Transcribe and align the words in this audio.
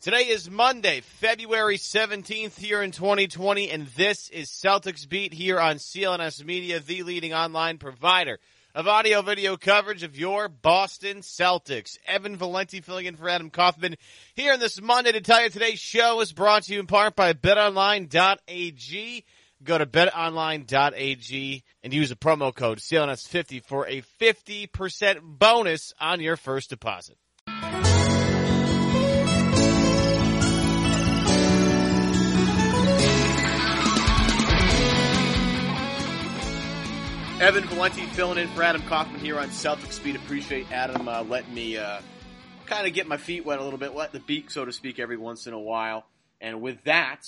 Today 0.00 0.28
is 0.28 0.48
Monday, 0.48 1.00
February 1.00 1.76
17th 1.76 2.56
here 2.56 2.82
in 2.82 2.92
2020, 2.92 3.68
and 3.68 3.88
this 3.88 4.28
is 4.28 4.48
Celtics 4.48 5.08
Beat 5.08 5.32
here 5.32 5.58
on 5.58 5.78
CLNS 5.78 6.44
Media, 6.44 6.78
the 6.78 7.02
leading 7.02 7.34
online 7.34 7.78
provider 7.78 8.38
of 8.76 8.86
audio 8.86 9.22
video 9.22 9.56
coverage 9.56 10.04
of 10.04 10.16
your 10.16 10.48
Boston 10.48 11.16
Celtics. 11.22 11.98
Evan 12.06 12.36
Valenti 12.36 12.80
filling 12.80 13.06
in 13.06 13.16
for 13.16 13.28
Adam 13.28 13.50
Kaufman 13.50 13.96
here 14.34 14.52
on 14.52 14.60
this 14.60 14.80
Monday 14.80 15.10
to 15.10 15.20
tell 15.20 15.42
you 15.42 15.50
today's 15.50 15.80
show 15.80 16.20
is 16.20 16.32
brought 16.32 16.62
to 16.62 16.74
you 16.74 16.78
in 16.78 16.86
part 16.86 17.16
by 17.16 17.32
betonline.ag. 17.32 19.24
Go 19.64 19.78
to 19.78 19.86
betonline.ag 19.86 21.64
and 21.82 21.92
use 21.92 22.10
the 22.10 22.14
promo 22.14 22.54
code 22.54 22.78
CLNS50 22.78 23.64
for 23.64 23.88
a 23.88 24.02
50% 24.20 25.22
bonus 25.22 25.92
on 26.00 26.20
your 26.20 26.36
first 26.36 26.70
deposit. 26.70 27.18
Evan 37.48 37.64
Valenti 37.64 38.02
filling 38.08 38.36
in 38.36 38.46
for 38.48 38.62
Adam 38.62 38.82
Kaufman 38.82 39.20
here 39.20 39.38
on 39.38 39.48
Celtics 39.48 40.04
Beat. 40.04 40.16
Appreciate 40.16 40.70
Adam 40.70 41.08
uh, 41.08 41.22
letting 41.22 41.54
me 41.54 41.78
uh, 41.78 42.02
kind 42.66 42.86
of 42.86 42.92
get 42.92 43.06
my 43.06 43.16
feet 43.16 43.46
wet 43.46 43.58
a 43.58 43.64
little 43.64 43.78
bit, 43.78 43.94
let 43.94 44.12
the 44.12 44.20
beak, 44.20 44.50
so 44.50 44.66
to 44.66 44.70
speak, 44.70 44.98
every 44.98 45.16
once 45.16 45.46
in 45.46 45.54
a 45.54 45.58
while. 45.58 46.04
And 46.42 46.60
with 46.60 46.84
that, 46.84 47.22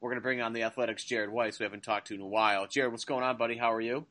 we're 0.00 0.08
going 0.08 0.16
to 0.16 0.22
bring 0.22 0.40
on 0.40 0.54
the 0.54 0.62
Athletics 0.62 1.04
Jared 1.04 1.30
Weiss, 1.30 1.58
we 1.58 1.64
haven't 1.64 1.82
talked 1.82 2.06
to 2.06 2.14
in 2.14 2.22
a 2.22 2.26
while. 2.26 2.68
Jared, 2.68 2.90
what's 2.90 3.04
going 3.04 3.22
on, 3.22 3.36
buddy? 3.36 3.54
How 3.54 3.74
are 3.74 3.82
you? 3.82 4.06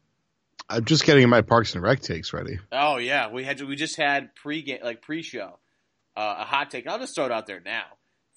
I'm 0.70 0.86
just 0.86 1.04
getting 1.04 1.28
my 1.30 1.42
Parks 1.42 1.74
and 1.74 1.82
Rec 1.82 2.02
takes 2.02 2.32
ready. 2.32 2.60
Oh 2.72 2.98
yeah, 2.98 3.32
we 3.32 3.44
had 3.44 3.60
we 3.60 3.76
just 3.76 3.98
had 3.98 4.36
pre 4.36 4.62
game 4.62 4.82
like 4.84 5.02
pre 5.02 5.24
show 5.24 5.58
uh, 6.16 6.36
a 6.38 6.44
hot 6.44 6.70
take. 6.70 6.86
I'll 6.86 7.00
just 7.00 7.16
throw 7.16 7.26
it 7.26 7.32
out 7.32 7.48
there 7.48 7.60
now 7.60 7.86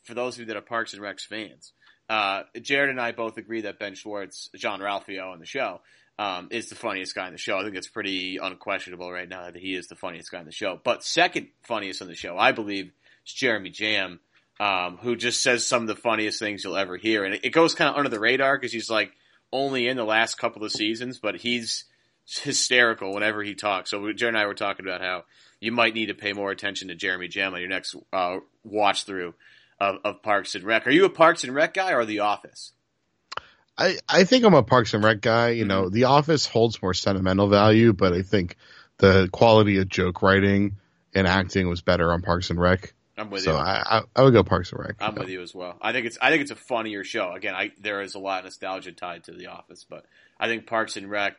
for 0.05 0.15
those 0.15 0.37
of 0.37 0.41
you 0.41 0.47
that 0.47 0.57
are 0.57 0.63
Parks 0.63 0.95
and 0.95 1.03
Recs 1.03 1.27
fans. 1.29 1.75
Uh, 2.09 2.45
Jared 2.63 2.89
and 2.89 2.99
I 2.99 3.13
both 3.13 3.37
agree 3.37 3.63
that 3.63 3.79
Ben 3.79 3.97
Schwartz, 3.97 4.49
Jean-Ralphio 4.57 5.31
on 5.31 5.41
the 5.41 5.47
show, 5.47 5.83
um, 6.19 6.49
is 6.51 6.69
the 6.69 6.75
funniest 6.75 7.15
guy 7.15 7.27
in 7.27 7.33
the 7.33 7.39
show. 7.39 7.59
I 7.59 7.63
think 7.63 7.77
it's 7.77 7.89
pretty 7.89 8.37
unquestionable 8.37 9.11
right 9.11 9.29
now 9.29 9.45
that 9.45 9.57
he 9.57 9.75
is 9.75 9.89
the 9.89 9.97
funniest 9.97 10.31
guy 10.31 10.41
in 10.41 10.47
the 10.47 10.53
show. 10.53 10.81
But 10.83 11.05
second 11.05 11.49
funniest 11.63 12.03
on 12.03 12.09
the 12.09 12.15
show, 12.15 12.37
I 12.37 12.53
believe, 12.53 12.93
is 13.27 13.33
Jeremy 13.33 13.71
Jamm, 13.71 14.21
um, 14.61 14.99
who 14.99 15.17
just 15.17 15.43
says 15.43 15.67
some 15.67 15.83
of 15.83 15.89
the 15.89 15.97
funniest 15.97 16.39
things 16.39 16.63
you'll 16.65 16.77
ever 16.77 16.97
hear. 16.97 17.25
And 17.25 17.39
it, 17.43 17.51
goes 17.51 17.75
kind 17.75 17.91
of 17.91 17.97
under 17.97 18.11
the 18.11 18.21
radar 18.21 18.57
because 18.57 18.73
he's 18.73 18.91
like 18.91 19.13
only 19.53 19.89
in 19.89 19.97
the 19.97 20.05
last 20.05 20.37
couple 20.37 20.65
of 20.65 20.73
seasons, 20.73 21.19
but 21.19 21.37
he's 21.37 21.85
hysterical 22.27 23.13
whenever 23.13 23.43
he 23.43 23.55
talks. 23.55 23.91
So 23.91 24.13
Jared 24.13 24.35
and 24.35 24.39
I 24.39 24.47
were 24.47 24.55
talking 24.55 24.87
about 24.87 25.01
how 25.01 25.25
you 25.61 25.73
might 25.73 25.95
need 25.95 26.07
to 26.07 26.15
pay 26.15 26.33
more 26.33 26.51
attention 26.51 26.89
to 26.89 26.95
Jeremy 26.95 27.29
Jamm 27.29 27.55
on 27.55 27.61
your 27.61 27.69
next 27.69 27.97
uh, 28.13 28.39
watch 28.65 29.05
through 29.05 29.35
of, 29.81 29.97
of 30.05 30.23
Parks 30.23 30.55
and 30.55 30.65
Rec. 30.65 30.87
Are 30.87 30.91
you 30.91 31.05
a 31.05 31.11
Parks 31.11 31.45
and 31.45 31.55
Rec 31.55 31.75
guy 31.75 31.93
or 31.93 32.05
The 32.05 32.21
Office? 32.21 32.73
I, 33.77 33.99
I 34.09 34.25
think 34.25 34.45
I'm 34.45 34.55
a 34.55 34.63
Parks 34.63 34.95
and 34.95 35.03
Rec 35.03 35.21
guy. 35.21 35.51
You 35.51 35.65
know, 35.65 35.85
mm-hmm. 35.85 35.95
The 35.95 36.05
Office 36.05 36.47
holds 36.47 36.81
more 36.83 36.95
sentimental 36.95 37.49
value, 37.49 37.93
but 37.93 38.13
I 38.13 38.23
think 38.23 38.57
the 38.99 39.29
quality 39.33 39.79
of 39.79 39.89
joke 39.89 40.23
writing 40.23 40.77
and 41.15 41.27
acting 41.27 41.69
was 41.69 41.83
better 41.83 42.13
on 42.13 42.23
Parks 42.23 42.51
and 42.51 42.61
Rec. 42.61 42.95
I'm 43.17 43.31
with 43.31 43.43
so 43.43 43.53
you. 43.53 43.59
I, 43.59 43.83
I 43.99 44.03
I 44.17 44.23
would 44.23 44.33
go 44.33 44.43
Parks 44.43 44.73
and 44.73 44.81
Rec. 44.81 44.97
I'm 45.01 45.15
with 45.15 45.29
you 45.29 45.43
as 45.43 45.55
well. 45.55 45.77
I 45.81 45.93
think 45.93 46.07
it's 46.07 46.19
I 46.21 46.31
think 46.31 46.43
it's 46.43 46.51
a 46.51 46.57
funnier 46.57 47.05
show. 47.05 47.33
Again, 47.33 47.55
I 47.55 47.73
there 47.81 48.01
is 48.03 48.15
a 48.15 48.19
lot 48.19 48.41
of 48.41 48.45
nostalgia 48.45 48.93
tied 48.93 49.25
to 49.25 49.33
The 49.33 49.49
Office, 49.49 49.85
but 49.89 50.07
I 50.39 50.49
think 50.49 50.67
Parks 50.67 50.97
and 50.97 51.11
Rec. 51.11 51.37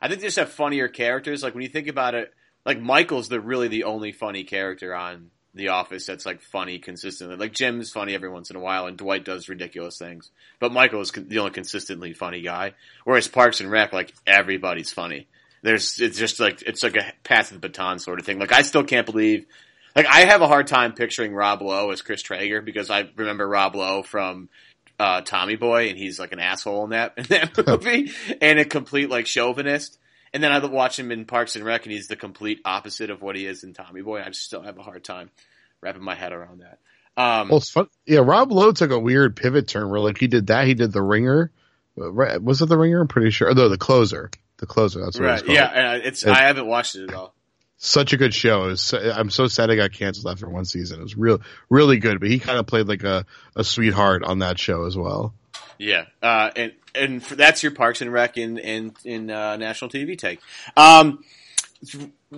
I 0.00 0.08
think 0.08 0.20
they 0.20 0.26
just 0.26 0.38
have 0.38 0.50
funnier 0.50 0.88
characters. 0.88 1.42
Like 1.42 1.54
when 1.54 1.62
you 1.62 1.68
think 1.68 1.86
about 1.86 2.14
it, 2.14 2.32
like 2.66 2.80
Michael's 2.80 3.28
the 3.28 3.40
really 3.40 3.68
the 3.68 3.84
only 3.84 4.10
funny 4.10 4.42
character 4.44 4.94
on 4.94 5.30
The 5.54 5.68
Office 5.68 6.06
that's 6.06 6.24
like 6.24 6.40
funny 6.40 6.78
consistently. 6.78 7.36
Like 7.36 7.52
Jim's 7.52 7.90
funny 7.90 8.14
every 8.14 8.30
once 8.30 8.48
in 8.50 8.56
a 8.56 8.60
while, 8.60 8.86
and 8.86 8.96
Dwight 8.96 9.24
does 9.24 9.48
ridiculous 9.48 9.98
things. 9.98 10.30
But 10.58 10.72
Michael 10.72 11.02
is 11.02 11.10
con- 11.10 11.28
the 11.28 11.40
only 11.40 11.50
consistently 11.50 12.14
funny 12.14 12.40
guy. 12.40 12.72
Whereas 13.04 13.28
Parks 13.28 13.60
and 13.60 13.70
Rec, 13.70 13.92
like 13.92 14.14
everybody's 14.26 14.92
funny. 14.92 15.26
There's 15.62 16.00
it's 16.00 16.18
just 16.18 16.40
like 16.40 16.62
it's 16.62 16.82
like 16.82 16.96
a 16.96 17.12
pass 17.22 17.50
of 17.50 17.60
the 17.60 17.68
baton 17.68 17.98
sort 17.98 18.18
of 18.18 18.24
thing. 18.24 18.38
Like 18.38 18.52
I 18.52 18.62
still 18.62 18.84
can't 18.84 19.06
believe. 19.06 19.46
Like 19.94 20.06
I 20.06 20.20
have 20.20 20.40
a 20.40 20.48
hard 20.48 20.66
time 20.66 20.94
picturing 20.94 21.34
Rob 21.34 21.60
Lowe 21.60 21.90
as 21.90 22.00
Chris 22.00 22.22
Traeger 22.22 22.62
because 22.62 22.90
I 22.90 23.08
remember 23.16 23.46
Rob 23.46 23.76
Lowe 23.76 24.02
from 24.02 24.48
uh, 24.98 25.20
Tommy 25.20 25.56
Boy, 25.56 25.88
and 25.88 25.98
he's 25.98 26.18
like 26.18 26.32
an 26.32 26.40
asshole 26.40 26.84
in 26.84 26.90
that 26.90 27.14
in 27.16 27.24
that 27.24 27.56
movie, 27.66 28.12
and 28.40 28.58
a 28.58 28.64
complete 28.64 29.10
like 29.10 29.26
chauvinist. 29.26 29.98
And 30.34 30.42
then 30.42 30.50
I 30.50 30.64
watch 30.64 30.98
him 30.98 31.12
in 31.12 31.26
Parks 31.26 31.56
and 31.56 31.64
Rec, 31.64 31.84
and 31.84 31.92
he's 31.92 32.08
the 32.08 32.16
complete 32.16 32.60
opposite 32.64 33.10
of 33.10 33.20
what 33.20 33.36
he 33.36 33.46
is 33.46 33.64
in 33.64 33.74
Tommy 33.74 34.00
Boy. 34.00 34.22
I 34.22 34.28
just 34.28 34.42
still 34.42 34.62
have 34.62 34.78
a 34.78 34.82
hard 34.82 35.04
time 35.04 35.30
wrapping 35.82 36.02
my 36.02 36.14
head 36.14 36.32
around 36.32 36.62
that. 36.62 36.78
Um, 37.16 37.48
Well, 37.48 37.58
it's 37.58 37.70
fun. 37.70 37.88
Yeah, 38.06 38.20
Rob 38.20 38.50
Lowe 38.50 38.72
took 38.72 38.90
a 38.90 38.98
weird 38.98 39.36
pivot 39.36 39.68
turn 39.68 39.90
where 39.90 40.00
like 40.00 40.18
he 40.18 40.28
did 40.28 40.46
that. 40.46 40.66
He 40.66 40.74
did 40.74 40.92
the 40.92 41.02
Ringer. 41.02 41.52
Uh, 42.00 42.10
Was 42.40 42.62
it 42.62 42.68
the 42.68 42.78
Ringer? 42.78 43.02
I'm 43.02 43.08
pretty 43.08 43.30
sure. 43.30 43.52
No, 43.52 43.68
the 43.68 43.76
closer. 43.76 44.30
The 44.56 44.66
closer. 44.66 45.00
That's 45.04 45.18
what 45.18 45.26
right? 45.26 45.34
it's 45.34 45.42
called. 45.42 45.54
Yeah, 45.54 45.66
and 45.66 46.02
it's 46.04 46.24
I 46.24 46.42
haven't 46.42 46.66
watched 46.66 46.96
it 46.96 47.10
at 47.10 47.14
all. 47.14 47.34
Such 47.76 48.12
a 48.12 48.16
good 48.16 48.32
show. 48.32 48.68
Was 48.68 48.94
I'm 48.94 49.28
so 49.28 49.48
sad 49.48 49.68
it 49.70 49.76
got 49.76 49.92
canceled 49.92 50.32
after 50.32 50.48
one 50.48 50.64
season. 50.64 51.00
It 51.00 51.02
was 51.02 51.16
real, 51.16 51.40
really 51.68 51.98
good. 51.98 52.20
But 52.20 52.28
he 52.30 52.38
kind 52.38 52.58
of 52.58 52.66
played 52.66 52.86
like 52.86 53.02
a, 53.02 53.26
a 53.56 53.64
sweetheart 53.64 54.22
on 54.22 54.38
that 54.38 54.58
show 54.58 54.84
as 54.86 54.96
well. 54.96 55.34
Yeah, 55.78 56.04
uh, 56.22 56.50
and 56.54 56.72
and 56.94 57.22
for, 57.22 57.34
that's 57.34 57.62
your 57.62 57.72
Parks 57.72 58.00
and 58.00 58.12
Rec 58.12 58.36
in 58.36 58.58
in 58.58 58.94
in 59.04 59.30
uh, 59.30 59.56
national 59.56 59.90
TV 59.90 60.16
take. 60.16 60.40
Um, 60.76 61.24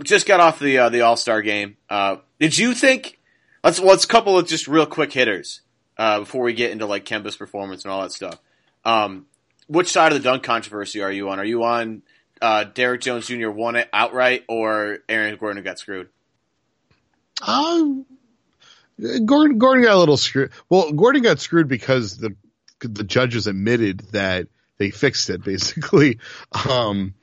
just 0.02 0.26
got 0.26 0.40
off 0.40 0.58
the 0.58 0.78
uh, 0.78 0.88
the 0.88 1.02
All 1.02 1.16
Star 1.16 1.42
game. 1.42 1.76
Uh, 1.88 2.16
did 2.38 2.56
you 2.56 2.74
think? 2.74 3.18
Let's 3.62 3.80
let's 3.80 4.04
couple 4.04 4.38
of 4.38 4.46
just 4.46 4.68
real 4.68 4.86
quick 4.86 5.12
hitters 5.12 5.62
uh, 5.96 6.20
before 6.20 6.42
we 6.42 6.52
get 6.52 6.70
into 6.70 6.86
like 6.86 7.04
Kemba's 7.04 7.36
performance 7.36 7.84
and 7.84 7.92
all 7.92 8.02
that 8.02 8.12
stuff. 8.12 8.38
Um, 8.84 9.26
which 9.66 9.90
side 9.90 10.12
of 10.12 10.22
the 10.22 10.24
dunk 10.24 10.42
controversy 10.42 11.02
are 11.02 11.12
you 11.12 11.30
on? 11.30 11.38
Are 11.38 11.44
you 11.44 11.64
on 11.64 12.02
uh, 12.42 12.64
Derrick 12.64 13.00
Jones 13.00 13.26
Jr. 13.26 13.50
won 13.50 13.76
it 13.76 13.88
outright, 13.92 14.44
or 14.48 14.98
Aaron 15.08 15.36
Gordon 15.36 15.62
got 15.62 15.78
screwed? 15.78 16.08
Um, 17.40 18.04
Gordon 19.00 19.58
Gordon 19.58 19.82
got 19.82 19.94
a 19.94 19.98
little 19.98 20.16
screwed. 20.16 20.52
Well, 20.68 20.92
Gordon 20.92 21.22
got 21.22 21.40
screwed 21.40 21.68
because 21.68 22.18
the 22.18 22.36
the 22.88 23.04
judges 23.04 23.46
admitted 23.46 24.00
that 24.12 24.48
they 24.78 24.90
fixed 24.90 25.30
it 25.30 25.44
basically. 25.44 26.18
Um, 26.68 27.14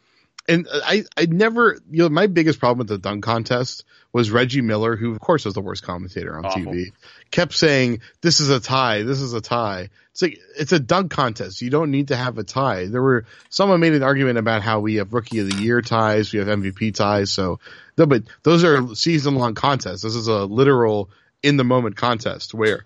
and 0.47 0.67
I 0.71 1.05
I 1.15 1.25
never 1.25 1.77
you 1.89 2.03
know 2.03 2.09
my 2.09 2.27
biggest 2.27 2.59
problem 2.59 2.79
with 2.79 2.87
the 2.87 2.97
dunk 2.97 3.23
contest 3.23 3.85
was 4.13 4.31
Reggie 4.31 4.61
Miller, 4.61 4.95
who 4.95 5.11
of 5.11 5.19
course 5.19 5.45
was 5.45 5.53
the 5.53 5.61
worst 5.61 5.83
commentator 5.83 6.37
on 6.37 6.45
Awful. 6.45 6.63
TV, 6.63 6.91
kept 7.29 7.53
saying 7.53 8.01
this 8.21 8.39
is 8.39 8.49
a 8.49 8.59
tie, 8.59 9.03
this 9.03 9.21
is 9.21 9.33
a 9.33 9.41
tie. 9.41 9.89
It's 10.11 10.21
like 10.21 10.39
it's 10.57 10.73
a 10.73 10.79
dunk 10.79 11.11
contest. 11.11 11.61
You 11.61 11.69
don't 11.69 11.91
need 11.91 12.09
to 12.09 12.17
have 12.17 12.37
a 12.37 12.43
tie. 12.43 12.87
There 12.87 13.01
were 13.01 13.25
someone 13.49 13.79
made 13.79 13.93
an 13.93 14.03
argument 14.03 14.37
about 14.37 14.61
how 14.61 14.79
we 14.79 14.95
have 14.95 15.13
rookie 15.13 15.39
of 15.39 15.49
the 15.49 15.63
year 15.63 15.81
ties, 15.81 16.33
we 16.33 16.39
have 16.39 16.47
MVP 16.47 16.93
ties. 16.93 17.31
So 17.31 17.59
no, 17.97 18.05
but 18.05 18.23
those 18.43 18.63
are 18.63 18.95
season 18.95 19.35
long 19.35 19.53
contests. 19.53 20.01
This 20.01 20.15
is 20.15 20.27
a 20.27 20.45
literal 20.45 21.09
in 21.43 21.57
the 21.57 21.63
moment 21.63 21.95
contest 21.95 22.53
where 22.53 22.85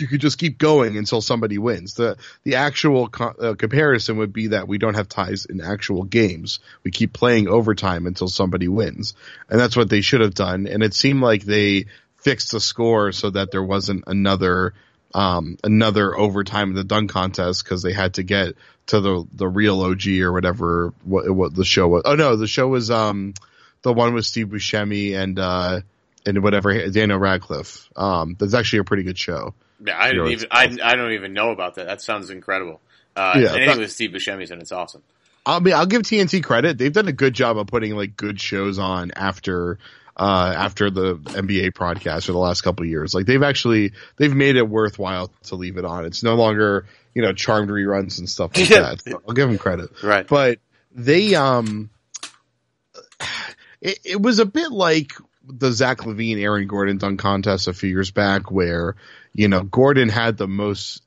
you 0.00 0.06
could 0.06 0.20
just 0.20 0.38
keep 0.38 0.58
going 0.58 0.96
until 0.96 1.20
somebody 1.20 1.58
wins. 1.58 1.94
The 1.94 2.16
the 2.42 2.56
actual 2.56 3.08
co- 3.08 3.34
uh, 3.38 3.54
comparison 3.54 4.18
would 4.18 4.32
be 4.32 4.48
that 4.48 4.68
we 4.68 4.78
don't 4.78 4.94
have 4.94 5.08
ties 5.08 5.46
in 5.46 5.60
actual 5.60 6.04
games. 6.04 6.60
We 6.82 6.90
keep 6.90 7.12
playing 7.12 7.48
overtime 7.48 8.06
until 8.06 8.28
somebody 8.28 8.68
wins, 8.68 9.14
and 9.48 9.58
that's 9.58 9.76
what 9.76 9.90
they 9.90 10.00
should 10.00 10.20
have 10.20 10.34
done. 10.34 10.66
And 10.66 10.82
it 10.82 10.94
seemed 10.94 11.22
like 11.22 11.42
they 11.42 11.86
fixed 12.16 12.52
the 12.52 12.60
score 12.60 13.12
so 13.12 13.30
that 13.30 13.50
there 13.50 13.62
wasn't 13.62 14.04
another 14.06 14.74
um, 15.14 15.58
another 15.62 16.16
overtime 16.16 16.70
in 16.70 16.74
the 16.74 16.84
dunk 16.84 17.10
contest 17.10 17.64
because 17.64 17.82
they 17.82 17.92
had 17.92 18.14
to 18.14 18.22
get 18.22 18.54
to 18.86 19.00
the 19.00 19.26
the 19.32 19.48
real 19.48 19.80
OG 19.80 20.08
or 20.20 20.32
whatever 20.32 20.92
what 21.04 21.30
what 21.30 21.54
the 21.54 21.64
show 21.64 21.88
was. 21.88 22.02
Oh 22.04 22.16
no, 22.16 22.36
the 22.36 22.46
show 22.46 22.68
was 22.68 22.90
um 22.90 23.34
the 23.82 23.92
one 23.92 24.14
with 24.14 24.26
Steve 24.26 24.48
Buscemi 24.48 25.16
and 25.16 25.38
uh 25.38 25.80
and 26.26 26.42
whatever 26.42 26.88
Daniel 26.88 27.18
Radcliffe. 27.18 27.88
Um, 27.96 28.36
that's 28.38 28.54
actually 28.54 28.80
a 28.80 28.84
pretty 28.84 29.02
good 29.02 29.18
show. 29.18 29.54
Yeah, 29.84 29.98
I 29.98 30.10
didn't 30.10 30.28
even 30.28 30.48
I, 30.50 30.76
I 30.82 30.96
don't 30.96 31.12
even 31.12 31.32
know 31.32 31.50
about 31.50 31.76
that. 31.76 31.86
That 31.86 32.00
sounds 32.02 32.30
incredible. 32.30 32.80
Uh, 33.16 33.34
yeah, 33.36 33.54
anything 33.54 33.78
with 33.78 33.92
Steve 33.92 34.10
Buscemi's 34.10 34.50
and 34.50 34.60
it's 34.60 34.72
awesome. 34.72 35.02
I 35.46 35.60
mean, 35.60 35.74
I'll 35.74 35.86
give 35.86 36.02
TNT 36.02 36.42
credit. 36.42 36.78
They've 36.78 36.92
done 36.92 37.08
a 37.08 37.12
good 37.12 37.34
job 37.34 37.58
of 37.58 37.66
putting 37.66 37.94
like 37.94 38.16
good 38.16 38.40
shows 38.40 38.78
on 38.78 39.12
after 39.14 39.78
uh, 40.16 40.54
after 40.56 40.90
the 40.90 41.16
NBA 41.16 41.74
broadcast 41.74 42.26
for 42.26 42.32
the 42.32 42.38
last 42.38 42.62
couple 42.62 42.86
years. 42.86 43.14
Like 43.14 43.26
they've 43.26 43.42
actually 43.42 43.92
they've 44.16 44.34
made 44.34 44.56
it 44.56 44.68
worthwhile 44.68 45.30
to 45.44 45.56
leave 45.56 45.76
it 45.76 45.84
on. 45.84 46.04
It's 46.06 46.22
no 46.22 46.34
longer 46.34 46.86
you 47.14 47.22
know 47.22 47.32
charmed 47.32 47.70
reruns 47.70 48.18
and 48.18 48.28
stuff 48.28 48.56
like 48.56 48.68
that. 48.68 49.02
So 49.02 49.22
I'll 49.26 49.34
give 49.34 49.48
them 49.48 49.58
credit. 49.58 49.90
Right, 50.02 50.26
but 50.26 50.58
they 50.92 51.34
um, 51.34 51.90
it, 53.80 53.98
it 54.04 54.22
was 54.22 54.38
a 54.38 54.46
bit 54.46 54.70
like 54.70 55.12
the 55.46 55.72
Zach 55.72 55.98
LaVine 55.98 56.40
Aaron 56.40 56.66
Gordon 56.66 56.98
dunk 56.98 57.20
contest 57.20 57.68
a 57.68 57.74
few 57.74 57.90
years 57.90 58.10
back, 58.10 58.50
where 58.50 58.96
you 59.34 59.48
know 59.48 59.62
Gordon 59.62 60.08
had 60.08 60.36
the 60.36 60.48
most 60.48 61.02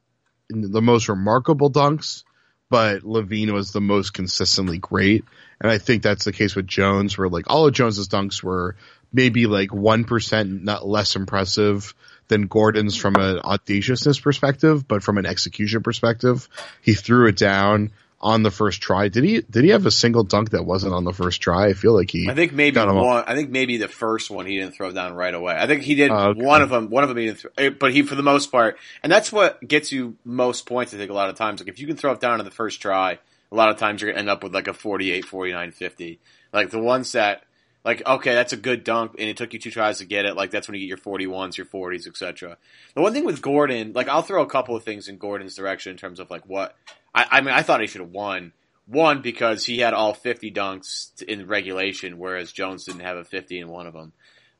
the 0.50 0.82
most 0.82 1.10
remarkable 1.10 1.72
dunks 1.72 2.24
but 2.70 3.02
LaVine 3.04 3.54
was 3.54 3.72
the 3.72 3.82
most 3.82 4.14
consistently 4.14 4.78
great. 4.78 5.24
And 5.62 5.72
I 5.72 5.78
think 5.78 6.04
that's 6.04 6.26
the 6.26 6.34
case 6.34 6.56
with 6.56 6.68
Jones, 6.68 7.18
where 7.18 7.30
like 7.30 7.46
all 7.48 7.68
of 7.68 7.74
Jones's 7.74 8.08
dunks 8.08 8.44
were 8.44 8.76
maybe 9.14 9.46
like 9.46 9.70
1% 9.70 10.64
not 10.64 10.86
less 10.88 11.16
impressive 11.16 11.94
than 12.28 12.48
Gordon's 12.48 12.96
from 12.96 13.16
an 13.16 13.40
audaciousness 13.40 14.20
perspective, 14.20 14.88
but 14.88 15.02
from 15.02 15.18
an 15.18 15.26
execution 15.26 15.82
perspective, 15.82 16.50
he 16.82 16.94
threw 16.94 17.28
it 17.28 17.38
down 17.38 17.92
on 18.20 18.42
the 18.44 18.52
first 18.52 18.82
try. 18.82 19.10
Did 19.10 19.24
he 19.24 19.42
did 19.42 19.64
he 19.64 19.70
have 19.70 19.86
a 19.86 19.92
single 19.92 20.24
dunk 20.24 20.52
that 20.52 20.66
wasn't 20.66 20.94
on 20.94 21.04
the 21.04 21.14
first 21.14 21.42
try? 21.42 21.68
I 21.68 21.74
feel 21.74 21.94
like 21.94 22.10
he. 22.10 22.28
I 22.30 22.34
think 22.34 22.52
maybe 22.52 22.80
one. 22.80 23.24
I 23.28 23.36
think 23.36 23.50
maybe 23.50 23.78
the 23.78 23.88
first 23.88 24.32
one 24.32 24.46
he 24.46 24.58
didn't 24.58 24.74
throw 24.74 24.92
down 24.92 25.14
right 25.14 25.34
away. 25.34 25.56
I 25.58 25.68
think 25.68 25.84
he 25.84 25.96
did 25.96 26.12
uh, 26.12 26.30
okay. 26.30 26.44
one 26.44 26.62
of 26.62 26.70
them. 26.70 26.90
One 26.90 27.04
of 27.04 27.10
them 27.10 27.18
he 27.18 27.26
didn't. 27.28 27.40
Throw, 27.40 27.70
but 27.72 27.94
he 27.94 28.02
for 28.02 28.16
the 28.16 28.24
most 28.24 28.52
part, 28.52 28.78
and 29.04 29.12
that's 29.12 29.32
what 29.32 29.66
gets 29.66 29.92
you 29.92 30.16
most 30.26 30.66
points. 30.66 30.94
I 30.94 30.98
think 30.98 31.12
a 31.12 31.16
lot 31.16 31.30
of 31.30 31.36
times, 31.36 31.60
like 31.62 31.70
if 31.70 31.80
you 31.80 31.88
can 31.88 31.98
throw 31.98 32.12
it 32.12 32.20
down 32.20 32.40
on 32.40 32.46
the 32.46 32.52
first 32.52 32.82
try, 32.82 33.20
a 33.52 33.56
lot 33.56 33.70
of 33.70 33.78
times 33.78 34.02
you're 34.02 34.12
gonna 34.12 34.20
end 34.20 34.30
up 34.30 34.44
with 34.44 34.54
like 34.54 34.68
a 34.68 34.74
48, 34.74 35.26
49, 35.26 35.72
50. 35.72 36.20
Like 36.54 36.70
the 36.70 36.80
ones 36.80 37.12
that. 37.14 37.44
Like 37.86 38.06
okay, 38.06 38.34
that's 38.34 38.52
a 38.52 38.58
good 38.58 38.84
dunk, 38.84 39.14
and 39.18 39.30
it 39.30 39.38
took 39.38 39.54
you 39.54 39.60
two 39.60 39.72
tries 39.72 40.00
to 40.00 40.06
get 40.06 40.26
it. 40.26 40.36
Like 40.36 40.52
that's 40.52 40.68
when 40.68 40.76
you 40.76 40.82
get 40.82 40.90
your 40.90 40.98
forty 40.98 41.26
ones, 41.26 41.58
your 41.58 41.66
forties, 41.66 42.06
etc. 42.06 42.58
The 42.96 43.02
one 43.02 43.14
thing 43.14 43.24
with 43.24 43.42
Gordon, 43.42 43.94
like 43.94 44.10
I'll 44.10 44.24
throw 44.24 44.44
a 44.44 44.50
couple 44.50 44.76
of 44.76 44.84
things 44.84 45.08
in 45.08 45.18
Gordon's 45.18 45.56
direction 45.56 45.92
in 45.92 45.98
terms 45.98 46.20
of 46.20 46.30
like 46.30 46.46
what 46.48 46.76
I, 47.18 47.38
I 47.38 47.42
mean, 47.42 47.54
I 47.54 47.64
thought 47.64 47.82
he 47.82 47.88
should 47.88 48.02
have 48.02 48.12
won 48.12 48.54
one, 48.88 49.22
because 49.22 49.66
he 49.66 49.80
had 49.80 49.94
all 49.94 50.14
50 50.14 50.52
dunks 50.52 51.22
in 51.22 51.48
regulation, 51.48 52.18
whereas 52.18 52.54
Jones 52.54 52.86
didn't 52.86 53.02
have 53.02 53.18
a 53.18 53.26
50 53.26 53.60
in 53.60 53.68
one 53.68 53.86
of 53.86 53.94
them. 53.94 54.14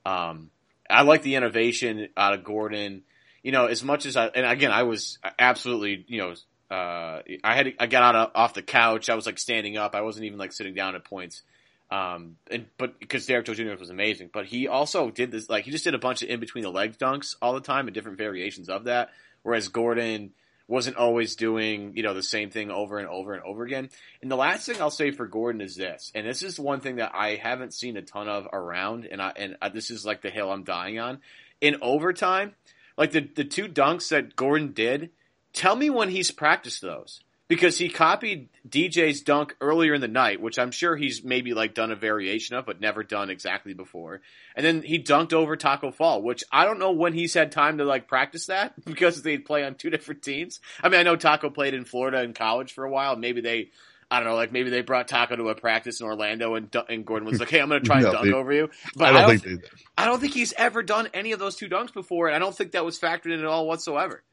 Um, 0.06 0.52
I 0.90 1.04
like 1.04 1.22
the 1.22 1.36
innovation 1.36 2.10
out 2.16 2.34
of 2.34 2.44
Gordon. 2.44 3.04
You 3.42 3.54
know, 3.54 3.68
as 3.68 3.84
much 3.84 4.06
as 4.06 4.18
I, 4.18 4.28
and 4.28 4.46
again, 4.46 4.72
I 4.72 4.84
was 4.84 5.18
absolutely, 5.40 6.04
you 6.10 6.20
know, 6.20 6.34
uh, 6.70 7.22
I 7.42 7.56
had, 7.56 7.74
I 7.80 7.88
got 7.88 8.04
out 8.04 8.16
of, 8.16 8.32
off 8.36 8.54
the 8.54 8.62
couch. 8.62 9.10
I 9.10 9.16
was 9.16 9.26
like 9.26 9.40
standing 9.40 9.78
up. 9.78 9.96
I 9.96 10.02
wasn't 10.02 10.26
even 10.26 10.38
like 10.38 10.52
sitting 10.52 10.74
down 10.74 10.96
at 10.96 11.06
points. 11.06 11.44
Um, 11.90 12.36
and, 12.52 12.66
but 12.78 13.00
because 13.00 13.26
Derrick 13.26 13.46
Jones 13.46 13.60
Jr. 13.60 13.80
was 13.80 13.90
amazing, 13.90 14.30
but 14.34 14.46
he 14.46 14.68
also 14.68 15.10
did 15.10 15.32
this, 15.32 15.50
like, 15.50 15.64
he 15.64 15.72
just 15.72 15.86
did 15.86 15.94
a 15.94 16.00
bunch 16.00 16.22
of 16.22 16.28
in 16.28 16.42
between 16.42 16.66
the 16.66 16.70
legs 16.70 16.98
dunks 16.98 17.36
all 17.42 17.54
the 17.54 17.62
time 17.62 17.88
and 17.88 17.94
different 17.94 18.18
variations 18.18 18.68
of 18.68 18.86
that. 18.86 19.12
Whereas 19.44 19.70
Gordon, 19.70 20.34
wasn't 20.68 20.98
always 20.98 21.36
doing, 21.36 21.94
you 21.96 22.04
know, 22.04 22.14
the 22.14 22.24
same 22.24 22.50
thing 22.50 22.70
over 22.72 22.98
and 22.98 23.08
over 23.08 23.34
and 23.34 23.44
over 23.44 23.64
again. 23.64 23.90
And 24.22 24.30
the 24.30 24.36
last 24.36 24.66
thing 24.66 24.82
I'll 24.82 24.90
say 24.90 25.12
for 25.12 25.26
Gordon 25.26 25.62
is 25.62 25.76
this, 25.76 26.12
and 26.14 26.28
this 26.28 26.44
is 26.44 26.60
one 26.60 26.82
thing 26.82 26.98
that 26.98 27.12
I 27.14 27.36
haven't 27.36 27.74
seen 27.74 27.98
a 27.98 28.02
ton 28.02 28.28
of 28.28 28.48
around, 28.52 29.08
and 29.10 29.22
I, 29.22 29.32
and 29.36 29.58
I, 29.62 29.70
this 29.70 29.92
is 29.92 30.06
like 30.06 30.22
the 30.22 30.30
hill 30.30 30.52
I'm 30.52 30.64
dying 30.64 31.00
on. 31.00 31.20
In 31.62 31.78
overtime, 31.82 32.54
like 32.98 33.12
the, 33.12 33.22
the 33.22 33.46
two 33.46 33.68
dunks 33.68 34.10
that 34.10 34.36
Gordon 34.36 34.74
did, 34.74 35.12
tell 35.54 35.76
me 35.76 35.90
when 35.90 36.10
he's 36.10 36.32
practiced 36.32 36.82
those 36.82 37.22
because 37.48 37.78
he 37.78 37.90
copied 37.90 38.50
DJ's 38.68 39.22
dunk 39.22 39.56
earlier 39.62 39.94
in 39.94 40.02
the 40.02 40.08
night, 40.08 40.42
which 40.42 40.60
I'm 40.60 40.72
sure 40.72 40.96
he's 40.96 41.24
maybe 41.24 41.54
like 41.54 41.74
done 41.74 41.92
a 41.92 41.96
variation 41.96 42.56
of, 42.56 42.66
but 42.66 42.82
never 42.82 43.04
done 43.04 43.30
exactly 43.30 43.74
before. 43.74 44.22
And 44.56 44.66
then 44.66 44.82
he 44.82 45.00
dunked 45.00 45.34
over 45.34 45.56
Taco 45.56 45.92
Fall, 45.92 46.22
which 46.22 46.44
I 46.52 46.66
don't 46.66 46.80
know 46.80 46.92
when 46.92 47.14
he's 47.14 47.34
had 47.34 47.52
time 47.52 47.78
to 47.78 47.86
like 47.86 48.08
practice 48.08 48.48
that 48.48 48.74
because 48.86 49.22
they 49.22 49.38
play 49.38 49.64
on 49.64 49.76
two 49.76 49.90
different 49.90 50.22
teams. 50.22 50.60
I 50.84 50.90
mean, 50.90 51.00
I 51.00 51.04
know 51.04 51.16
Taco 51.16 51.50
played 51.50 51.74
in 51.74 51.86
Florida 51.86 52.22
in 52.22 52.34
college 52.34 52.74
for 52.74 52.84
a 52.84 52.92
while. 52.92 53.16
Maybe 53.16 53.40
they, 53.40 53.70
I 54.12 54.20
don't 54.20 54.28
know, 54.28 54.36
like 54.36 54.52
maybe 54.52 54.70
they 54.70 54.82
brought 54.82 55.08
Taco 55.08 55.38
to 55.38 55.50
a 55.50 55.56
practice 55.56 56.02
in 56.02 56.08
Orlando 56.08 56.56
and, 56.56 56.74
and 56.90 57.06
Gordon 57.06 57.28
was 57.28 57.40
like, 57.40 57.50
"Hey, 57.50 57.60
I'm 57.60 57.70
going 57.70 57.82
to 57.82 57.86
try 57.86 58.00
no, 58.00 58.08
and 58.08 58.14
dunk 58.14 58.26
they, 58.26 58.34
over 58.34 58.54
you." 58.54 58.70
But 58.96 59.08
I 59.08 59.12
don't, 59.12 59.22
I 59.22 59.28
don't 59.28 59.40
think 59.40 59.64
I 59.98 60.06
don't 60.06 60.20
think 60.20 60.34
he's 60.34 60.54
ever 60.54 60.84
done 60.84 61.10
any 61.14 61.32
of 61.32 61.40
those 61.40 61.56
two 61.56 61.68
dunks 61.68 61.94
before, 61.94 62.28
and 62.28 62.36
I 62.36 62.40
don't 62.40 62.56
think 62.56 62.72
that 62.72 62.86
was 62.86 63.00
factored 63.00 63.34
in 63.34 63.40
at 63.40 63.46
all 63.46 63.68
whatsoever. 63.68 64.24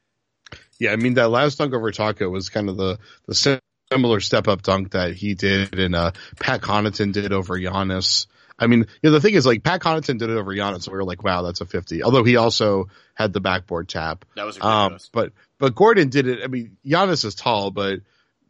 Yeah, 0.79 0.91
I 0.91 0.95
mean 0.97 1.15
that 1.15 1.29
last 1.29 1.57
dunk 1.57 1.73
over 1.73 1.91
Taco 1.91 2.29
was 2.29 2.49
kind 2.49 2.69
of 2.69 2.77
the 2.77 2.99
the 3.27 3.61
similar 3.91 4.19
step 4.19 4.47
up 4.47 4.61
dunk 4.61 4.91
that 4.91 5.13
he 5.13 5.33
did 5.33 5.77
and 5.77 5.95
uh, 5.95 6.11
Pat 6.39 6.61
Connaughton 6.61 7.13
did 7.13 7.31
over 7.31 7.57
Giannis. 7.57 8.27
I 8.57 8.67
mean, 8.67 8.79
you 9.01 9.09
know, 9.09 9.11
the 9.11 9.19
thing 9.19 9.33
is, 9.33 9.45
like 9.45 9.63
Pat 9.63 9.81
Connaughton 9.81 10.17
did 10.17 10.29
it 10.29 10.37
over 10.37 10.53
Giannis, 10.53 10.83
so 10.83 10.91
we 10.91 10.97
were 10.97 11.03
like, 11.03 11.23
"Wow, 11.23 11.41
that's 11.41 11.59
a 11.59 11.65
50. 11.65 12.03
Although 12.03 12.23
he 12.23 12.37
also 12.37 12.87
had 13.13 13.33
the 13.33 13.41
backboard 13.41 13.89
tap. 13.89 14.23
That 14.35 14.45
was 14.45 14.57
um, 14.61 14.97
but 15.11 15.33
but 15.57 15.75
Gordon 15.75 16.09
did 16.09 16.27
it. 16.27 16.39
I 16.43 16.47
mean, 16.47 16.77
Giannis 16.85 17.25
is 17.25 17.35
tall, 17.35 17.71
but 17.71 17.99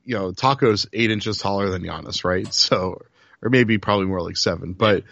you 0.04 0.16
know, 0.16 0.32
Taco's 0.32 0.88
eight 0.94 1.10
inches 1.10 1.40
taller 1.40 1.70
than 1.70 1.82
Giannis, 1.82 2.24
right? 2.24 2.48
So, 2.54 3.02
or 3.42 3.50
maybe 3.50 3.78
probably 3.80 4.06
more 4.06 4.22
like 4.22 4.38
seven. 4.38 4.74
But 4.74 5.04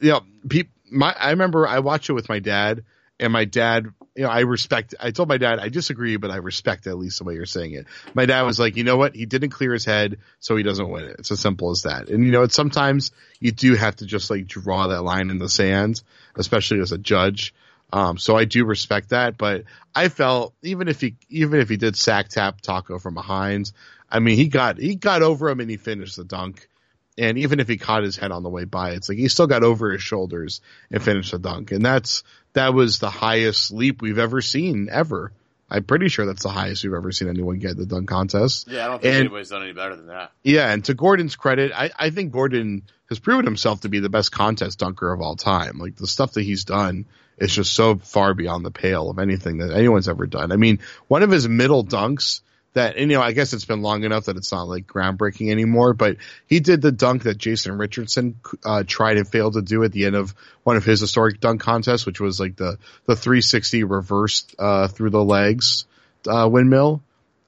you 0.00 0.10
know, 0.10 0.20
pe- 0.48 0.64
my 0.90 1.14
I 1.18 1.30
remember 1.30 1.66
I 1.66 1.78
watched 1.78 2.10
it 2.10 2.14
with 2.14 2.28
my 2.28 2.40
dad, 2.40 2.84
and 3.20 3.32
my 3.32 3.44
dad 3.44 3.86
you 4.20 4.26
know, 4.26 4.32
I 4.32 4.40
respect, 4.40 4.94
I 5.00 5.12
told 5.12 5.30
my 5.30 5.38
dad, 5.38 5.60
I 5.60 5.70
disagree, 5.70 6.18
but 6.18 6.30
I 6.30 6.36
respect 6.36 6.86
at 6.86 6.98
least 6.98 7.16
the 7.16 7.24
way 7.24 7.32
you're 7.32 7.46
saying 7.46 7.72
it. 7.72 7.86
My 8.12 8.26
dad 8.26 8.42
was 8.42 8.60
like, 8.60 8.76
you 8.76 8.84
know 8.84 8.98
what? 8.98 9.16
He 9.16 9.24
didn't 9.24 9.48
clear 9.48 9.72
his 9.72 9.86
head, 9.86 10.18
so 10.40 10.56
he 10.56 10.62
doesn't 10.62 10.90
win 10.90 11.04
it. 11.04 11.16
It's 11.20 11.30
as 11.30 11.40
simple 11.40 11.70
as 11.70 11.84
that. 11.84 12.10
And 12.10 12.26
you 12.26 12.30
know, 12.30 12.42
it's 12.42 12.54
sometimes 12.54 13.12
you 13.38 13.50
do 13.50 13.74
have 13.76 13.96
to 13.96 14.04
just 14.04 14.28
like 14.28 14.46
draw 14.46 14.88
that 14.88 15.00
line 15.00 15.30
in 15.30 15.38
the 15.38 15.48
sand, 15.48 16.02
especially 16.36 16.80
as 16.80 16.92
a 16.92 16.98
judge. 16.98 17.54
Um, 17.94 18.18
so 18.18 18.36
I 18.36 18.44
do 18.44 18.66
respect 18.66 19.08
that, 19.08 19.38
but 19.38 19.64
I 19.94 20.10
felt 20.10 20.52
even 20.62 20.88
if 20.88 21.00
he, 21.00 21.16
even 21.30 21.58
if 21.58 21.70
he 21.70 21.78
did 21.78 21.96
sack 21.96 22.28
tap 22.28 22.60
Taco 22.60 22.98
from 22.98 23.14
behind, 23.14 23.72
I 24.10 24.18
mean, 24.18 24.36
he 24.36 24.48
got, 24.48 24.76
he 24.76 24.96
got 24.96 25.22
over 25.22 25.48
him 25.48 25.60
and 25.60 25.70
he 25.70 25.78
finished 25.78 26.16
the 26.16 26.24
dunk. 26.24 26.68
And 27.16 27.38
even 27.38 27.58
if 27.58 27.68
he 27.68 27.76
caught 27.76 28.02
his 28.02 28.16
head 28.16 28.32
on 28.32 28.42
the 28.42 28.50
way 28.50 28.64
by, 28.64 28.92
it's 28.92 29.08
like 29.08 29.18
he 29.18 29.28
still 29.28 29.46
got 29.46 29.62
over 29.62 29.92
his 29.92 30.02
shoulders 30.02 30.60
and 30.90 31.02
finished 31.02 31.32
the 31.32 31.38
dunk. 31.38 31.72
And 31.72 31.84
that's, 31.84 32.22
that 32.52 32.74
was 32.74 32.98
the 32.98 33.10
highest 33.10 33.72
leap 33.72 34.02
we've 34.02 34.18
ever 34.18 34.40
seen 34.40 34.88
ever. 34.90 35.32
I'm 35.70 35.84
pretty 35.84 36.08
sure 36.08 36.26
that's 36.26 36.42
the 36.42 36.50
highest 36.50 36.82
we've 36.82 36.94
ever 36.94 37.12
seen 37.12 37.28
anyone 37.28 37.60
get 37.60 37.72
in 37.72 37.78
the 37.78 37.86
dunk 37.86 38.08
contest. 38.08 38.66
Yeah, 38.68 38.86
I 38.86 38.88
don't 38.88 39.02
think 39.02 39.14
and, 39.14 39.20
anybody's 39.20 39.50
done 39.50 39.62
any 39.62 39.72
better 39.72 39.94
than 39.94 40.08
that. 40.08 40.32
Yeah, 40.42 40.72
and 40.72 40.84
to 40.86 40.94
Gordon's 40.94 41.36
credit, 41.36 41.70
I, 41.72 41.90
I 41.96 42.10
think 42.10 42.32
Gordon 42.32 42.82
has 43.08 43.20
proven 43.20 43.44
himself 43.44 43.82
to 43.82 43.88
be 43.88 44.00
the 44.00 44.08
best 44.08 44.32
contest 44.32 44.80
dunker 44.80 45.12
of 45.12 45.20
all 45.20 45.36
time. 45.36 45.78
Like 45.78 45.94
the 45.94 46.08
stuff 46.08 46.32
that 46.32 46.42
he's 46.42 46.64
done 46.64 47.06
is 47.38 47.54
just 47.54 47.72
so 47.72 47.96
far 47.96 48.34
beyond 48.34 48.64
the 48.64 48.72
pale 48.72 49.10
of 49.10 49.20
anything 49.20 49.58
that 49.58 49.72
anyone's 49.72 50.08
ever 50.08 50.26
done. 50.26 50.50
I 50.50 50.56
mean, 50.56 50.80
one 51.06 51.22
of 51.22 51.30
his 51.30 51.48
middle 51.48 51.84
dunks 51.84 52.40
that, 52.74 52.96
and, 52.96 53.10
you 53.10 53.16
know, 53.16 53.22
I 53.22 53.32
guess 53.32 53.52
it's 53.52 53.64
been 53.64 53.82
long 53.82 54.04
enough 54.04 54.26
that 54.26 54.36
it's 54.36 54.52
not 54.52 54.68
like 54.68 54.86
groundbreaking 54.86 55.50
anymore, 55.50 55.92
but 55.92 56.18
he 56.46 56.60
did 56.60 56.80
the 56.80 56.92
dunk 56.92 57.24
that 57.24 57.36
Jason 57.36 57.78
Richardson, 57.78 58.40
uh, 58.64 58.84
tried 58.86 59.16
and 59.16 59.26
failed 59.26 59.54
to 59.54 59.62
do 59.62 59.82
at 59.82 59.92
the 59.92 60.06
end 60.06 60.14
of 60.14 60.34
one 60.62 60.76
of 60.76 60.84
his 60.84 61.00
historic 61.00 61.40
dunk 61.40 61.60
contests, 61.60 62.06
which 62.06 62.20
was 62.20 62.38
like 62.38 62.56
the, 62.56 62.78
the 63.06 63.16
360 63.16 63.84
reversed, 63.84 64.54
uh, 64.58 64.88
through 64.88 65.10
the 65.10 65.24
legs, 65.24 65.84
uh, 66.28 66.48
windmill. 66.50 67.02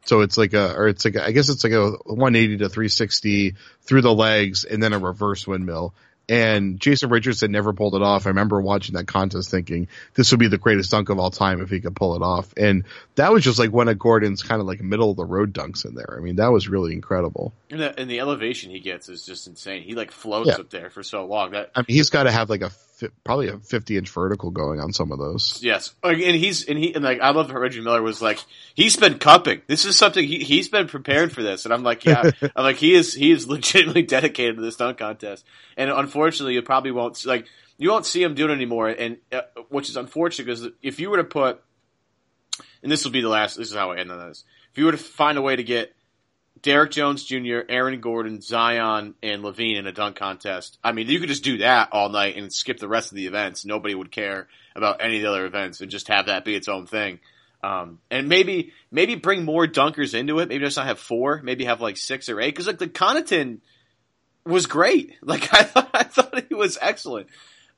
So 0.05 0.23
it's 0.23 0.37
like 0.37 0.55
a, 0.55 0.75
or 0.75 0.88
it's 0.88 1.05
like, 1.05 1.14
a, 1.14 1.25
I 1.25 1.31
guess 1.31 1.49
it's 1.49 1.62
like 1.62 1.73
a 1.73 1.91
180 1.91 2.59
to 2.59 2.69
360 2.69 3.55
through 3.83 4.02
the 4.02 4.12
legs 4.12 4.64
and 4.64 4.83
then 4.83 4.93
a 4.93 4.99
reverse 4.99 5.47
windmill. 5.47 5.95
And 6.29 6.81
Jason 6.81 7.11
Richardson 7.11 7.50
never 7.50 7.73
pulled 7.73 7.95
it 7.95 8.02
off. 8.02 8.26
I 8.26 8.31
remember 8.31 8.61
watching 8.61 8.95
that 8.95 9.07
contest 9.07 9.50
thinking 9.50 9.88
this 10.14 10.31
would 10.31 10.41
be 10.41 10.49
the 10.49 10.59
greatest 10.59 10.91
dunk 10.91 11.09
of 11.09 11.19
all 11.19 11.31
time 11.31 11.61
if 11.61 11.69
he 11.69 11.81
could 11.81 11.97
pull 11.97 12.14
it 12.14 12.23
off. 12.23 12.52
And 12.57 12.85
that 13.17 13.33
was 13.33 13.43
just 13.45 13.59
like 13.59 13.73
one 13.73 13.88
of 13.88 13.99
Gordon's 13.99 14.43
kind 14.43 14.61
of 14.61 14.67
like 14.67 14.81
middle 14.81 15.11
of 15.11 15.17
the 15.17 15.25
road 15.25 15.52
dunks 15.52 15.85
in 15.85 15.95
there. 15.95 16.17
I 16.17 16.21
mean, 16.21 16.37
that 16.37 16.52
was 16.52 16.69
really 16.69 16.93
incredible. 16.93 17.52
And 17.71 17.81
the, 17.81 17.99
and 17.99 18.09
the 18.09 18.21
elevation 18.21 18.71
he 18.71 18.81
gets 18.81 19.09
is 19.09 19.26
just 19.26 19.47
insane. 19.47 19.83
He 19.83 19.95
like 19.95 20.11
floats 20.11 20.49
yeah. 20.49 20.55
up 20.55 20.71
there 20.71 20.91
for 20.91 21.02
so 21.02 21.26
long. 21.26 21.52
That 21.52 21.71
I 21.75 21.81
mean, 21.81 21.87
he's 21.88 22.11
got 22.11 22.25
to 22.25 22.31
have 22.31 22.49
like 22.49 22.62
a 22.62 22.71
probably 23.25 23.49
a 23.49 23.59
50 23.59 23.97
inch 23.97 24.11
vertical 24.11 24.50
going 24.50 24.80
on 24.80 24.92
some 24.92 25.12
of 25.12 25.18
those. 25.18 25.61
Yes, 25.62 25.94
and 26.02 26.18
he's 26.18 26.64
and 26.64 26.78
he 26.78 26.94
and 26.94 27.04
like 27.04 27.21
I 27.21 27.30
love 27.30 27.49
that 27.49 27.59
Reggie 27.59 27.80
Miller 27.80 28.02
was 28.02 28.21
like 28.21 28.38
he's 28.75 28.97
been 28.97 29.18
cupping. 29.18 29.62
This 29.66 29.85
is 29.85 29.97
something 29.97 30.26
he 30.26 30.38
he's 30.38 30.68
been 30.68 30.88
prepared 30.88 31.32
for 31.32 31.42
this, 31.42 31.64
and 31.64 31.75
I'm 31.75 31.82
like, 31.82 32.04
yeah, 32.04 32.30
I'm 32.42 32.64
like 32.64 32.76
he 32.76 32.94
is 32.94 33.14
he 33.14 33.30
is 33.30 33.47
legitimately 33.49 34.02
dedicated 34.02 34.56
to 34.56 34.62
this 34.62 34.76
dunk 34.76 34.99
contest, 34.99 35.44
and 35.76 35.90
unfortunately, 35.90 36.54
you 36.54 36.62
probably 36.62 36.92
won't 36.92 37.25
like 37.26 37.47
you 37.78 37.90
won't 37.90 38.06
see 38.06 38.23
him 38.23 38.35
do 38.35 38.49
it 38.49 38.52
anymore, 38.52 38.88
and 38.88 39.18
uh, 39.32 39.42
which 39.68 39.88
is 39.88 39.97
unfortunate 39.97 40.47
because 40.47 40.68
if 40.82 41.00
you 41.00 41.11
were 41.11 41.16
to 41.18 41.25
put, 41.25 41.62
and 42.82 42.90
this 42.90 43.04
will 43.04 43.12
be 43.12 43.23
the 43.23 43.28
last, 43.28 43.56
this 43.56 43.68
is 43.68 43.75
how 43.75 43.92
I 43.92 43.99
end 43.99 44.11
on 44.11 44.28
this. 44.28 44.44
If 44.71 44.78
you 44.78 44.87
were 44.87 44.92
to 44.92 44.99
find 44.99 45.37
a 45.37 45.42
way 45.42 45.56
to 45.56 45.62
get 45.62 45.94
Derrick 46.62 46.92
Jones 46.92 47.25
Jr., 47.25 47.61
Aaron 47.69 48.00
Gordon, 48.00 48.40
Zion, 48.40 49.14
and 49.23 49.42
LaVine 49.42 49.78
in 49.78 49.87
a 49.88 49.92
dunk 49.92 50.16
contest. 50.16 50.78
I 50.83 50.92
mean, 50.92 51.09
you 51.09 51.19
could 51.19 51.28
just 51.28 51.42
do 51.42 51.59
that 51.59 51.88
all 51.90 52.09
night 52.09 52.37
and 52.37 52.52
skip 52.52 52.78
the 52.78 52.88
rest 52.88 53.11
of 53.11 53.16
the 53.16 53.26
events. 53.26 53.64
Nobody 53.64 53.95
would 53.95 54.12
care 54.12 54.47
about 54.76 55.02
any 55.02 55.16
of 55.16 55.23
the 55.23 55.28
other 55.28 55.45
events 55.45 55.81
and 55.81 55.90
just 55.90 56.09
have 56.09 56.26
that 56.26 56.45
be 56.45 56.54
its 56.54 56.69
own 56.69 56.87
thing. 56.87 57.19
Um, 57.64 57.99
and 58.11 58.28
maybe, 58.28 58.73
maybe 58.90 59.16
bring 59.16 59.45
more 59.45 59.66
dunkers 59.66 60.14
into 60.14 60.38
it. 60.38 60.49
Maybe 60.49 60.64
just 60.64 60.76
not 60.76 60.87
have 60.87 61.00
four. 61.00 61.40
Maybe 61.42 61.64
have 61.64 61.81
like 61.81 61.97
six 61.97 62.28
or 62.28 62.40
eight. 62.40 62.54
Cause 62.54 62.66
like 62.66 62.78
the 62.78 62.88
Connaughton 62.88 63.59
was 64.45 64.66
great. 64.66 65.14
Like 65.23 65.52
I 65.52 65.64
thought, 65.64 65.90
I 65.95 66.04
thought 66.04 66.45
he 66.49 66.54
was 66.54 66.78
excellent. 66.81 67.28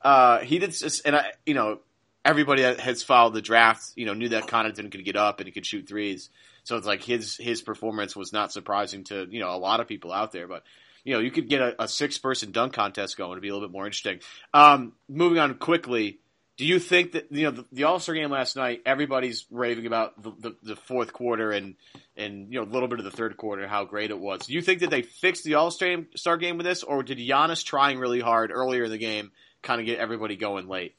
Uh, 0.03 0.41
he 0.41 0.59
did, 0.59 0.75
and 1.07 1.17
I, 1.17 1.33
you 1.47 1.55
know, 1.55 1.81
everybody 2.25 2.63
that 2.63 2.81
has 2.81 3.03
followed 3.03 3.35
the 3.35 3.43
draft, 3.43 3.93
you 3.97 4.07
know, 4.07 4.15
knew 4.15 4.31
that 4.31 4.47
Connaughton 4.47 4.91
could 4.91 5.05
get 5.05 5.17
up 5.17 5.41
and 5.41 5.47
he 5.47 5.53
could 5.53 5.67
shoot 5.67 5.87
threes. 5.87 6.31
So 6.65 6.77
it's 6.77 6.87
like 6.87 7.03
his 7.03 7.37
his 7.37 7.63
performance 7.63 8.17
was 8.17 8.33
not 8.33 8.53
surprising 8.53 9.05
to 9.05 9.27
you 9.31 9.41
know 9.41 9.51
a 9.51 9.59
lot 9.59 9.81
of 9.81 9.87
people 9.87 10.13
out 10.13 10.33
there, 10.33 10.49
but 10.49 10.65
you 11.05 11.13
know 11.15 11.21
you 11.21 11.31
could 11.31 11.49
get 11.49 11.61
a, 11.61 11.85
a 11.85 11.89
six 11.89 12.19
person 12.19 12.51
dunk 12.53 12.73
contest 12.73 13.17
going 13.17 13.37
to 13.37 13.41
be 13.41 13.49
a 13.49 13.55
little 13.55 13.69
bit 13.69 13.73
more 13.73 13.87
interesting. 13.87 14.21
Um, 14.53 14.95
moving 15.09 15.39
on 15.39 15.55
quickly, 15.55 16.19
do 16.57 16.65
you 16.65 16.79
think 16.79 17.13
that 17.13 17.27
you 17.31 17.45
know 17.45 17.51
the, 17.51 17.65
the 17.73 17.85
All 17.85 17.99
Star 17.99 18.15
game 18.15 18.31
last 18.31 18.57
night? 18.57 18.83
Everybody's 18.87 19.45
raving 19.51 19.87
about 19.87 20.21
the, 20.23 20.33
the, 20.39 20.57
the, 20.63 20.77
fourth 20.77 21.13
quarter 21.13 21.51
and 21.51 21.75
and 22.17 22.53
you 22.53 22.61
know 22.61 22.67
a 22.67 22.73
little 22.73 22.89
bit 22.89 22.99
of 22.99 23.05
the 23.05 23.11
third 23.11 23.37
quarter, 23.37 23.67
how 23.67 23.85
great 23.85 24.11
it 24.11 24.19
was. 24.19 24.47
Do 24.47 24.55
you 24.55 24.63
think 24.63 24.81
that 24.81 24.91
they 24.91 25.03
fixed 25.03 25.45
the 25.45 25.55
All 25.55 25.71
Star 25.71 26.37
game 26.39 26.57
with 26.57 26.65
this, 26.65 26.83
or 26.83 27.03
did 27.03 27.19
Giannis 27.19 27.65
trying 27.65 27.99
really 27.99 28.21
hard 28.21 28.51
earlier 28.53 28.85
in 28.85 28.91
the 28.91 28.99
game 28.99 29.33
kind 29.63 29.81
of 29.81 29.87
get 29.87 29.99
everybody 29.99 30.37
going 30.37 30.69
late? 30.69 30.95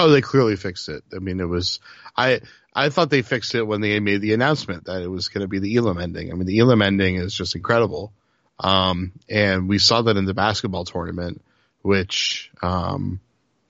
Oh, 0.00 0.10
they 0.10 0.20
clearly 0.20 0.56
fixed 0.56 0.88
it. 0.88 1.02
I 1.14 1.18
mean, 1.18 1.40
it 1.40 1.48
was 1.48 1.80
I 2.16 2.40
I 2.74 2.88
thought 2.88 3.10
they 3.10 3.22
fixed 3.22 3.54
it 3.54 3.62
when 3.62 3.80
they 3.80 3.98
made 4.00 4.20
the 4.20 4.32
announcement 4.32 4.84
that 4.84 5.02
it 5.02 5.08
was 5.08 5.28
going 5.28 5.42
to 5.42 5.48
be 5.48 5.58
the 5.58 5.76
Elam 5.76 5.98
ending. 5.98 6.30
I 6.30 6.34
mean, 6.34 6.46
the 6.46 6.58
Elam 6.60 6.82
ending 6.82 7.16
is 7.16 7.34
just 7.34 7.56
incredible. 7.56 8.12
Um, 8.58 9.12
and 9.28 9.68
we 9.68 9.78
saw 9.78 10.02
that 10.02 10.16
in 10.16 10.24
the 10.24 10.34
basketball 10.34 10.84
tournament, 10.84 11.42
which, 11.82 12.50
um, 12.62 13.20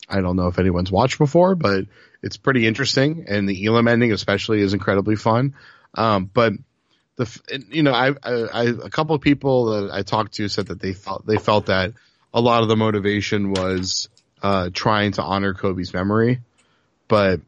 I 0.09 0.21
don't 0.21 0.37
know 0.37 0.49
if 0.49 0.59
anyone's 0.59 0.91
watched 0.91 1.19
before, 1.19 1.55
but 1.55 1.85
it's 2.23 2.37
pretty 2.37 2.67
interesting. 2.67 3.27
And 3.29 3.49
the 3.49 3.67
Elam 3.67 3.89
ending 3.89 4.13
especially 4.13 4.61
is 4.61 4.75
incredibly 4.75 5.17
fun. 5.17 5.55
Um, 5.95 6.25
but 6.33 6.55
the, 7.17 7.65
you 7.71 7.83
know, 7.83 7.93
I, 7.93 8.11
I, 8.23 8.33
I, 8.33 8.63
a 8.65 8.91
couple 8.91 9.15
of 9.15 9.23
people 9.23 9.67
that 9.67 9.91
I 9.93 10.03
talked 10.03 10.35
to 10.35 10.49
said 10.49 10.67
that 10.67 10.81
they 10.81 10.93
felt, 10.93 11.25
they 11.25 11.39
felt 11.39 11.67
that 11.67 11.93
a 12.35 12.41
lot 12.41 12.63
of 12.63 12.69
the 12.69 12.77
motivation 12.77 13.53
was, 13.53 14.09
uh, 14.43 14.71
trying 14.73 15.13
to 15.13 15.23
honor 15.23 15.55
Kobe's 15.55 15.93
memory. 15.93 16.41
But 17.09 17.41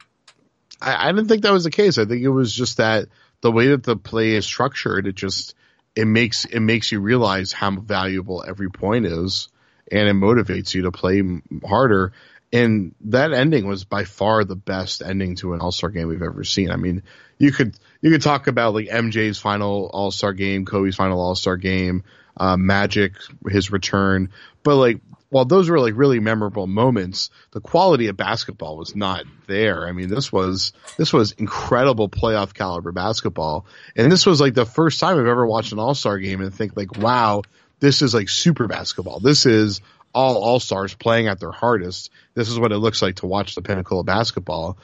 I, 0.80 1.08
I 1.08 1.12
didn't 1.12 1.28
think 1.28 1.42
that 1.42 1.52
was 1.52 1.64
the 1.64 1.70
case. 1.70 1.99
I 1.99 2.04
think 2.04 2.22
it 2.22 2.28
was 2.28 2.52
just 2.52 2.78
that 2.78 3.08
the 3.40 3.52
way 3.52 3.68
that 3.68 3.82
the 3.82 3.96
play 3.96 4.32
is 4.32 4.46
structured, 4.46 5.06
it 5.06 5.14
just 5.14 5.54
it 5.94 6.06
makes 6.06 6.44
it 6.44 6.61
makes 6.61 6.90
you 6.90 7.00
realize 7.00 7.52
how 7.52 7.70
valuable 7.70 8.44
every 8.46 8.70
point 8.70 9.06
is, 9.06 9.49
and 9.90 10.08
it 10.08 10.14
motivates 10.14 10.75
you 10.75 10.82
to 10.82 10.92
play 10.92 11.22
harder. 11.64 12.12
And 12.54 12.94
that 13.06 13.32
ending 13.32 13.66
was 13.66 13.84
by 13.84 14.04
far 14.04 14.44
the 14.44 14.56
best 14.56 15.00
ending 15.00 15.37
to 15.37 15.54
an 15.54 15.61
All 15.61 15.72
Star 15.72 15.90
game 15.90 16.08
we've 16.08 16.22
ever 16.22 16.44
seen. 16.44 16.70
I 16.70 16.76
mean, 16.76 17.02
you 17.38 17.50
could 17.50 17.75
you 18.00 18.11
could 18.11 18.22
talk 18.22 18.46
about 18.46 18.75
like 18.75 18.88
MJ's 18.88 19.38
final 19.38 19.90
All 19.92 20.11
Star 20.11 20.32
game, 20.32 20.64
Kobe's 20.64 20.96
final 20.96 21.20
All 21.20 21.34
Star 21.34 21.56
game, 21.56 22.04
uh, 22.37 22.56
Magic 22.56 23.14
his 23.49 23.70
return, 23.70 24.30
but 24.62 24.76
like 24.76 25.00
while 25.32 25.46
those 25.46 25.70
were 25.70 25.80
like 25.80 25.94
really 25.96 26.20
memorable 26.20 26.66
moments, 26.66 27.30
the 27.52 27.60
quality 27.60 28.08
of 28.08 28.18
basketball 28.18 28.76
was 28.76 28.94
not 28.94 29.24
there. 29.46 29.88
I 29.88 29.92
mean, 29.92 30.08
this 30.10 30.30
was 30.30 30.74
this 30.98 31.10
was 31.10 31.32
incredible 31.32 32.10
playoff 32.10 32.52
caliber 32.52 32.92
basketball, 32.92 33.64
and 33.96 34.12
this 34.12 34.26
was 34.26 34.42
like 34.42 34.52
the 34.52 34.66
first 34.66 35.00
time 35.00 35.18
I've 35.18 35.26
ever 35.26 35.46
watched 35.46 35.72
an 35.72 35.78
All 35.78 35.94
Star 35.94 36.18
game 36.18 36.42
and 36.42 36.52
think 36.54 36.76
like, 36.76 36.98
wow, 36.98 37.40
this 37.80 38.02
is 38.02 38.12
like 38.12 38.28
super 38.28 38.68
basketball. 38.68 39.20
This 39.20 39.46
is 39.46 39.80
all 40.14 40.36
All 40.36 40.60
Stars 40.60 40.92
playing 40.92 41.28
at 41.28 41.40
their 41.40 41.50
hardest. 41.50 42.10
This 42.34 42.50
is 42.50 42.58
what 42.58 42.70
it 42.70 42.76
looks 42.76 43.00
like 43.00 43.16
to 43.16 43.26
watch 43.26 43.54
the 43.54 43.62
pinnacle 43.62 44.00
of 44.00 44.04
basketball, 44.06 44.76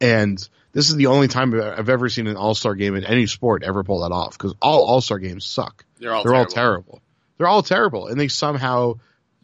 and 0.00 0.38
this 0.72 0.88
is 0.88 0.94
the 0.94 1.06
only 1.06 1.26
time 1.26 1.52
I've 1.60 1.88
ever 1.88 2.08
seen 2.08 2.28
an 2.28 2.36
All 2.36 2.54
Star 2.54 2.76
game 2.76 2.94
in 2.94 3.02
any 3.02 3.26
sport 3.26 3.64
ever 3.64 3.82
pull 3.82 4.02
that 4.02 4.14
off 4.14 4.38
because 4.38 4.54
all 4.62 4.84
All 4.84 5.00
Star 5.00 5.18
games 5.18 5.44
suck. 5.44 5.84
They're 5.98 6.14
all 6.14 6.22
They're 6.22 6.30
terrible. 6.32 6.48
all 6.48 6.54
terrible. 6.54 7.00
They're 7.38 7.48
all 7.48 7.62
terrible, 7.64 8.06
and 8.06 8.20
they 8.20 8.28
somehow 8.28 9.00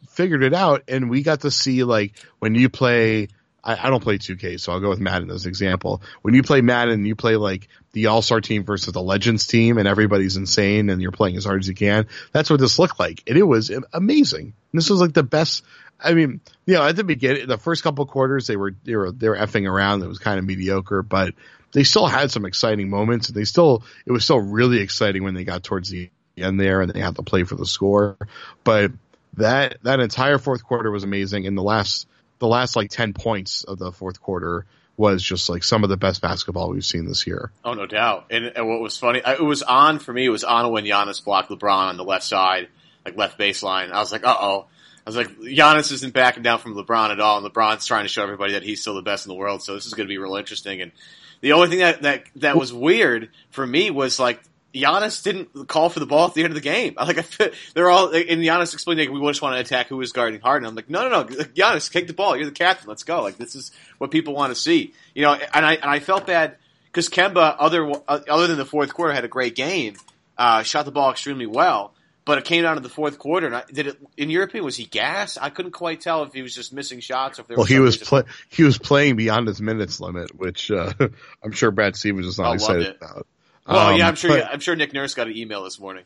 figured 0.09 0.43
it 0.43 0.53
out 0.53 0.83
and 0.87 1.09
we 1.09 1.23
got 1.23 1.41
to 1.41 1.51
see 1.51 1.83
like 1.83 2.13
when 2.39 2.55
you 2.55 2.69
play 2.69 3.27
I, 3.63 3.87
I, 3.87 3.89
don't 3.89 4.01
play 4.01 4.17
2K, 4.17 4.59
so 4.59 4.71
I'll 4.71 4.79
go 4.79 4.89
with 4.89 5.01
Madden 5.01 5.29
as 5.29 5.43
an 5.43 5.49
example. 5.49 6.01
When 6.21 6.33
you 6.33 6.41
play 6.41 6.61
Madden, 6.61 7.05
you 7.05 7.15
play 7.15 7.35
like 7.35 7.67
the 7.91 8.07
All 8.07 8.21
Star 8.21 8.39
team 8.39 8.63
versus 8.63 8.93
the 8.93 9.01
Legends 9.01 9.45
team, 9.45 9.77
and 9.77 9.87
everybody's 9.87 10.37
insane, 10.37 10.89
and 10.89 11.01
you're 11.01 11.11
playing 11.11 11.35
as 11.35 11.43
hard 11.43 11.59
as 11.59 11.67
you 11.67 11.75
can. 11.75 12.07
That's 12.31 12.49
what 12.49 12.61
this 12.61 12.79
looked 12.79 12.97
like, 12.97 13.23
and 13.27 13.37
it 13.37 13.43
was 13.43 13.69
amazing. 13.91 14.53
This 14.71 14.89
was 14.89 15.01
like 15.01 15.13
the 15.13 15.23
best. 15.23 15.63
I 15.99 16.13
mean, 16.13 16.39
you 16.65 16.75
know, 16.75 16.83
at 16.83 16.95
the 16.95 17.03
beginning, 17.03 17.47
the 17.47 17.57
first 17.57 17.83
couple 17.83 18.05
quarters, 18.05 18.47
they 18.47 18.55
were 18.55 18.73
they 18.85 18.95
were 18.95 19.11
they 19.11 19.27
were 19.27 19.35
effing 19.35 19.69
around. 19.69 20.01
It 20.01 20.07
was 20.07 20.19
kind 20.19 20.39
of 20.39 20.45
mediocre, 20.45 21.03
but 21.03 21.33
they 21.73 21.83
still 21.83 22.07
had 22.07 22.31
some 22.31 22.45
exciting 22.45 22.89
moments, 22.89 23.27
and 23.27 23.35
they 23.35 23.43
still 23.43 23.83
it 24.05 24.13
was 24.13 24.23
still 24.23 24.39
really 24.39 24.79
exciting 24.79 25.23
when 25.23 25.33
they 25.33 25.43
got 25.43 25.63
towards 25.63 25.89
the 25.89 26.09
end 26.37 26.59
there, 26.59 26.81
and 26.81 26.91
they 26.91 27.01
had 27.01 27.15
to 27.15 27.23
play 27.23 27.43
for 27.43 27.55
the 27.55 27.65
score, 27.65 28.17
but 28.63 28.91
that 29.33 29.77
that 29.83 29.99
entire 29.99 30.37
fourth 30.37 30.63
quarter 30.63 30.91
was 30.91 31.03
amazing, 31.03 31.47
and 31.47 31.57
the 31.57 31.63
last 31.63 32.07
the 32.39 32.47
last 32.47 32.75
like 32.75 32.89
ten 32.89 33.13
points 33.13 33.63
of 33.63 33.77
the 33.77 33.91
fourth 33.91 34.21
quarter 34.21 34.65
was 34.97 35.21
just 35.21 35.47
like 35.47 35.63
some 35.63 35.83
of 35.83 35.89
the 35.89 35.97
best 35.97 36.21
basketball 36.21 36.71
we've 36.71 36.83
seen 36.83 37.05
this 37.05 37.27
year. 37.27 37.51
Oh, 37.63 37.75
no 37.75 37.85
doubt. 37.85 38.25
And, 38.31 38.45
and 38.55 38.67
what 38.67 38.81
was 38.81 38.97
funny, 38.97 39.21
it 39.23 39.43
was 39.43 39.61
on 39.61 39.99
for 39.99 40.11
me. 40.11 40.25
It 40.25 40.29
was 40.29 40.43
on 40.43 40.71
when 40.71 40.85
Giannis 40.85 41.23
blocked 41.23 41.51
LeBron 41.51 41.89
on 41.89 41.97
the 41.97 42.03
left 42.03 42.25
side, 42.25 42.67
like 43.05 43.15
left 43.15 43.37
baseline. 43.37 43.91
I 43.91 43.99
was 43.99 44.11
like, 44.11 44.25
uh 44.25 44.35
oh. 44.39 44.65
I 45.05 45.09
was 45.09 45.15
like, 45.15 45.37
Giannis 45.37 45.91
isn't 45.93 46.13
backing 46.13 46.43
down 46.43 46.59
from 46.59 46.75
LeBron 46.75 47.11
at 47.11 47.19
all, 47.21 47.37
and 47.37 47.53
LeBron's 47.53 47.85
trying 47.85 48.03
to 48.03 48.09
show 48.09 48.23
everybody 48.23 48.53
that 48.53 48.63
he's 48.63 48.81
still 48.81 48.95
the 48.95 49.01
best 49.01 49.25
in 49.25 49.29
the 49.29 49.37
world. 49.37 49.61
So 49.63 49.75
this 49.75 49.85
is 49.85 49.93
going 49.93 50.05
to 50.05 50.11
be 50.11 50.17
real 50.17 50.35
interesting. 50.35 50.81
And 50.81 50.91
the 51.39 51.53
only 51.53 51.69
thing 51.69 51.79
that 51.79 52.01
that 52.01 52.23
that 52.37 52.57
was 52.57 52.73
weird 52.73 53.29
for 53.51 53.65
me 53.65 53.91
was 53.91 54.19
like 54.19 54.41
Giannis 54.81 55.23
didn't 55.23 55.67
call 55.67 55.89
for 55.89 55.99
the 55.99 56.05
ball 56.05 56.27
at 56.27 56.33
the 56.33 56.43
end 56.43 56.51
of 56.51 56.55
the 56.55 56.61
game. 56.61 56.95
Like 57.07 57.27
they're 57.73 57.89
all 57.89 58.09
and 58.09 58.41
Giannis 58.41 58.73
explained 58.73 58.99
like 58.99 59.09
we 59.09 59.19
just 59.27 59.41
want 59.41 59.55
to 59.55 59.59
attack 59.61 59.87
who 59.87 59.99
is 60.01 60.11
guarding 60.11 60.39
Harden. 60.41 60.67
I'm 60.67 60.75
like, 60.75 60.89
no, 60.89 61.07
no, 61.09 61.23
no, 61.23 61.25
Giannis, 61.25 61.91
take 61.91 62.07
the 62.07 62.13
ball. 62.13 62.35
You're 62.35 62.45
the 62.45 62.51
captain. 62.51 62.87
Let's 62.87 63.03
go. 63.03 63.21
Like 63.21 63.37
this 63.37 63.55
is 63.55 63.71
what 63.97 64.11
people 64.11 64.33
want 64.33 64.51
to 64.53 64.59
see. 64.59 64.93
You 65.15 65.23
know, 65.23 65.33
and 65.33 65.65
I 65.65 65.73
and 65.75 65.85
I 65.89 65.99
felt 65.99 66.27
bad 66.27 66.57
because 66.85 67.09
Kemba, 67.09 67.55
other 67.59 67.91
other 68.07 68.47
than 68.47 68.57
the 68.57 68.65
fourth 68.65 68.93
quarter, 68.93 69.13
had 69.13 69.23
a 69.25 69.29
great 69.29 69.55
game. 69.55 69.95
Uh, 70.37 70.63
shot 70.63 70.85
the 70.85 70.91
ball 70.91 71.09
extremely 71.09 71.47
well, 71.47 71.93
but 72.23 72.37
it 72.37 72.45
came 72.45 72.61
down 72.61 72.75
to 72.75 72.81
the 72.81 72.89
fourth 72.89 73.17
quarter. 73.17 73.47
And 73.47 73.55
I, 73.55 73.63
did 73.73 73.87
it 73.87 73.97
in 74.17 74.29
your 74.29 74.43
opinion? 74.43 74.65
Was 74.65 74.75
he 74.75 74.85
gas? 74.85 75.37
I 75.37 75.49
couldn't 75.49 75.71
quite 75.71 75.99
tell 76.01 76.21
if 76.23 76.33
he 76.33 76.43
was 76.43 76.53
just 76.53 76.71
missing 76.73 76.99
shots 76.99 77.39
or 77.39 77.41
if 77.41 77.47
there. 77.47 77.57
Well, 77.57 77.63
was 77.63 77.69
he 77.69 77.79
was 77.79 77.97
play, 77.97 78.23
he 78.49 78.63
was 78.63 78.77
playing 78.77 79.15
beyond 79.15 79.47
his 79.47 79.59
minutes 79.61 79.99
limit, 79.99 80.35
which 80.35 80.69
uh, 80.69 80.93
I'm 81.43 81.51
sure 81.53 81.71
Brad 81.71 81.95
Stevens 81.95 82.27
is 82.27 82.37
not 82.37 82.49
Oh, 82.49 82.53
excited 82.53 82.95
about. 82.97 83.25
Well, 83.67 83.89
Um, 83.89 83.97
yeah, 83.97 84.07
I'm 84.07 84.15
sure. 84.15 84.29
but- 84.31 84.45
I'm 84.51 84.59
sure 84.59 84.75
Nick 84.75 84.93
Nurse 84.93 85.13
got 85.13 85.27
an 85.27 85.35
email 85.37 85.63
this 85.63 85.79
morning. 85.79 86.03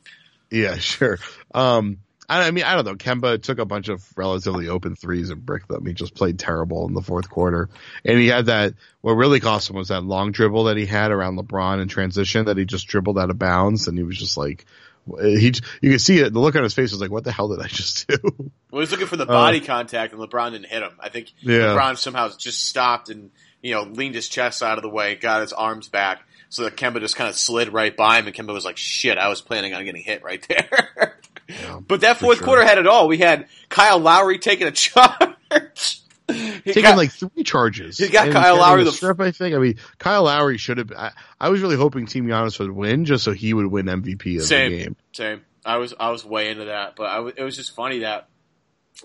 Yeah, 0.49 0.75
sure. 0.79 1.19
Um, 1.53 1.97
I, 2.27 2.47
I 2.47 2.51
mean, 2.51 2.63
I 2.63 2.75
don't 2.75 2.85
know. 2.85 2.95
Kemba 2.95 3.41
took 3.41 3.59
a 3.59 3.65
bunch 3.65 3.87
of 3.89 4.03
relatively 4.15 4.67
open 4.69 4.95
threes 4.95 5.29
and 5.29 5.45
bricked 5.45 5.67
them. 5.67 5.85
He 5.85 5.93
just 5.93 6.15
played 6.15 6.39
terrible 6.39 6.87
in 6.87 6.93
the 6.93 7.01
fourth 7.01 7.29
quarter. 7.29 7.69
And 8.05 8.17
he 8.19 8.27
had 8.27 8.45
that, 8.47 8.73
what 9.01 9.13
really 9.13 9.39
cost 9.39 9.69
him 9.69 9.75
was 9.75 9.89
that 9.89 10.01
long 10.03 10.31
dribble 10.31 10.65
that 10.65 10.77
he 10.77 10.85
had 10.85 11.11
around 11.11 11.37
LeBron 11.37 11.81
in 11.81 11.87
transition 11.87 12.45
that 12.45 12.57
he 12.57 12.65
just 12.65 12.87
dribbled 12.87 13.19
out 13.19 13.29
of 13.29 13.37
bounds. 13.39 13.87
And 13.87 13.97
he 13.97 14.03
was 14.03 14.17
just 14.17 14.37
like, 14.37 14.65
he, 15.19 15.51
you 15.81 15.91
could 15.91 16.01
see 16.01 16.19
it. 16.19 16.31
The 16.31 16.39
look 16.39 16.55
on 16.55 16.63
his 16.63 16.73
face 16.73 16.91
was 16.91 17.01
like, 17.01 17.11
what 17.11 17.23
the 17.23 17.31
hell 17.31 17.49
did 17.49 17.59
I 17.59 17.67
just 17.67 18.07
do? 18.07 18.17
Well, 18.71 18.79
he 18.79 18.83
was 18.83 18.91
looking 18.91 19.07
for 19.07 19.17
the 19.17 19.25
body 19.25 19.59
contact, 19.59 20.13
and 20.13 20.21
LeBron 20.21 20.51
didn't 20.51 20.67
hit 20.67 20.81
him. 20.81 20.93
I 20.97 21.09
think 21.09 21.27
Uh, 21.45 21.51
Yeah. 21.51 21.57
LeBron 21.75 21.97
somehow 21.97 22.29
just 22.37 22.63
stopped 22.63 23.09
and 23.09 23.31
you 23.61 23.73
know 23.75 23.83
leaned 23.83 24.15
his 24.15 24.29
chest 24.29 24.63
out 24.63 24.77
of 24.77 24.81
the 24.81 24.87
way, 24.89 25.15
got 25.15 25.41
his 25.41 25.51
arms 25.51 25.89
back, 25.89 26.21
so 26.51 26.63
that 26.65 26.77
Kemba 26.77 26.99
just 26.99 27.15
kind 27.15 27.27
of 27.29 27.35
slid 27.35 27.73
right 27.73 27.95
by 27.97 28.19
him, 28.19 28.27
and 28.27 28.35
Kemba 28.35 28.53
was 28.53 28.63
like, 28.65 28.77
"Shit, 28.77 29.17
I 29.17 29.27
was 29.29 29.41
planning 29.41 29.73
on 29.73 29.83
getting 29.83 30.03
hit 30.03 30.23
right 30.23 30.45
there." 30.47 31.17
but 31.87 32.01
that 32.01 32.17
fourth 32.17 32.37
sure. 32.37 32.45
quarter 32.45 32.63
had 32.63 32.77
it 32.77 32.85
all. 32.85 33.07
We 33.07 33.17
had 33.17 33.47
Kyle 33.69 33.97
Lowry 33.99 34.37
taking 34.37 34.67
a 34.67 34.71
charge. 34.71 36.01
He 36.27 36.61
Taking 36.61 36.83
got- 36.83 36.97
like 36.97 37.11
three 37.11 37.43
charges. 37.43 37.97
He 37.97 38.07
got 38.07 38.25
And 38.27 38.33
Kyle 38.33 38.55
Lowry 38.57 38.83
the- 38.85 38.91
strip, 38.93 39.19
I 39.19 39.31
think. 39.31 39.53
I 39.53 39.57
mean, 39.57 39.77
Kyle 39.97 40.23
Lowry 40.23 40.57
should 40.57 40.77
have, 40.77 40.91
I, 40.93 41.11
I 41.39 41.49
was 41.49 41.59
really 41.61 41.75
hoping 41.75 42.05
Team 42.05 42.25
Giannis 42.25 42.57
would 42.59 42.71
win 42.71 43.03
just 43.03 43.25
so 43.25 43.33
he 43.33 43.53
would 43.53 43.65
win 43.65 43.87
MVP 43.87 44.37
of 44.37 44.43
same, 44.43 44.71
the 44.71 44.77
game. 44.83 44.95
same. 45.11 45.41
I 45.65 45.77
was 45.77 45.93
I 45.99 46.09
was 46.09 46.23
way 46.23 46.49
into 46.49 46.65
that, 46.65 46.95
but 46.95 47.07
I 47.07 47.15
w- 47.17 47.33
it 47.35 47.43
was 47.43 47.55
just 47.57 47.75
funny 47.75 47.99
that 47.99 48.29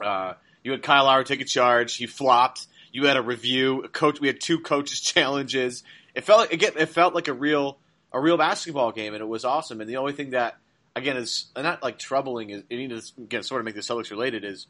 uh, 0.01 0.35
You 0.63 0.71
had 0.73 0.83
Kyle 0.83 1.05
Lowry 1.07 1.25
take 1.25 1.41
a 1.41 1.45
charge. 1.45 1.97
He 1.97 2.07
flopped. 2.07 2.67
You 2.93 3.07
had 3.07 3.17
a 3.17 3.23
review. 3.23 3.83
A 3.83 3.89
coach. 3.89 4.21
We 4.21 4.29
had 4.29 4.41
two 4.41 4.61
coaches 4.61 5.01
challenges. 5.13 5.83
It 6.17 6.25
felt 6.25 6.41
like, 6.41 6.53
again. 6.53 6.73
It 6.77 6.87
felt 6.87 7.15
like 7.15 7.29
a 7.29 7.35
real 7.35 7.79
a 8.11 8.19
real 8.19 8.39
basketball 8.39 8.91
game, 8.91 9.13
and 9.13 9.21
it 9.21 9.27
was 9.27 9.45
awesome. 9.45 9.83
And 9.83 9.89
the 9.89 9.99
only 9.99 10.15
thing 10.15 10.31
that 10.31 10.57
again 10.97 11.19
is 11.19 11.47
not 11.55 11.83
like 11.83 11.99
troubling 11.99 12.51
is 12.51 12.63
it 12.71 12.77
needs 12.77 13.13
to 13.13 13.23
again 13.23 13.43
sort 13.43 13.61
of 13.61 13.67
make 13.67 13.75
the 13.75 13.83
Celtics 13.83 14.11
related 14.11 14.43
is 14.43 14.67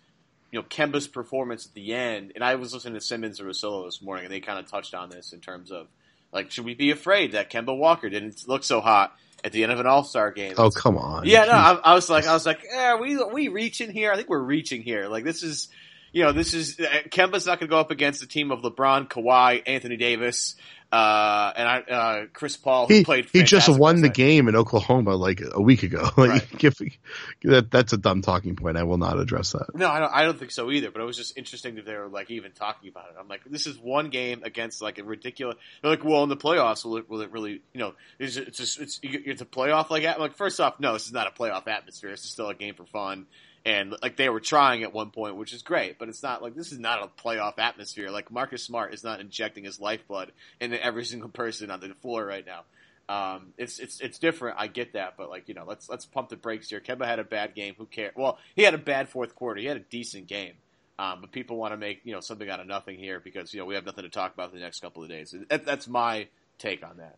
you 0.50 0.58
know 0.58 0.66
Kemba's 0.68 1.06
performance 1.06 1.64
at 1.64 1.72
the 1.72 1.94
end. 1.94 2.32
And 2.34 2.42
I 2.42 2.56
was 2.56 2.74
listening 2.74 2.94
to 2.94 3.00
Simmons 3.00 3.38
and 3.38 3.48
Russillo 3.48 3.86
this 3.86 4.02
morning, 4.02 4.24
and 4.24 4.34
they 4.34 4.40
kind 4.40 4.58
of 4.58 4.68
touched 4.68 4.92
on 4.92 5.08
this 5.08 5.32
in 5.32 5.40
terms 5.40 5.70
of 5.70 5.86
like 6.32 6.50
should 6.50 6.64
we 6.64 6.74
be 6.74 6.90
afraid 6.90 7.32
that 7.32 7.48
Kemba 7.48 7.76
Walker 7.78 8.10
didn't 8.10 8.48
look 8.48 8.64
so 8.64 8.80
hot 8.80 9.16
at 9.44 9.52
the 9.52 9.62
end 9.62 9.70
of 9.70 9.78
an 9.78 9.86
All 9.86 10.02
Star 10.02 10.32
game? 10.32 10.54
Oh 10.58 10.70
come 10.70 10.98
on! 10.98 11.26
Yeah, 11.26 11.44
no, 11.44 11.52
I, 11.52 11.78
I 11.92 11.94
was 11.94 12.10
like, 12.10 12.26
I 12.26 12.32
was 12.32 12.44
like, 12.44 12.64
eh, 12.68 12.96
we 12.96 13.22
we 13.22 13.46
reaching 13.46 13.92
here. 13.92 14.10
I 14.10 14.16
think 14.16 14.28
we're 14.28 14.38
reaching 14.40 14.82
here. 14.82 15.06
Like 15.06 15.22
this 15.22 15.44
is. 15.44 15.68
You 16.16 16.22
know, 16.22 16.32
this 16.32 16.54
is 16.54 16.80
uh, 16.80 16.84
Kemba's 17.10 17.44
not 17.44 17.60
going 17.60 17.68
to 17.68 17.74
go 17.74 17.78
up 17.78 17.90
against 17.90 18.22
a 18.22 18.26
team 18.26 18.50
of 18.50 18.62
LeBron, 18.62 19.06
Kawhi, 19.06 19.62
Anthony 19.66 19.98
Davis, 19.98 20.56
uh, 20.90 21.52
and 21.54 21.68
I, 21.68 21.78
uh, 21.80 22.26
Chris 22.32 22.56
Paul, 22.56 22.86
who 22.86 22.94
he, 22.94 23.04
played. 23.04 23.28
he 23.30 23.42
just 23.42 23.68
won 23.68 24.00
the 24.00 24.08
game 24.08 24.48
in 24.48 24.56
Oklahoma 24.56 25.14
like 25.14 25.42
a 25.52 25.60
week 25.60 25.82
ago. 25.82 26.08
Like, 26.16 26.30
Right. 26.62 26.98
that, 27.42 27.70
that's 27.70 27.92
a 27.92 27.98
dumb 27.98 28.22
talking 28.22 28.56
point. 28.56 28.78
I 28.78 28.84
will 28.84 28.96
not 28.96 29.18
address 29.18 29.52
that. 29.52 29.74
No, 29.74 29.90
I 29.90 29.98
don't. 29.98 30.10
I 30.10 30.22
don't 30.22 30.38
think 30.38 30.52
so 30.52 30.70
either. 30.70 30.90
But 30.90 31.02
it 31.02 31.04
was 31.04 31.18
just 31.18 31.36
interesting 31.36 31.74
that 31.74 31.84
they 31.84 31.94
were 31.94 32.08
like 32.08 32.30
even 32.30 32.52
talking 32.52 32.88
about 32.88 33.10
it. 33.10 33.16
I'm 33.20 33.28
like, 33.28 33.42
this 33.44 33.66
is 33.66 33.78
one 33.78 34.08
game 34.08 34.40
against 34.42 34.80
like 34.80 34.98
a 34.98 35.04
ridiculous. 35.04 35.56
They're 35.82 35.90
like, 35.90 36.02
well, 36.02 36.22
in 36.22 36.30
the 36.30 36.36
playoffs, 36.38 36.82
will 36.86 36.96
it, 36.96 37.10
will 37.10 37.20
it 37.20 37.30
really? 37.30 37.60
You 37.74 37.80
know, 37.80 37.94
it's 38.18 38.36
just, 38.36 38.80
it's 38.80 39.00
it's 39.02 39.42
a 39.42 39.44
playoff 39.44 39.90
like. 39.90 40.04
Like, 40.18 40.34
first 40.34 40.60
off, 40.60 40.80
no, 40.80 40.94
this 40.94 41.04
is 41.04 41.12
not 41.12 41.26
a 41.26 41.30
playoff 41.30 41.68
atmosphere. 41.68 42.10
This 42.10 42.24
is 42.24 42.30
still 42.30 42.48
a 42.48 42.54
game 42.54 42.74
for 42.74 42.86
fun. 42.86 43.26
And 43.66 43.96
like 44.00 44.16
they 44.16 44.28
were 44.28 44.38
trying 44.38 44.84
at 44.84 44.94
one 44.94 45.10
point, 45.10 45.34
which 45.34 45.52
is 45.52 45.62
great, 45.62 45.98
but 45.98 46.08
it's 46.08 46.22
not 46.22 46.40
like 46.40 46.54
this 46.54 46.70
is 46.70 46.78
not 46.78 47.02
a 47.02 47.08
playoff 47.20 47.58
atmosphere. 47.58 48.10
Like 48.10 48.30
Marcus 48.30 48.62
Smart 48.62 48.94
is 48.94 49.02
not 49.02 49.20
injecting 49.20 49.64
his 49.64 49.80
lifeblood 49.80 50.30
into 50.60 50.82
every 50.82 51.04
single 51.04 51.28
person 51.28 51.72
on 51.72 51.80
the 51.80 51.92
floor 52.00 52.24
right 52.24 52.46
now. 52.46 52.62
Um, 53.08 53.54
it's 53.58 53.80
it's 53.80 54.00
it's 54.00 54.20
different. 54.20 54.56
I 54.60 54.68
get 54.68 54.92
that, 54.92 55.14
but 55.16 55.30
like 55.30 55.48
you 55.48 55.54
know, 55.54 55.64
let's 55.66 55.88
let's 55.88 56.06
pump 56.06 56.28
the 56.28 56.36
brakes 56.36 56.70
here. 56.70 56.80
Kemba 56.80 57.06
had 57.06 57.18
a 57.18 57.24
bad 57.24 57.56
game. 57.56 57.74
Who 57.76 57.86
cares? 57.86 58.12
Well, 58.14 58.38
he 58.54 58.62
had 58.62 58.74
a 58.74 58.78
bad 58.78 59.08
fourth 59.08 59.34
quarter. 59.34 59.60
He 59.60 59.66
had 59.66 59.76
a 59.76 59.80
decent 59.80 60.28
game, 60.28 60.54
um, 60.96 61.20
but 61.20 61.32
people 61.32 61.56
want 61.56 61.72
to 61.72 61.76
make 61.76 62.02
you 62.04 62.12
know 62.12 62.20
something 62.20 62.48
out 62.48 62.60
of 62.60 62.68
nothing 62.68 62.98
here 62.98 63.18
because 63.18 63.52
you 63.52 63.58
know 63.58 63.66
we 63.66 63.74
have 63.74 63.84
nothing 63.84 64.04
to 64.04 64.10
talk 64.10 64.32
about 64.32 64.52
the 64.52 64.60
next 64.60 64.80
couple 64.80 65.02
of 65.02 65.08
days. 65.08 65.34
That, 65.48 65.64
that's 65.64 65.88
my 65.88 66.28
take 66.58 66.86
on 66.86 66.98
that. 66.98 67.16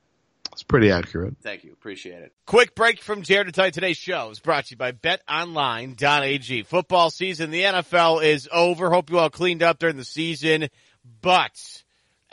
It's 0.53 0.63
pretty 0.63 0.91
accurate. 0.91 1.37
Thank 1.43 1.65
you, 1.65 1.73
appreciate 1.73 2.23
it. 2.23 2.33
Quick 2.47 2.75
break 2.75 3.01
from 3.01 3.23
Jared 3.23 3.47
to 3.47 3.53
tell 3.53 3.71
today's 3.71 3.97
show 3.97 4.31
is 4.31 4.41
brought 4.41 4.67
to 4.67 4.71
you 4.73 4.77
by 4.77 4.93
BetOnline.ag. 4.93 6.65
Football 6.65 7.11
season, 7.11 7.51
the 7.51 7.63
NFL 7.63 8.25
is 8.25 8.49
over. 8.53 8.91
Hope 8.91 9.11
you 9.11 9.19
all 9.19 9.31
cleaned 9.31 9.63
up 9.63 9.79
during 9.79 9.97
the 9.97 10.05
season, 10.05 10.69
but 11.23 11.83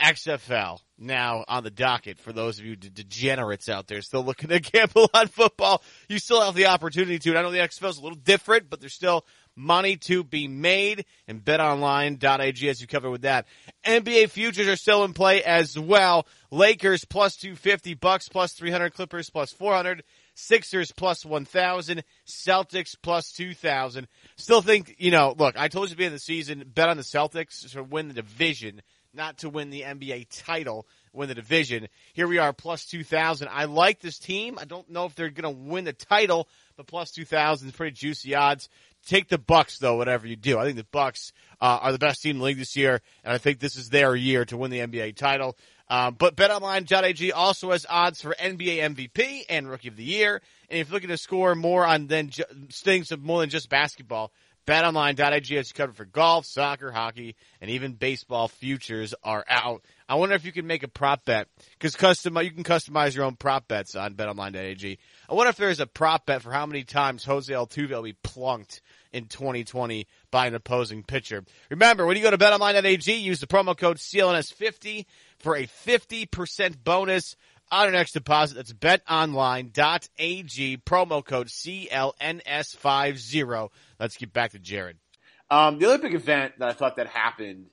XFL 0.00 0.80
now 0.98 1.44
on 1.48 1.62
the 1.62 1.70
docket 1.70 2.18
for 2.18 2.32
those 2.32 2.58
of 2.58 2.64
you 2.64 2.76
de- 2.76 2.90
degenerates 2.90 3.68
out 3.68 3.86
there 3.86 4.02
still 4.02 4.24
looking 4.24 4.48
to 4.48 4.60
gamble 4.72 5.08
on 5.14 5.28
football. 5.28 5.82
You 6.08 6.18
still 6.18 6.40
have 6.40 6.54
the 6.54 6.66
opportunity 6.66 7.18
to. 7.18 7.36
I 7.36 7.42
know 7.42 7.50
the 7.50 7.58
XFL 7.58 7.90
is 7.90 7.98
a 7.98 8.02
little 8.02 8.18
different, 8.18 8.70
but 8.70 8.80
there's 8.80 8.94
still 8.94 9.24
money 9.56 9.96
to 9.96 10.22
be 10.22 10.46
made. 10.46 11.04
And 11.26 11.44
BetOnline.ag 11.44 12.68
as 12.68 12.80
you 12.80 12.86
cover 12.86 13.10
with 13.10 13.22
that. 13.22 13.46
NBA 13.84 14.30
futures 14.30 14.68
are 14.68 14.76
still 14.76 15.02
in 15.04 15.12
play 15.12 15.42
as 15.42 15.78
well. 15.78 16.26
Lakers 16.50 17.04
plus 17.04 17.36
250, 17.36 17.94
Bucks 17.94 18.28
plus 18.28 18.52
300, 18.52 18.94
Clippers 18.94 19.30
plus 19.30 19.52
400. 19.52 20.04
Sixers 20.38 20.92
plus 20.92 21.24
1,000, 21.24 22.04
Celtics 22.26 22.94
plus 23.00 23.32
2,000. 23.32 24.06
Still 24.36 24.60
think, 24.60 24.94
you 24.98 25.10
know, 25.10 25.34
look, 25.36 25.58
I 25.58 25.68
told 25.68 25.88
you 25.88 25.94
the 25.94 25.96
beginning 25.96 26.14
of 26.14 26.20
the 26.20 26.24
season, 26.24 26.62
bet 26.74 26.90
on 26.90 26.98
the 26.98 27.02
Celtics 27.02 27.72
to 27.72 27.82
win 27.82 28.08
the 28.08 28.14
division, 28.14 28.82
not 29.14 29.38
to 29.38 29.48
win 29.48 29.70
the 29.70 29.80
NBA 29.80 30.26
title, 30.30 30.86
win 31.14 31.28
the 31.28 31.34
division. 31.34 31.88
Here 32.12 32.28
we 32.28 32.36
are, 32.36 32.52
plus 32.52 32.84
2,000. 32.84 33.48
I 33.50 33.64
like 33.64 34.00
this 34.00 34.18
team. 34.18 34.58
I 34.60 34.66
don't 34.66 34.90
know 34.90 35.06
if 35.06 35.14
they're 35.14 35.30
going 35.30 35.54
to 35.54 35.58
win 35.58 35.84
the 35.84 35.94
title, 35.94 36.48
but 36.76 36.86
plus 36.86 37.12
2,000 37.12 37.68
is 37.68 37.74
pretty 37.74 37.94
juicy 37.94 38.34
odds. 38.34 38.68
Take 39.06 39.28
the 39.28 39.38
Bucks 39.38 39.78
though, 39.78 39.96
whatever 39.96 40.26
you 40.26 40.36
do. 40.36 40.58
I 40.58 40.64
think 40.64 40.76
the 40.76 40.84
Bucks 40.84 41.32
uh, 41.60 41.78
are 41.82 41.92
the 41.92 41.98
best 41.98 42.22
team 42.22 42.32
in 42.32 42.38
the 42.38 42.44
league 42.44 42.58
this 42.58 42.76
year, 42.76 43.00
and 43.24 43.32
I 43.32 43.38
think 43.38 43.60
this 43.60 43.76
is 43.76 43.88
their 43.88 44.14
year 44.14 44.44
to 44.46 44.56
win 44.56 44.70
the 44.70 44.80
NBA 44.80 45.16
title. 45.16 45.56
Um, 45.88 46.16
but 46.18 46.34
BetOnline.ag 46.34 47.32
also 47.32 47.70
has 47.70 47.86
odds 47.88 48.20
for 48.20 48.34
NBA 48.34 48.78
MVP 48.78 49.44
and 49.48 49.70
Rookie 49.70 49.88
of 49.88 49.96
the 49.96 50.02
Year. 50.02 50.42
And 50.68 50.80
if 50.80 50.88
you're 50.88 50.94
looking 50.94 51.10
to 51.10 51.16
score 51.16 51.54
more 51.54 51.86
on 51.86 52.08
than 52.08 52.30
ju- 52.30 52.42
things 52.72 53.12
of 53.12 53.22
more 53.22 53.40
than 53.40 53.50
just 53.50 53.68
basketball, 53.68 54.32
BetOnline.ag 54.66 55.54
has 55.54 55.70
you 55.70 55.74
covered 55.74 55.94
for 55.94 56.04
golf, 56.04 56.44
soccer, 56.44 56.90
hockey, 56.90 57.36
and 57.60 57.70
even 57.70 57.92
baseball. 57.92 58.48
Futures 58.48 59.14
are 59.22 59.44
out. 59.48 59.82
I 60.08 60.16
wonder 60.16 60.34
if 60.34 60.44
you 60.44 60.50
can 60.50 60.66
make 60.66 60.82
a 60.82 60.88
prop 60.88 61.24
bet 61.24 61.46
because 61.78 61.94
custom 61.94 62.36
you 62.38 62.50
can 62.50 62.64
customize 62.64 63.14
your 63.14 63.24
own 63.24 63.36
prop 63.36 63.68
bets 63.68 63.94
on 63.94 64.14
BetOnline.ag. 64.14 64.98
I 65.28 65.34
wonder 65.34 65.50
if 65.50 65.56
there's 65.56 65.78
a 65.78 65.86
prop 65.86 66.26
bet 66.26 66.42
for 66.42 66.50
how 66.50 66.66
many 66.66 66.82
times 66.82 67.24
Jose 67.24 67.52
Altuve 67.52 67.90
will 67.90 68.02
be 68.02 68.14
plunked 68.14 68.82
in 69.16 69.26
2020 69.26 70.06
by 70.30 70.46
an 70.46 70.54
opposing 70.54 71.02
pitcher. 71.02 71.44
Remember, 71.70 72.06
when 72.06 72.16
you 72.16 72.22
go 72.22 72.30
to 72.30 72.38
BetOnline.ag, 72.38 73.14
use 73.14 73.40
the 73.40 73.46
promo 73.46 73.74
code 73.76 73.96
CLNS50 73.96 75.06
for 75.38 75.56
a 75.56 75.66
50% 75.66 76.84
bonus 76.84 77.34
on 77.70 77.86
your 77.86 77.92
next 77.92 78.12
deposit. 78.12 78.56
That's 78.56 78.72
betonline.ag, 78.72 80.78
promo 80.78 81.24
code 81.24 81.46
CLNS50. 81.48 83.70
Let's 83.98 84.16
get 84.16 84.32
back 84.32 84.52
to 84.52 84.58
Jared. 84.58 84.96
Um, 85.48 85.78
the 85.78 85.98
big 86.00 86.14
event 86.14 86.54
that 86.58 86.68
I 86.68 86.72
thought 86.72 86.96
that 86.96 87.06
happened 87.06 87.66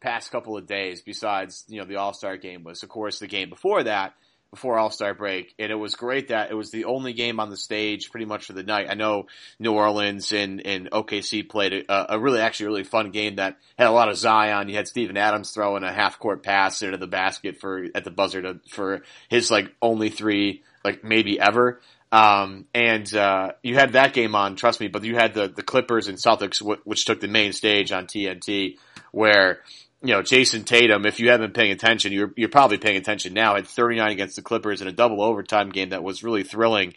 past 0.00 0.30
couple 0.30 0.58
of 0.58 0.66
days, 0.66 1.00
besides 1.00 1.64
you 1.68 1.80
know 1.80 1.86
the 1.86 1.96
All 1.96 2.12
Star 2.12 2.36
game, 2.36 2.64
was 2.64 2.82
of 2.82 2.88
course 2.88 3.20
the 3.20 3.28
game 3.28 3.48
before 3.48 3.84
that, 3.84 4.14
before 4.54 4.78
All 4.78 4.90
Star 4.90 5.14
break, 5.14 5.52
and 5.58 5.72
it 5.72 5.74
was 5.74 5.96
great 5.96 6.28
that 6.28 6.52
it 6.52 6.54
was 6.54 6.70
the 6.70 6.84
only 6.84 7.12
game 7.12 7.40
on 7.40 7.50
the 7.50 7.56
stage 7.56 8.12
pretty 8.12 8.24
much 8.24 8.44
for 8.44 8.52
the 8.52 8.62
night. 8.62 8.86
I 8.88 8.94
know 8.94 9.26
New 9.58 9.72
Orleans 9.72 10.30
and, 10.30 10.64
and 10.64 10.88
OKC 10.92 11.48
played 11.48 11.72
a, 11.72 12.14
a 12.14 12.18
really 12.20 12.40
actually 12.40 12.66
really 12.66 12.84
fun 12.84 13.10
game 13.10 13.36
that 13.36 13.56
had 13.76 13.88
a 13.88 13.90
lot 13.90 14.08
of 14.08 14.16
Zion. 14.16 14.68
You 14.68 14.76
had 14.76 14.86
Steven 14.86 15.16
Adams 15.16 15.50
throwing 15.50 15.82
a 15.82 15.92
half 15.92 16.20
court 16.20 16.44
pass 16.44 16.82
into 16.82 16.98
the 16.98 17.08
basket 17.08 17.58
for 17.58 17.84
at 17.96 18.04
the 18.04 18.12
buzzer 18.12 18.42
to, 18.42 18.60
for 18.70 19.02
his 19.28 19.50
like 19.50 19.74
only 19.82 20.08
three 20.08 20.62
like 20.84 21.02
maybe 21.02 21.40
ever. 21.40 21.80
Um, 22.12 22.66
and, 22.72 23.12
uh, 23.12 23.52
you 23.64 23.74
had 23.74 23.94
that 23.94 24.12
game 24.12 24.36
on, 24.36 24.54
trust 24.54 24.78
me, 24.78 24.86
but 24.86 25.02
you 25.02 25.16
had 25.16 25.34
the, 25.34 25.48
the 25.48 25.64
Clippers 25.64 26.06
and 26.06 26.16
Celtics, 26.16 26.60
w- 26.60 26.80
which 26.84 27.06
took 27.06 27.18
the 27.18 27.26
main 27.26 27.52
stage 27.52 27.90
on 27.90 28.06
TNT, 28.06 28.76
where, 29.10 29.62
you 30.04 30.12
know, 30.12 30.20
Jayson 30.20 30.64
Tatum, 30.64 31.06
if 31.06 31.18
you 31.18 31.30
haven't 31.30 31.54
been 31.54 31.62
paying 31.62 31.72
attention, 31.72 32.12
you're, 32.12 32.30
you're 32.36 32.50
probably 32.50 32.76
paying 32.76 32.98
attention 32.98 33.32
now, 33.32 33.54
had 33.54 33.66
39 33.66 34.12
against 34.12 34.36
the 34.36 34.42
Clippers 34.42 34.82
in 34.82 34.86
a 34.86 34.92
double 34.92 35.22
overtime 35.22 35.70
game 35.70 35.88
that 35.90 36.02
was 36.02 36.22
really 36.22 36.42
thrilling. 36.42 36.92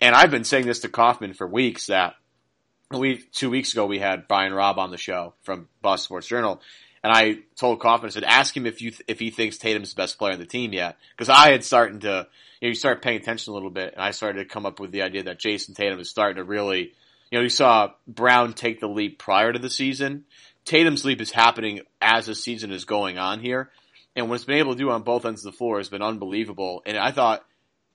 And 0.00 0.14
I've 0.14 0.30
been 0.30 0.44
saying 0.44 0.66
this 0.66 0.80
to 0.80 0.88
Kaufman 0.88 1.34
for 1.34 1.46
weeks 1.46 1.88
that 1.88 2.14
we, 2.92 3.18
two 3.32 3.50
weeks 3.50 3.72
ago, 3.72 3.86
we 3.86 3.98
had 3.98 4.28
Brian 4.28 4.54
Robb 4.54 4.78
on 4.78 4.92
the 4.92 4.96
show 4.96 5.34
from 5.42 5.68
Boston 5.80 6.04
Sports 6.04 6.28
Journal. 6.28 6.62
And 7.02 7.12
I 7.12 7.38
told 7.56 7.80
Kaufman, 7.80 8.10
I 8.10 8.12
said, 8.12 8.22
ask 8.22 8.56
him 8.56 8.66
if 8.66 8.80
you, 8.80 8.92
if 9.08 9.18
he 9.18 9.30
thinks 9.30 9.58
Tatum's 9.58 9.92
the 9.92 10.00
best 10.00 10.16
player 10.16 10.34
on 10.34 10.38
the 10.38 10.46
team 10.46 10.72
yet. 10.72 10.98
Cause 11.16 11.28
I 11.28 11.50
had 11.50 11.64
starting 11.64 11.98
to, 12.00 12.28
you 12.60 12.68
know, 12.68 12.70
you 12.70 12.74
start 12.74 13.02
paying 13.02 13.20
attention 13.20 13.50
a 13.50 13.54
little 13.54 13.70
bit 13.70 13.94
and 13.94 14.02
I 14.02 14.12
started 14.12 14.38
to 14.38 14.48
come 14.48 14.66
up 14.66 14.78
with 14.78 14.92
the 14.92 15.02
idea 15.02 15.24
that 15.24 15.40
Jayson 15.40 15.74
Tatum 15.74 15.98
is 15.98 16.10
starting 16.10 16.36
to 16.36 16.44
really, 16.44 16.92
you 17.32 17.38
know, 17.38 17.40
you 17.40 17.48
saw 17.48 17.90
Brown 18.06 18.52
take 18.52 18.78
the 18.78 18.86
leap 18.86 19.18
prior 19.18 19.52
to 19.52 19.58
the 19.58 19.70
season. 19.70 20.26
Tatum's 20.64 21.04
leap 21.04 21.20
is 21.20 21.30
happening 21.30 21.80
as 22.00 22.26
the 22.26 22.34
season 22.34 22.70
is 22.70 22.84
going 22.84 23.18
on 23.18 23.40
here. 23.40 23.70
And 24.14 24.28
what 24.28 24.36
it's 24.36 24.44
been 24.44 24.58
able 24.58 24.72
to 24.72 24.78
do 24.78 24.90
on 24.90 25.02
both 25.02 25.24
ends 25.24 25.44
of 25.44 25.52
the 25.52 25.56
floor 25.56 25.78
has 25.78 25.88
been 25.88 26.02
unbelievable. 26.02 26.82
And 26.84 26.96
I 26.96 27.12
thought 27.12 27.44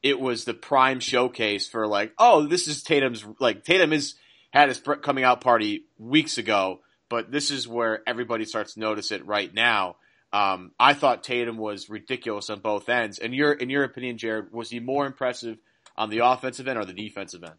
it 0.01 0.19
was 0.19 0.45
the 0.45 0.53
prime 0.53 0.99
showcase 0.99 1.67
for 1.67 1.87
like, 1.87 2.13
oh, 2.17 2.47
this 2.47 2.67
is 2.67 2.83
Tatum's, 2.83 3.25
like, 3.39 3.63
Tatum 3.63 3.93
is, 3.93 4.15
had 4.51 4.69
his 4.69 4.81
coming 5.01 5.23
out 5.23 5.41
party 5.41 5.85
weeks 5.97 6.37
ago, 6.37 6.81
but 7.09 7.31
this 7.31 7.51
is 7.51 7.67
where 7.67 8.01
everybody 8.07 8.45
starts 8.45 8.73
to 8.73 8.79
notice 8.79 9.11
it 9.11 9.25
right 9.25 9.53
now. 9.53 9.97
Um, 10.33 10.71
I 10.79 10.93
thought 10.93 11.23
Tatum 11.23 11.57
was 11.57 11.89
ridiculous 11.89 12.49
on 12.49 12.59
both 12.59 12.89
ends. 12.89 13.19
And 13.19 13.33
your, 13.33 13.53
in 13.53 13.69
your 13.69 13.83
opinion, 13.83 14.17
Jared, 14.17 14.51
was 14.51 14.69
he 14.69 14.79
more 14.79 15.05
impressive 15.05 15.57
on 15.95 16.09
the 16.09 16.19
offensive 16.19 16.67
end 16.67 16.77
or 16.77 16.85
the 16.85 16.93
defensive 16.93 17.43
end? 17.43 17.55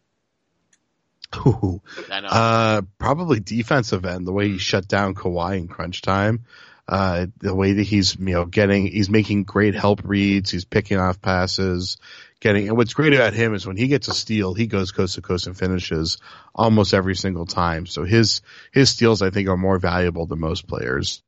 Ooh. 1.35 1.81
I 2.11 2.19
know. 2.21 2.27
Uh, 2.27 2.81
probably 2.97 3.39
defensive 3.39 4.05
end, 4.05 4.25
the 4.25 4.33
way 4.33 4.49
he 4.49 4.57
shut 4.57 4.87
down 4.87 5.15
Kawhi 5.15 5.57
in 5.57 5.67
crunch 5.67 6.01
time. 6.01 6.45
Uh, 6.87 7.27
the 7.37 7.53
way 7.53 7.73
that 7.73 7.83
he's, 7.83 8.15
you 8.15 8.33
know, 8.33 8.45
getting, 8.45 8.87
he's 8.87 9.11
making 9.11 9.43
great 9.43 9.75
help 9.75 10.01
reads. 10.03 10.49
He's 10.49 10.65
picking 10.65 10.97
off 10.97 11.21
passes, 11.21 11.97
getting, 12.39 12.67
and 12.67 12.75
what's 12.75 12.95
great 12.95 13.13
about 13.13 13.35
him 13.35 13.53
is 13.53 13.67
when 13.67 13.77
he 13.77 13.87
gets 13.87 14.07
a 14.07 14.13
steal, 14.13 14.55
he 14.55 14.65
goes 14.65 14.91
coast 14.91 15.13
to 15.13 15.21
coast 15.21 15.45
and 15.45 15.55
finishes 15.55 16.17
almost 16.55 16.95
every 16.95 17.15
single 17.15 17.45
time. 17.45 17.85
So 17.85 18.05
his, 18.05 18.41
his 18.71 18.89
steals, 18.89 19.21
I 19.21 19.29
think, 19.29 19.49
are 19.49 19.55
more 19.55 19.77
valuable 19.77 20.25
than 20.25 20.39
most 20.39 20.67
players. 20.67 21.21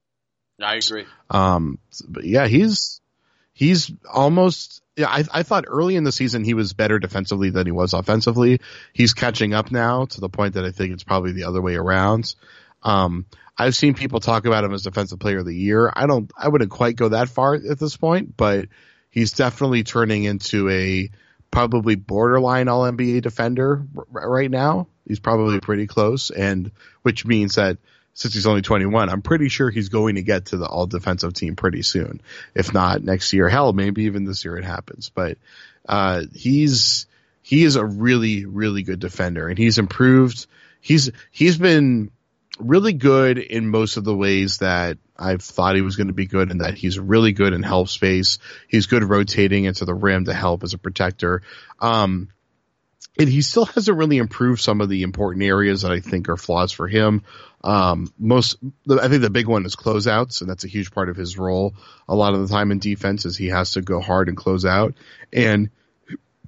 I 0.59 0.77
agree. 0.77 1.05
Um, 1.29 1.77
but 2.07 2.23
yeah, 2.23 2.47
he's, 2.47 2.99
he's 3.53 3.91
almost, 4.11 4.81
yeah, 5.01 5.09
I, 5.09 5.23
I 5.31 5.43
thought 5.43 5.65
early 5.67 5.95
in 5.95 6.03
the 6.03 6.11
season 6.11 6.43
he 6.43 6.53
was 6.53 6.73
better 6.73 6.99
defensively 6.99 7.49
than 7.49 7.65
he 7.65 7.71
was 7.71 7.93
offensively. 7.93 8.61
He's 8.93 9.13
catching 9.13 9.53
up 9.53 9.71
now 9.71 10.05
to 10.05 10.21
the 10.21 10.29
point 10.29 10.53
that 10.53 10.63
I 10.63 10.71
think 10.71 10.93
it's 10.93 11.03
probably 11.03 11.31
the 11.31 11.45
other 11.45 11.61
way 11.61 11.75
around. 11.75 12.35
Um, 12.83 13.25
I've 13.57 13.75
seen 13.75 13.95
people 13.95 14.19
talk 14.19 14.45
about 14.45 14.63
him 14.63 14.73
as 14.73 14.83
defensive 14.83 15.19
player 15.19 15.39
of 15.39 15.45
the 15.45 15.55
year. 15.55 15.91
I 15.93 16.05
don't, 16.05 16.31
I 16.37 16.49
wouldn't 16.49 16.69
quite 16.69 16.95
go 16.95 17.09
that 17.09 17.29
far 17.29 17.55
at 17.55 17.79
this 17.79 17.97
point, 17.97 18.37
but 18.37 18.69
he's 19.09 19.33
definitely 19.33 19.83
turning 19.83 20.23
into 20.23 20.69
a 20.69 21.09
probably 21.49 21.95
borderline 21.95 22.67
all 22.67 22.83
NBA 22.83 23.23
defender 23.23 23.83
r- 23.95 24.29
right 24.29 24.51
now. 24.51 24.87
He's 25.07 25.19
probably 25.19 25.59
pretty 25.59 25.87
close 25.87 26.29
and 26.29 26.71
which 27.01 27.25
means 27.25 27.55
that 27.55 27.77
since 28.13 28.34
he's 28.34 28.47
only 28.47 28.62
21, 28.62 29.10
I'm 29.10 29.21
pretty 29.21 29.50
sure 29.50 29.69
he's 29.69 29.89
going 29.89 30.15
to 30.15 30.21
get 30.21 30.47
to 30.47 30.58
the 30.58 30.67
all 30.67 30.88
defensive 30.88 31.34
team 31.34 31.56
pretty 31.56 31.82
soon. 31.82 32.21
If 32.54 32.74
not 32.74 33.04
next 33.04 33.34
year, 33.34 33.50
hell, 33.50 33.74
maybe 33.74 34.04
even 34.04 34.26
this 34.26 34.43
year 34.45 34.58
it 34.58 34.65
happens, 34.65 35.10
but, 35.10 35.38
uh, 35.88 36.24
he's, 36.34 37.08
he 37.41 37.63
is 37.63 37.76
a 37.76 37.86
really, 37.86 38.45
really 38.45 38.84
good 38.84 39.00
defender 39.00 39.47
and 39.47 39.58
he's 39.58 39.78
improved. 39.78 40.45
He's, 40.82 41.12
he's 41.32 41.58
been, 41.58 42.12
really 42.62 42.93
good 42.93 43.38
in 43.38 43.67
most 43.67 43.97
of 43.97 44.04
the 44.04 44.15
ways 44.15 44.60
that 44.60 44.97
I've 45.17 45.41
thought 45.41 45.76
he 45.76 45.82
was 45.82 45.95
going 45.95 46.08
to 46.08 46.13
be 46.13 46.26
good 46.26 46.52
and 46.52 46.62
that 46.62 46.76
he's 46.76 46.97
really 47.00 47.32
good 47.32 47.54
in 47.54 47.63
help 47.63 47.89
space. 47.89 48.39
He's 48.67 48.88
good 48.88 49.04
rotating 49.04 49.65
into 49.65 49.86
the 49.86 49.93
rim 49.93 50.26
to 50.26 50.34
help 50.34 50.63
as 50.63 50.74
a 50.74 50.78
protector. 50.78 51.41
Um, 51.80 52.30
and 53.17 53.29
he 53.29 53.41
still 53.41 53.65
hasn't 53.65 53.97
really 53.97 54.17
improved 54.17 54.61
some 54.61 54.81
of 54.81 54.89
the 54.89 55.03
important 55.03 55.43
areas 55.43 55.81
that 55.81 55.91
I 55.91 55.99
think 55.99 56.29
are 56.29 56.37
flaws 56.37 56.71
for 56.71 56.87
him. 56.87 57.23
Um, 57.63 58.11
most, 58.17 58.57
I 58.89 59.07
think 59.07 59.21
the 59.21 59.29
big 59.29 59.47
one 59.47 59.65
is 59.65 59.75
closeouts, 59.75 60.41
and 60.41 60.49
that's 60.49 60.63
a 60.63 60.69
huge 60.69 60.91
part 60.91 61.09
of 61.09 61.15
his 61.15 61.37
role. 61.37 61.75
A 62.07 62.15
lot 62.15 62.33
of 62.33 62.41
the 62.41 62.47
time 62.47 62.71
in 62.71 62.79
defense 62.79 63.25
is 63.25 63.37
he 63.37 63.49
has 63.49 63.73
to 63.73 63.81
go 63.81 63.99
hard 63.99 64.29
and 64.29 64.37
close 64.37 64.65
out. 64.65 64.95
And 65.31 65.69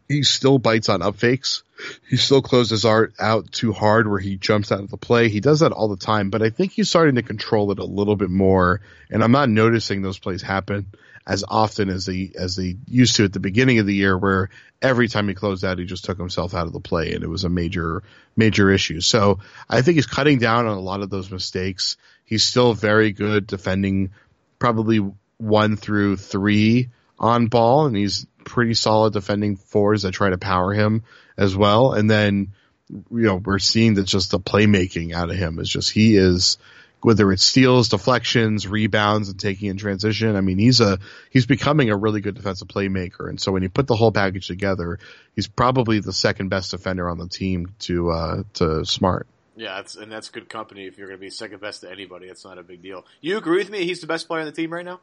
he 0.07 0.23
still 0.23 0.57
bites 0.57 0.89
on 0.89 1.01
up 1.01 1.17
fakes. 1.17 1.63
He 2.09 2.17
still 2.17 2.41
closes 2.41 2.85
out 2.85 3.51
too 3.51 3.73
hard 3.73 4.07
where 4.07 4.19
he 4.19 4.37
jumps 4.37 4.71
out 4.71 4.79
of 4.79 4.89
the 4.89 4.97
play. 4.97 5.29
He 5.29 5.39
does 5.39 5.59
that 5.59 5.71
all 5.71 5.89
the 5.89 5.97
time, 5.97 6.29
but 6.29 6.41
I 6.41 6.49
think 6.49 6.71
he's 6.71 6.89
starting 6.89 7.15
to 7.15 7.23
control 7.23 7.71
it 7.71 7.79
a 7.79 7.85
little 7.85 8.15
bit 8.15 8.29
more. 8.29 8.81
And 9.09 9.23
I'm 9.23 9.31
not 9.31 9.49
noticing 9.49 10.01
those 10.01 10.19
plays 10.19 10.41
happen 10.41 10.87
as 11.25 11.43
often 11.47 11.89
as 11.89 12.05
they 12.05 12.31
as 12.37 12.55
they 12.55 12.75
used 12.87 13.15
to 13.15 13.23
at 13.23 13.33
the 13.33 13.39
beginning 13.39 13.79
of 13.79 13.85
the 13.85 13.95
year, 13.95 14.17
where 14.17 14.49
every 14.81 15.07
time 15.07 15.27
he 15.27 15.33
closed 15.33 15.63
out, 15.63 15.79
he 15.79 15.85
just 15.85 16.05
took 16.05 16.17
himself 16.17 16.53
out 16.53 16.67
of 16.67 16.73
the 16.73 16.79
play, 16.79 17.13
and 17.13 17.23
it 17.23 17.29
was 17.29 17.43
a 17.43 17.49
major 17.49 18.03
major 18.35 18.69
issue. 18.69 18.99
So 19.01 19.39
I 19.69 19.81
think 19.81 19.95
he's 19.95 20.05
cutting 20.05 20.39
down 20.39 20.67
on 20.67 20.77
a 20.77 20.81
lot 20.81 21.01
of 21.01 21.09
those 21.09 21.31
mistakes. 21.31 21.97
He's 22.25 22.43
still 22.43 22.73
very 22.73 23.11
good 23.11 23.47
defending, 23.47 24.11
probably 24.59 24.99
one 25.37 25.75
through 25.77 26.17
three 26.17 26.89
on 27.19 27.47
ball, 27.47 27.85
and 27.85 27.95
he's 27.95 28.25
pretty 28.43 28.73
solid 28.73 29.13
defending 29.13 29.55
fours 29.55 30.01
that 30.01 30.11
try 30.11 30.29
to 30.29 30.37
power 30.37 30.73
him 30.73 31.03
as 31.37 31.55
well. 31.55 31.93
And 31.93 32.09
then, 32.09 32.53
you 32.89 33.05
know, 33.09 33.35
we're 33.35 33.59
seeing 33.59 33.93
that 33.95 34.03
just 34.03 34.31
the 34.31 34.39
playmaking 34.39 35.13
out 35.13 35.29
of 35.29 35.35
him 35.35 35.59
is 35.59 35.69
just, 35.69 35.91
he 35.91 36.15
is, 36.17 36.57
whether 37.03 37.31
it's 37.31 37.43
steals, 37.43 37.89
deflections, 37.89 38.67
rebounds, 38.67 39.29
and 39.29 39.39
taking 39.39 39.69
in 39.69 39.77
transition. 39.77 40.35
I 40.35 40.41
mean, 40.41 40.57
he's 40.57 40.79
a, 40.79 40.99
he's 41.29 41.45
becoming 41.45 41.89
a 41.89 41.97
really 41.97 42.21
good 42.21 42.35
defensive 42.35 42.67
playmaker. 42.69 43.29
And 43.29 43.39
so 43.39 43.51
when 43.51 43.61
you 43.61 43.69
put 43.69 43.87
the 43.87 43.95
whole 43.95 44.11
package 44.11 44.47
together, 44.47 44.99
he's 45.35 45.47
probably 45.47 45.99
the 45.99 46.13
second 46.13 46.49
best 46.49 46.71
defender 46.71 47.09
on 47.09 47.17
the 47.17 47.27
team 47.27 47.75
to, 47.79 48.09
uh, 48.09 48.43
to 48.53 48.85
Smart. 48.85 49.27
Yeah, 49.55 49.75
that's, 49.75 49.95
and 49.95 50.11
that's 50.11 50.29
good 50.29 50.49
company 50.49 50.87
if 50.87 50.97
you're 50.97 51.07
going 51.07 51.19
to 51.19 51.21
be 51.21 51.29
second 51.29 51.61
best 51.61 51.81
to 51.81 51.91
anybody. 51.91 52.27
It's 52.27 52.45
not 52.45 52.57
a 52.57 52.63
big 52.63 52.81
deal. 52.81 53.05
You 53.21 53.37
agree 53.37 53.57
with 53.57 53.69
me? 53.69 53.85
He's 53.85 54.01
the 54.01 54.07
best 54.07 54.27
player 54.27 54.39
on 54.39 54.45
the 54.47 54.51
team 54.51 54.73
right 54.73 54.85
now? 54.85 54.99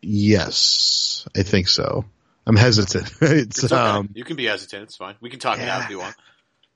Yes, 0.00 1.28
I 1.36 1.42
think 1.42 1.68
so. 1.68 2.04
I'm 2.44 2.56
hesitant. 2.56 3.12
it's, 3.20 3.62
It's 3.62 3.72
okay. 3.72 3.80
um, 3.80 4.08
you 4.14 4.24
can 4.24 4.36
be 4.36 4.46
hesitant. 4.46 4.84
It's 4.84 4.96
fine. 4.96 5.14
We 5.20 5.30
can 5.30 5.38
talk 5.38 5.58
it 5.60 5.68
out 5.68 5.84
if 5.84 5.90
you 5.90 5.98
want. 5.98 6.16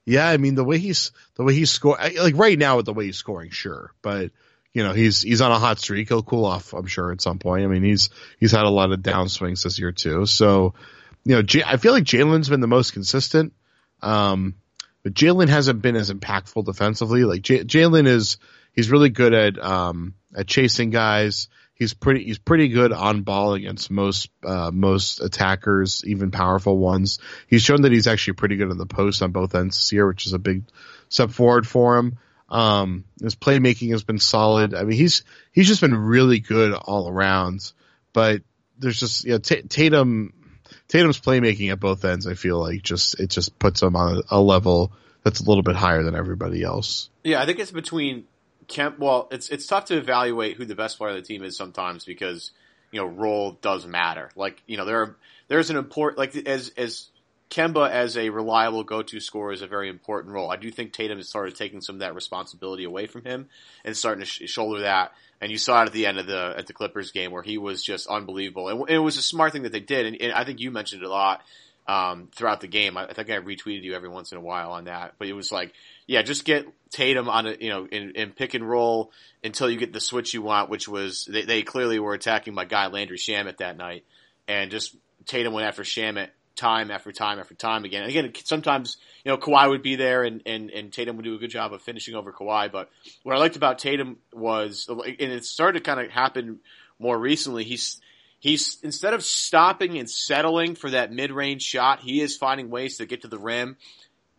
Yeah, 0.06 0.26
I 0.28 0.36
mean 0.38 0.54
the 0.54 0.64
way 0.64 0.78
he's 0.78 1.12
the 1.34 1.44
way 1.44 1.52
he's 1.52 1.70
scoring, 1.70 2.16
like 2.16 2.36
right 2.36 2.58
now 2.58 2.76
with 2.76 2.86
the 2.86 2.94
way 2.94 3.06
he's 3.06 3.16
scoring, 3.18 3.50
sure, 3.50 3.92
but 4.02 4.30
you 4.72 4.84
know 4.84 4.92
he's 4.92 5.20
he's 5.20 5.40
on 5.40 5.50
a 5.52 5.58
hot 5.58 5.78
streak. 5.80 6.08
He'll 6.08 6.22
cool 6.22 6.44
off, 6.44 6.72
I'm 6.72 6.86
sure, 6.86 7.12
at 7.12 7.20
some 7.20 7.38
point. 7.38 7.64
I 7.64 7.66
mean 7.66 7.82
he's 7.82 8.10
he's 8.38 8.52
had 8.52 8.64
a 8.64 8.70
lot 8.70 8.92
of 8.92 9.00
downswings 9.00 9.64
this 9.64 9.78
year 9.78 9.92
too. 9.92 10.24
So 10.24 10.74
you 11.26 11.34
know, 11.34 11.42
J- 11.42 11.64
I 11.66 11.76
feel 11.76 11.92
like 11.92 12.04
Jaylen's 12.04 12.48
been 12.48 12.60
the 12.60 12.68
most 12.68 12.92
consistent. 12.92 13.52
Um, 14.00 14.54
but 15.02 15.12
Jaylen 15.12 15.48
hasn't 15.48 15.82
been 15.82 15.96
as 15.96 16.12
impactful 16.12 16.64
defensively. 16.64 17.24
Like 17.24 17.42
J- 17.42 17.64
Jaylen 17.64 18.06
is, 18.06 18.38
he's 18.72 18.90
really 18.90 19.08
good 19.08 19.34
at 19.34 19.58
um, 19.58 20.14
at 20.36 20.46
chasing 20.46 20.90
guys. 20.90 21.48
He's 21.76 21.92
pretty 21.92 22.24
he's 22.24 22.38
pretty 22.38 22.68
good 22.68 22.90
on 22.92 23.22
ball 23.22 23.52
against 23.52 23.90
most 23.90 24.30
uh, 24.42 24.70
most 24.72 25.20
attackers, 25.20 26.02
even 26.06 26.30
powerful 26.30 26.78
ones. 26.78 27.18
He's 27.48 27.62
shown 27.62 27.82
that 27.82 27.92
he's 27.92 28.06
actually 28.06 28.34
pretty 28.34 28.56
good 28.56 28.70
in 28.70 28.78
the 28.78 28.86
post 28.86 29.22
on 29.22 29.30
both 29.30 29.54
ends 29.54 29.76
this 29.76 29.92
year, 29.92 30.06
which 30.06 30.26
is 30.26 30.32
a 30.32 30.38
big 30.38 30.64
step 31.10 31.30
forward 31.30 31.66
for 31.66 31.98
him. 31.98 32.18
Um, 32.48 33.04
his 33.20 33.34
playmaking 33.34 33.90
has 33.90 34.04
been 34.04 34.18
solid. 34.18 34.74
I 34.74 34.84
mean, 34.84 34.96
he's 34.96 35.24
he's 35.52 35.68
just 35.68 35.82
been 35.82 35.94
really 35.94 36.40
good 36.40 36.72
all 36.72 37.08
around. 37.10 37.72
But 38.14 38.42
there's 38.78 38.98
just 38.98 39.24
you 39.24 39.32
know, 39.32 39.38
T- 39.38 39.62
Tatum 39.62 40.32
Tatum's 40.88 41.20
playmaking 41.20 41.72
at 41.72 41.80
both 41.80 42.04
ends. 42.06 42.26
I 42.26 42.34
feel 42.34 42.58
like 42.58 42.82
just 42.82 43.20
it 43.20 43.28
just 43.28 43.58
puts 43.58 43.82
him 43.82 43.96
on 43.96 44.22
a, 44.30 44.36
a 44.36 44.40
level 44.40 44.92
that's 45.24 45.40
a 45.40 45.44
little 45.44 45.62
bit 45.62 45.76
higher 45.76 46.02
than 46.02 46.14
everybody 46.14 46.62
else. 46.62 47.10
Yeah, 47.24 47.42
I 47.42 47.46
think 47.46 47.58
it's 47.58 47.72
between 47.72 48.24
Kemp. 48.68 48.98
Well, 48.98 49.28
it's 49.30 49.48
it's 49.48 49.66
tough 49.66 49.86
to 49.86 49.96
evaluate 49.96 50.56
who 50.56 50.64
the 50.64 50.74
best 50.74 50.98
player 50.98 51.10
of 51.10 51.16
the 51.16 51.22
team 51.22 51.42
is 51.42 51.56
sometimes 51.56 52.04
because 52.04 52.50
you 52.90 53.00
know 53.00 53.06
role 53.06 53.52
does 53.60 53.86
matter. 53.86 54.30
Like 54.36 54.62
you 54.66 54.76
know 54.76 54.84
there 54.84 55.02
are, 55.02 55.16
there's 55.48 55.70
an 55.70 55.76
important 55.76 56.18
like 56.18 56.36
as 56.46 56.70
as 56.76 57.08
Kemba 57.50 57.88
as 57.88 58.16
a 58.16 58.30
reliable 58.30 58.82
go-to 58.82 59.20
scorer 59.20 59.52
is 59.52 59.62
a 59.62 59.68
very 59.68 59.88
important 59.88 60.34
role. 60.34 60.50
I 60.50 60.56
do 60.56 60.70
think 60.70 60.92
Tatum 60.92 61.18
has 61.18 61.28
started 61.28 61.54
taking 61.54 61.80
some 61.80 61.96
of 61.96 62.00
that 62.00 62.14
responsibility 62.14 62.84
away 62.84 63.06
from 63.06 63.24
him 63.24 63.48
and 63.84 63.96
starting 63.96 64.20
to 64.20 64.26
sh- 64.26 64.50
shoulder 64.50 64.80
that. 64.80 65.12
And 65.40 65.52
you 65.52 65.58
saw 65.58 65.82
it 65.82 65.86
at 65.86 65.92
the 65.92 66.06
end 66.06 66.18
of 66.18 66.26
the 66.26 66.54
at 66.56 66.66
the 66.66 66.72
Clippers 66.72 67.12
game 67.12 67.30
where 67.30 67.42
he 67.42 67.58
was 67.58 67.84
just 67.84 68.08
unbelievable. 68.08 68.68
And 68.68 68.90
it 68.90 68.98
was 68.98 69.16
a 69.16 69.22
smart 69.22 69.52
thing 69.52 69.62
that 69.62 69.72
they 69.72 69.80
did. 69.80 70.06
And, 70.06 70.20
and 70.20 70.32
I 70.32 70.44
think 70.44 70.60
you 70.60 70.70
mentioned 70.70 71.02
it 71.02 71.06
a 71.06 71.10
lot 71.10 71.42
um, 71.88 72.28
throughout 72.34 72.60
the 72.60 72.66
game. 72.66 72.96
I, 72.96 73.04
I 73.04 73.12
think 73.12 73.30
I 73.30 73.38
retweeted 73.38 73.82
you 73.82 73.94
every 73.94 74.08
once 74.08 74.32
in 74.32 74.38
a 74.38 74.40
while 74.40 74.72
on 74.72 74.84
that. 74.84 75.14
But 75.18 75.28
it 75.28 75.32
was 75.32 75.52
like, 75.52 75.72
yeah, 76.06 76.22
just 76.22 76.44
get 76.44 76.66
Tatum 76.90 77.28
on 77.28 77.46
a 77.46 77.56
you 77.58 77.68
know 77.68 77.86
in, 77.86 78.12
in 78.12 78.32
pick 78.32 78.54
and 78.54 78.68
roll 78.68 79.12
until 79.42 79.70
you 79.70 79.76
get 79.76 79.92
the 79.92 80.00
switch 80.00 80.34
you 80.34 80.42
want, 80.42 80.70
which 80.70 80.88
was 80.88 81.26
they, 81.30 81.42
they 81.42 81.62
clearly 81.62 81.98
were 81.98 82.14
attacking 82.14 82.54
my 82.54 82.64
guy 82.64 82.88
Landry 82.88 83.18
Shamet 83.18 83.58
that 83.58 83.76
night, 83.76 84.04
and 84.48 84.70
just 84.70 84.96
Tatum 85.26 85.52
went 85.52 85.66
after 85.66 85.82
Shamet 85.82 86.28
time 86.56 86.90
after 86.90 87.12
time 87.12 87.38
after 87.38 87.54
time 87.54 87.84
again. 87.84 88.02
And 88.02 88.10
again, 88.10 88.32
sometimes 88.44 88.96
you 89.24 89.30
know 89.30 89.38
Kawhi 89.38 89.68
would 89.68 89.82
be 89.82 89.96
there, 89.96 90.24
and 90.24 90.42
and 90.46 90.70
and 90.70 90.92
Tatum 90.92 91.16
would 91.16 91.24
do 91.24 91.34
a 91.34 91.38
good 91.38 91.50
job 91.50 91.72
of 91.72 91.82
finishing 91.82 92.14
over 92.14 92.32
Kawhi. 92.32 92.72
But 92.72 92.90
what 93.22 93.36
I 93.36 93.38
liked 93.38 93.56
about 93.56 93.78
Tatum 93.78 94.18
was, 94.32 94.88
and 94.88 95.32
it 95.32 95.44
started 95.44 95.80
to 95.80 95.84
kind 95.84 96.00
of 96.00 96.10
happen 96.10 96.60
more 96.98 97.18
recently. 97.18 97.64
He's 97.64 98.00
he's 98.38 98.78
instead 98.82 99.14
of 99.14 99.24
stopping 99.24 99.98
and 99.98 100.08
settling 100.08 100.74
for 100.74 100.90
that 100.90 101.12
mid 101.12 101.32
range 101.32 101.62
shot, 101.62 102.00
he 102.00 102.20
is 102.20 102.36
finding 102.36 102.70
ways 102.70 102.98
to 102.98 103.06
get 103.06 103.22
to 103.22 103.28
the 103.28 103.38
rim. 103.38 103.76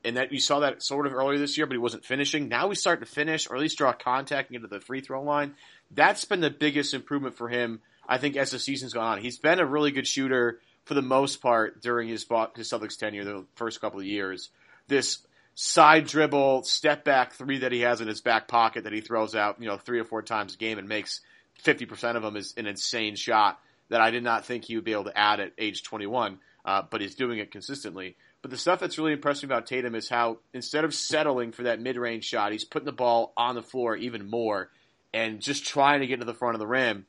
And 0.05 0.15
that 0.15 0.31
you 0.31 0.39
saw 0.39 0.61
that 0.61 0.83
sort 0.83 1.05
of 1.05 1.13
earlier 1.13 1.37
this 1.37 1.57
year, 1.57 1.65
but 1.65 1.73
he 1.73 1.79
wasn't 1.79 2.05
finishing. 2.05 2.47
Now 2.47 2.69
he's 2.69 2.79
starting 2.79 3.05
to 3.05 3.11
finish, 3.11 3.49
or 3.49 3.55
at 3.55 3.61
least 3.61 3.77
draw 3.77 3.91
contact 3.91 4.49
and 4.49 4.61
get 4.61 4.69
to 4.69 4.73
the 4.73 4.79
free 4.79 5.01
throw 5.01 5.21
line. 5.21 5.55
That's 5.91 6.23
been 6.23 6.39
the 6.39 6.49
biggest 6.49 6.93
improvement 6.93 7.35
for 7.35 7.49
him, 7.49 7.81
I 8.07 8.17
think, 8.17 8.37
as 8.37 8.51
the 8.51 8.59
season's 8.59 8.93
gone 8.93 9.17
on. 9.17 9.21
He's 9.21 9.39
been 9.39 9.59
a 9.59 9.65
really 9.65 9.91
good 9.91 10.07
shooter 10.07 10.59
for 10.85 10.93
the 10.93 11.01
most 11.01 11.41
part 11.41 11.81
during 11.81 12.07
his 12.07 12.25
his 12.55 12.69
Celtics 12.69 12.97
tenure, 12.97 13.25
the 13.25 13.45
first 13.55 13.81
couple 13.81 13.99
of 13.99 14.05
years. 14.05 14.49
This 14.87 15.17
side 15.55 16.07
dribble, 16.07 16.63
step 16.63 17.03
back 17.03 17.33
three 17.33 17.59
that 17.59 17.73
he 17.73 17.81
has 17.81 17.99
in 17.99 18.07
his 18.07 18.21
back 18.21 18.47
pocket 18.47 18.85
that 18.85 18.93
he 18.93 19.01
throws 19.01 19.35
out, 19.35 19.59
you 19.59 19.67
know, 19.67 19.77
three 19.77 19.99
or 19.99 20.05
four 20.05 20.21
times 20.21 20.53
a 20.53 20.57
game 20.57 20.77
and 20.77 20.87
makes 20.87 21.19
fifty 21.55 21.85
percent 21.85 22.15
of 22.15 22.23
them 22.23 22.37
is 22.37 22.53
an 22.55 22.67
insane 22.67 23.15
shot 23.15 23.59
that 23.89 24.01
I 24.01 24.11
did 24.11 24.23
not 24.23 24.45
think 24.45 24.65
he 24.65 24.75
would 24.75 24.85
be 24.85 24.93
able 24.93 25.05
to 25.05 25.17
add 25.17 25.39
at 25.39 25.53
age 25.57 25.83
21, 25.83 26.39
uh, 26.65 26.83
but 26.89 27.01
he's 27.01 27.15
doing 27.15 27.39
it 27.39 27.51
consistently. 27.51 28.15
But 28.41 28.51
the 28.51 28.57
stuff 28.57 28.79
that's 28.79 28.97
really 28.97 29.13
impressed 29.13 29.43
me 29.43 29.47
about 29.47 29.65
Tatum 29.65 29.95
is 29.95 30.09
how 30.09 30.37
instead 30.53 30.83
of 30.83 30.93
settling 30.93 31.51
for 31.51 31.63
that 31.63 31.81
mid-range 31.81 32.23
shot, 32.23 32.51
he's 32.51 32.63
putting 32.63 32.85
the 32.85 32.91
ball 32.91 33.33
on 33.35 33.55
the 33.55 33.63
floor 33.63 33.95
even 33.95 34.29
more 34.29 34.69
and 35.13 35.41
just 35.41 35.65
trying 35.65 36.01
to 36.01 36.07
get 36.07 36.19
to 36.19 36.25
the 36.25 36.33
front 36.33 36.55
of 36.55 36.59
the 36.59 36.67
rim. 36.67 37.05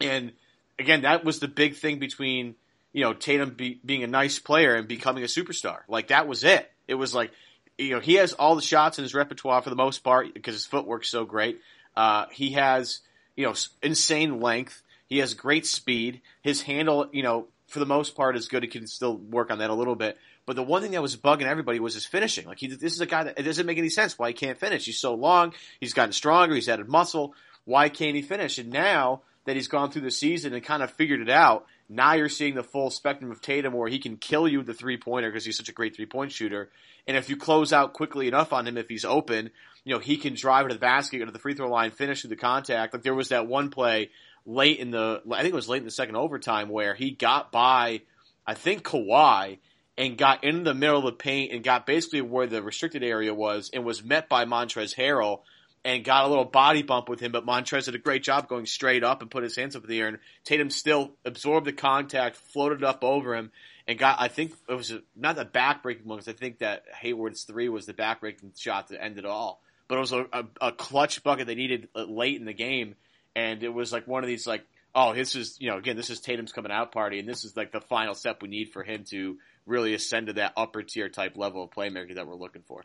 And 0.00 0.32
again, 0.78 1.02
that 1.02 1.24
was 1.24 1.38
the 1.38 1.48
big 1.48 1.76
thing 1.76 1.98
between 1.98 2.56
you 2.92 3.02
know 3.02 3.14
Tatum 3.14 3.50
be, 3.50 3.80
being 3.84 4.02
a 4.02 4.08
nice 4.08 4.38
player 4.38 4.74
and 4.74 4.86
becoming 4.86 5.24
a 5.24 5.26
superstar. 5.26 5.78
Like 5.88 6.08
that 6.08 6.28
was 6.28 6.44
it. 6.44 6.70
It 6.86 6.94
was 6.94 7.14
like 7.14 7.32
you 7.78 7.90
know 7.90 8.00
he 8.00 8.14
has 8.14 8.32
all 8.32 8.54
the 8.54 8.62
shots 8.62 8.98
in 8.98 9.04
his 9.04 9.14
repertoire 9.14 9.62
for 9.62 9.70
the 9.70 9.76
most 9.76 10.00
part 10.00 10.34
because 10.34 10.54
his 10.54 10.66
footwork's 10.66 11.08
so 11.10 11.24
great. 11.24 11.60
Uh, 11.96 12.26
he 12.30 12.52
has 12.52 13.00
you 13.36 13.46
know 13.46 13.54
insane 13.82 14.40
length. 14.40 14.82
He 15.12 15.18
has 15.18 15.34
great 15.34 15.66
speed. 15.66 16.22
His 16.40 16.62
handle, 16.62 17.06
you 17.12 17.22
know, 17.22 17.48
for 17.66 17.80
the 17.80 17.84
most 17.84 18.16
part 18.16 18.34
is 18.34 18.48
good. 18.48 18.62
He 18.62 18.68
can 18.70 18.86
still 18.86 19.14
work 19.14 19.50
on 19.50 19.58
that 19.58 19.68
a 19.68 19.74
little 19.74 19.94
bit. 19.94 20.16
But 20.46 20.56
the 20.56 20.62
one 20.62 20.80
thing 20.80 20.92
that 20.92 21.02
was 21.02 21.18
bugging 21.18 21.42
everybody 21.42 21.80
was 21.80 21.92
his 21.92 22.06
finishing. 22.06 22.46
Like 22.46 22.58
he, 22.58 22.68
this 22.68 22.94
is 22.94 23.00
a 23.02 23.04
guy 23.04 23.24
that 23.24 23.38
it 23.38 23.42
doesn't 23.42 23.66
make 23.66 23.76
any 23.76 23.90
sense 23.90 24.18
why 24.18 24.28
he 24.28 24.32
can't 24.32 24.56
finish. 24.56 24.86
He's 24.86 24.98
so 24.98 25.12
long. 25.12 25.52
He's 25.80 25.92
gotten 25.92 26.14
stronger. 26.14 26.54
He's 26.54 26.66
added 26.66 26.88
muscle. 26.88 27.34
Why 27.66 27.90
can't 27.90 28.16
he 28.16 28.22
finish? 28.22 28.56
And 28.56 28.70
now 28.70 29.20
that 29.44 29.54
he's 29.54 29.68
gone 29.68 29.90
through 29.90 30.00
the 30.00 30.10
season 30.10 30.54
and 30.54 30.64
kind 30.64 30.82
of 30.82 30.90
figured 30.90 31.20
it 31.20 31.28
out. 31.28 31.66
Now 31.90 32.14
you're 32.14 32.30
seeing 32.30 32.54
the 32.54 32.62
full 32.62 32.88
spectrum 32.88 33.30
of 33.30 33.42
Tatum 33.42 33.74
where 33.74 33.90
he 33.90 33.98
can 33.98 34.16
kill 34.16 34.48
you 34.48 34.58
with 34.58 34.66
the 34.66 34.72
three 34.72 34.96
pointer 34.96 35.28
because 35.28 35.44
he's 35.44 35.58
such 35.58 35.68
a 35.68 35.72
great 35.72 35.94
three 35.94 36.06
point 36.06 36.32
shooter. 36.32 36.70
And 37.06 37.18
if 37.18 37.28
you 37.28 37.36
close 37.36 37.74
out 37.74 37.92
quickly 37.92 38.28
enough 38.28 38.54
on 38.54 38.66
him, 38.66 38.78
if 38.78 38.88
he's 38.88 39.04
open, 39.04 39.50
you 39.84 39.92
know, 39.92 40.00
he 40.00 40.16
can 40.16 40.34
drive 40.34 40.68
to 40.68 40.74
the 40.74 40.80
basket, 40.80 41.18
go 41.18 41.26
to 41.26 41.32
the 41.32 41.38
free 41.38 41.52
throw 41.52 41.68
line, 41.68 41.90
finish 41.90 42.22
through 42.22 42.30
the 42.30 42.36
contact. 42.36 42.94
Like 42.94 43.02
there 43.02 43.14
was 43.14 43.28
that 43.28 43.46
one 43.46 43.68
play 43.68 44.10
late 44.46 44.78
in 44.78 44.90
the, 44.90 45.22
I 45.30 45.42
think 45.42 45.52
it 45.52 45.56
was 45.56 45.68
late 45.68 45.78
in 45.78 45.84
the 45.84 45.90
second 45.90 46.16
overtime 46.16 46.68
where 46.68 46.94
he 46.94 47.10
got 47.10 47.52
by, 47.52 48.02
I 48.46 48.54
think 48.54 48.82
Kawhi 48.82 49.58
and 49.96 50.16
got 50.16 50.44
in 50.44 50.64
the 50.64 50.74
middle 50.74 50.98
of 50.98 51.04
the 51.04 51.12
paint 51.12 51.52
and 51.52 51.62
got 51.62 51.86
basically 51.86 52.22
where 52.22 52.46
the 52.46 52.62
restricted 52.62 53.02
area 53.02 53.34
was 53.34 53.70
and 53.72 53.84
was 53.84 54.02
met 54.02 54.28
by 54.28 54.44
Montrezl 54.44 54.96
Harrell 54.96 55.40
and 55.84 56.04
got 56.04 56.24
a 56.24 56.28
little 56.28 56.44
body 56.44 56.82
bump 56.82 57.08
with 57.08 57.20
him, 57.20 57.32
but 57.32 57.44
Montrez 57.44 57.86
did 57.86 57.94
a 57.94 57.98
great 57.98 58.22
job 58.22 58.48
going 58.48 58.66
straight 58.66 59.02
up 59.02 59.20
and 59.20 59.30
put 59.30 59.42
his 59.42 59.56
hands 59.56 59.74
up 59.74 59.82
in 59.82 59.90
the 59.90 60.00
air. 60.00 60.08
And 60.08 60.18
Tatum 60.44 60.70
still 60.70 61.12
absorbed 61.24 61.66
the 61.66 61.72
contact, 61.72 62.36
floated 62.36 62.84
up 62.84 63.02
over 63.02 63.34
him 63.34 63.50
and 63.88 63.98
got, 63.98 64.20
I 64.20 64.28
think 64.28 64.54
it 64.68 64.74
was 64.74 64.94
not 65.16 65.36
the 65.36 65.44
backbreaking 65.44 66.04
one 66.04 66.18
because 66.18 66.32
I 66.32 66.36
think 66.38 66.58
that 66.58 66.84
Hayward's 67.00 67.42
three 67.42 67.68
was 67.68 67.86
the 67.86 67.94
backbreaking 67.94 68.58
shot 68.58 68.88
that 68.88 69.02
ended 69.02 69.24
it 69.24 69.30
all, 69.30 69.60
but 69.88 69.96
it 69.96 70.00
was 70.00 70.12
a, 70.12 70.26
a, 70.32 70.44
a 70.60 70.72
clutch 70.72 71.22
bucket 71.24 71.48
they 71.48 71.56
needed 71.56 71.88
uh, 71.96 72.04
late 72.04 72.38
in 72.38 72.44
the 72.44 72.54
game. 72.54 72.94
And 73.34 73.62
it 73.62 73.68
was 73.68 73.92
like 73.92 74.06
one 74.06 74.22
of 74.22 74.28
these 74.28 74.46
like, 74.46 74.64
oh, 74.94 75.14
this 75.14 75.34
is, 75.34 75.56
you 75.60 75.70
know, 75.70 75.78
again, 75.78 75.96
this 75.96 76.10
is 76.10 76.20
Tatum's 76.20 76.52
coming 76.52 76.72
out 76.72 76.92
party 76.92 77.18
and 77.18 77.28
this 77.28 77.44
is 77.44 77.56
like 77.56 77.72
the 77.72 77.80
final 77.80 78.14
step 78.14 78.42
we 78.42 78.48
need 78.48 78.70
for 78.72 78.82
him 78.82 79.04
to 79.10 79.38
really 79.66 79.94
ascend 79.94 80.26
to 80.26 80.34
that 80.34 80.52
upper 80.56 80.82
tier 80.82 81.08
type 81.08 81.36
level 81.36 81.64
of 81.64 81.70
playmaker 81.70 82.14
that 82.14 82.26
we're 82.26 82.34
looking 82.34 82.62
for. 82.62 82.82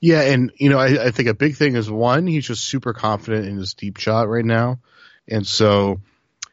Yeah, 0.00 0.22
and 0.22 0.52
you 0.56 0.68
know, 0.68 0.78
I, 0.78 1.06
I, 1.06 1.10
think 1.10 1.28
a 1.28 1.34
big 1.34 1.56
thing 1.56 1.74
is 1.74 1.90
one, 1.90 2.26
he's 2.26 2.46
just 2.46 2.64
super 2.64 2.92
confident 2.92 3.48
in 3.48 3.56
his 3.56 3.74
deep 3.74 3.96
shot 3.96 4.28
right 4.28 4.44
now, 4.44 4.78
and 5.26 5.44
so 5.44 6.00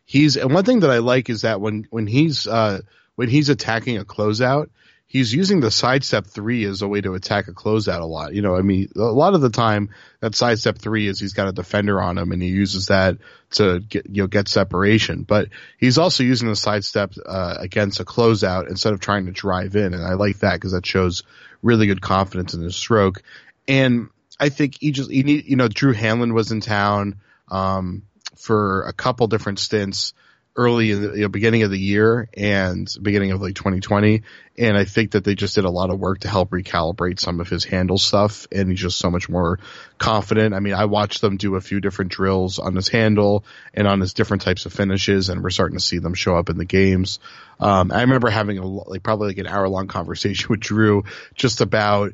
he's. 0.03 0.35
And 0.35 0.51
one 0.51 0.65
thing 0.65 0.79
that 0.79 0.89
I 0.89 0.97
like 0.97 1.29
is 1.29 1.43
that 1.43 1.61
when 1.61 1.85
when 1.91 2.07
he's 2.07 2.47
uh, 2.47 2.81
when 3.15 3.29
he's 3.29 3.49
attacking 3.49 3.97
a 3.97 4.03
closeout, 4.03 4.69
he's 5.15 5.33
using 5.33 5.61
the 5.61 5.71
sidestep 5.71 6.27
three 6.27 6.65
as 6.65 6.81
a 6.81 6.87
way 6.89 6.99
to 6.99 7.13
attack 7.13 7.47
a 7.47 7.53
closeout 7.53 8.01
a 8.01 8.05
lot. 8.05 8.33
You 8.33 8.41
know, 8.41 8.53
I 8.53 8.61
mean, 8.61 8.89
a 8.97 8.99
lot 8.99 9.33
of 9.33 9.39
the 9.39 9.49
time 9.49 9.91
that 10.19 10.35
sidestep 10.35 10.77
three 10.77 11.07
is 11.07 11.21
he's 11.21 11.31
got 11.31 11.47
a 11.47 11.53
defender 11.53 12.01
on 12.01 12.17
him 12.17 12.33
and 12.33 12.41
he 12.41 12.49
uses 12.49 12.87
that 12.87 13.19
to 13.51 13.79
get, 13.79 14.07
you 14.07 14.23
know, 14.23 14.27
get 14.27 14.49
separation, 14.49 15.23
but 15.23 15.47
he's 15.77 15.97
also 15.97 16.23
using 16.23 16.49
the 16.49 16.55
sidestep, 16.57 17.13
uh, 17.25 17.55
against 17.57 18.01
a 18.01 18.03
closeout 18.03 18.69
instead 18.69 18.91
of 18.91 18.99
trying 18.99 19.27
to 19.27 19.31
drive 19.31 19.77
in. 19.77 19.93
And 19.93 20.03
I 20.03 20.15
like 20.15 20.39
that 20.39 20.55
because 20.55 20.73
that 20.73 20.85
shows 20.85 21.23
really 21.61 21.87
good 21.87 22.01
confidence 22.01 22.53
in 22.53 22.61
his 22.61 22.75
stroke. 22.75 23.23
And 23.69 24.09
I 24.37 24.49
think 24.49 24.75
he 24.81 24.91
just, 24.91 25.09
he 25.09 25.23
need, 25.23 25.45
you 25.45 25.55
know, 25.55 25.69
Drew 25.69 25.93
Hanlen 25.93 26.33
was 26.33 26.51
in 26.51 26.59
town, 26.59 27.21
um, 27.47 28.01
for 28.35 28.83
a 28.83 28.91
couple 28.91 29.27
different 29.27 29.59
stints 29.59 30.13
early 30.55 30.91
in 30.91 31.01
the 31.01 31.07
you 31.09 31.21
know, 31.23 31.27
beginning 31.27 31.63
of 31.63 31.71
the 31.71 31.79
year 31.79 32.29
and 32.35 32.93
beginning 33.01 33.31
of 33.31 33.41
like 33.41 33.55
2020. 33.55 34.23
And 34.57 34.77
I 34.77 34.85
think 34.85 35.11
that 35.11 35.25
they 35.25 35.35
just 35.35 35.55
did 35.55 35.65
a 35.65 35.69
lot 35.69 35.89
of 35.89 35.99
work 35.99 36.19
to 36.19 36.29
help 36.29 36.51
recalibrate 36.51 37.19
some 37.19 37.41
of 37.41 37.49
his 37.49 37.65
handle 37.65 37.97
stuff. 37.97 38.47
And 38.53 38.69
he's 38.69 38.79
just 38.79 38.97
so 38.97 39.11
much 39.11 39.27
more 39.27 39.59
confident. 39.97 40.53
I 40.53 40.61
mean, 40.61 40.73
I 40.73 40.85
watched 40.85 41.19
them 41.19 41.35
do 41.35 41.55
a 41.55 41.61
few 41.61 41.81
different 41.81 42.11
drills 42.11 42.57
on 42.57 42.73
his 42.75 42.87
handle 42.87 43.43
and 43.73 43.85
on 43.85 43.99
his 43.99 44.13
different 44.13 44.43
types 44.43 44.65
of 44.65 44.71
finishes. 44.71 45.27
And 45.27 45.43
we're 45.43 45.49
starting 45.49 45.77
to 45.77 45.83
see 45.83 45.99
them 45.99 46.13
show 46.13 46.37
up 46.37 46.49
in 46.49 46.57
the 46.57 46.65
games. 46.65 47.19
Um, 47.59 47.91
I 47.91 48.01
remember 48.01 48.29
having 48.29 48.57
a, 48.57 48.65
like 48.65 49.03
probably 49.03 49.27
like 49.27 49.39
an 49.39 49.47
hour 49.47 49.67
long 49.67 49.87
conversation 49.89 50.47
with 50.49 50.61
Drew 50.61 51.03
just 51.35 51.59
about 51.59 52.13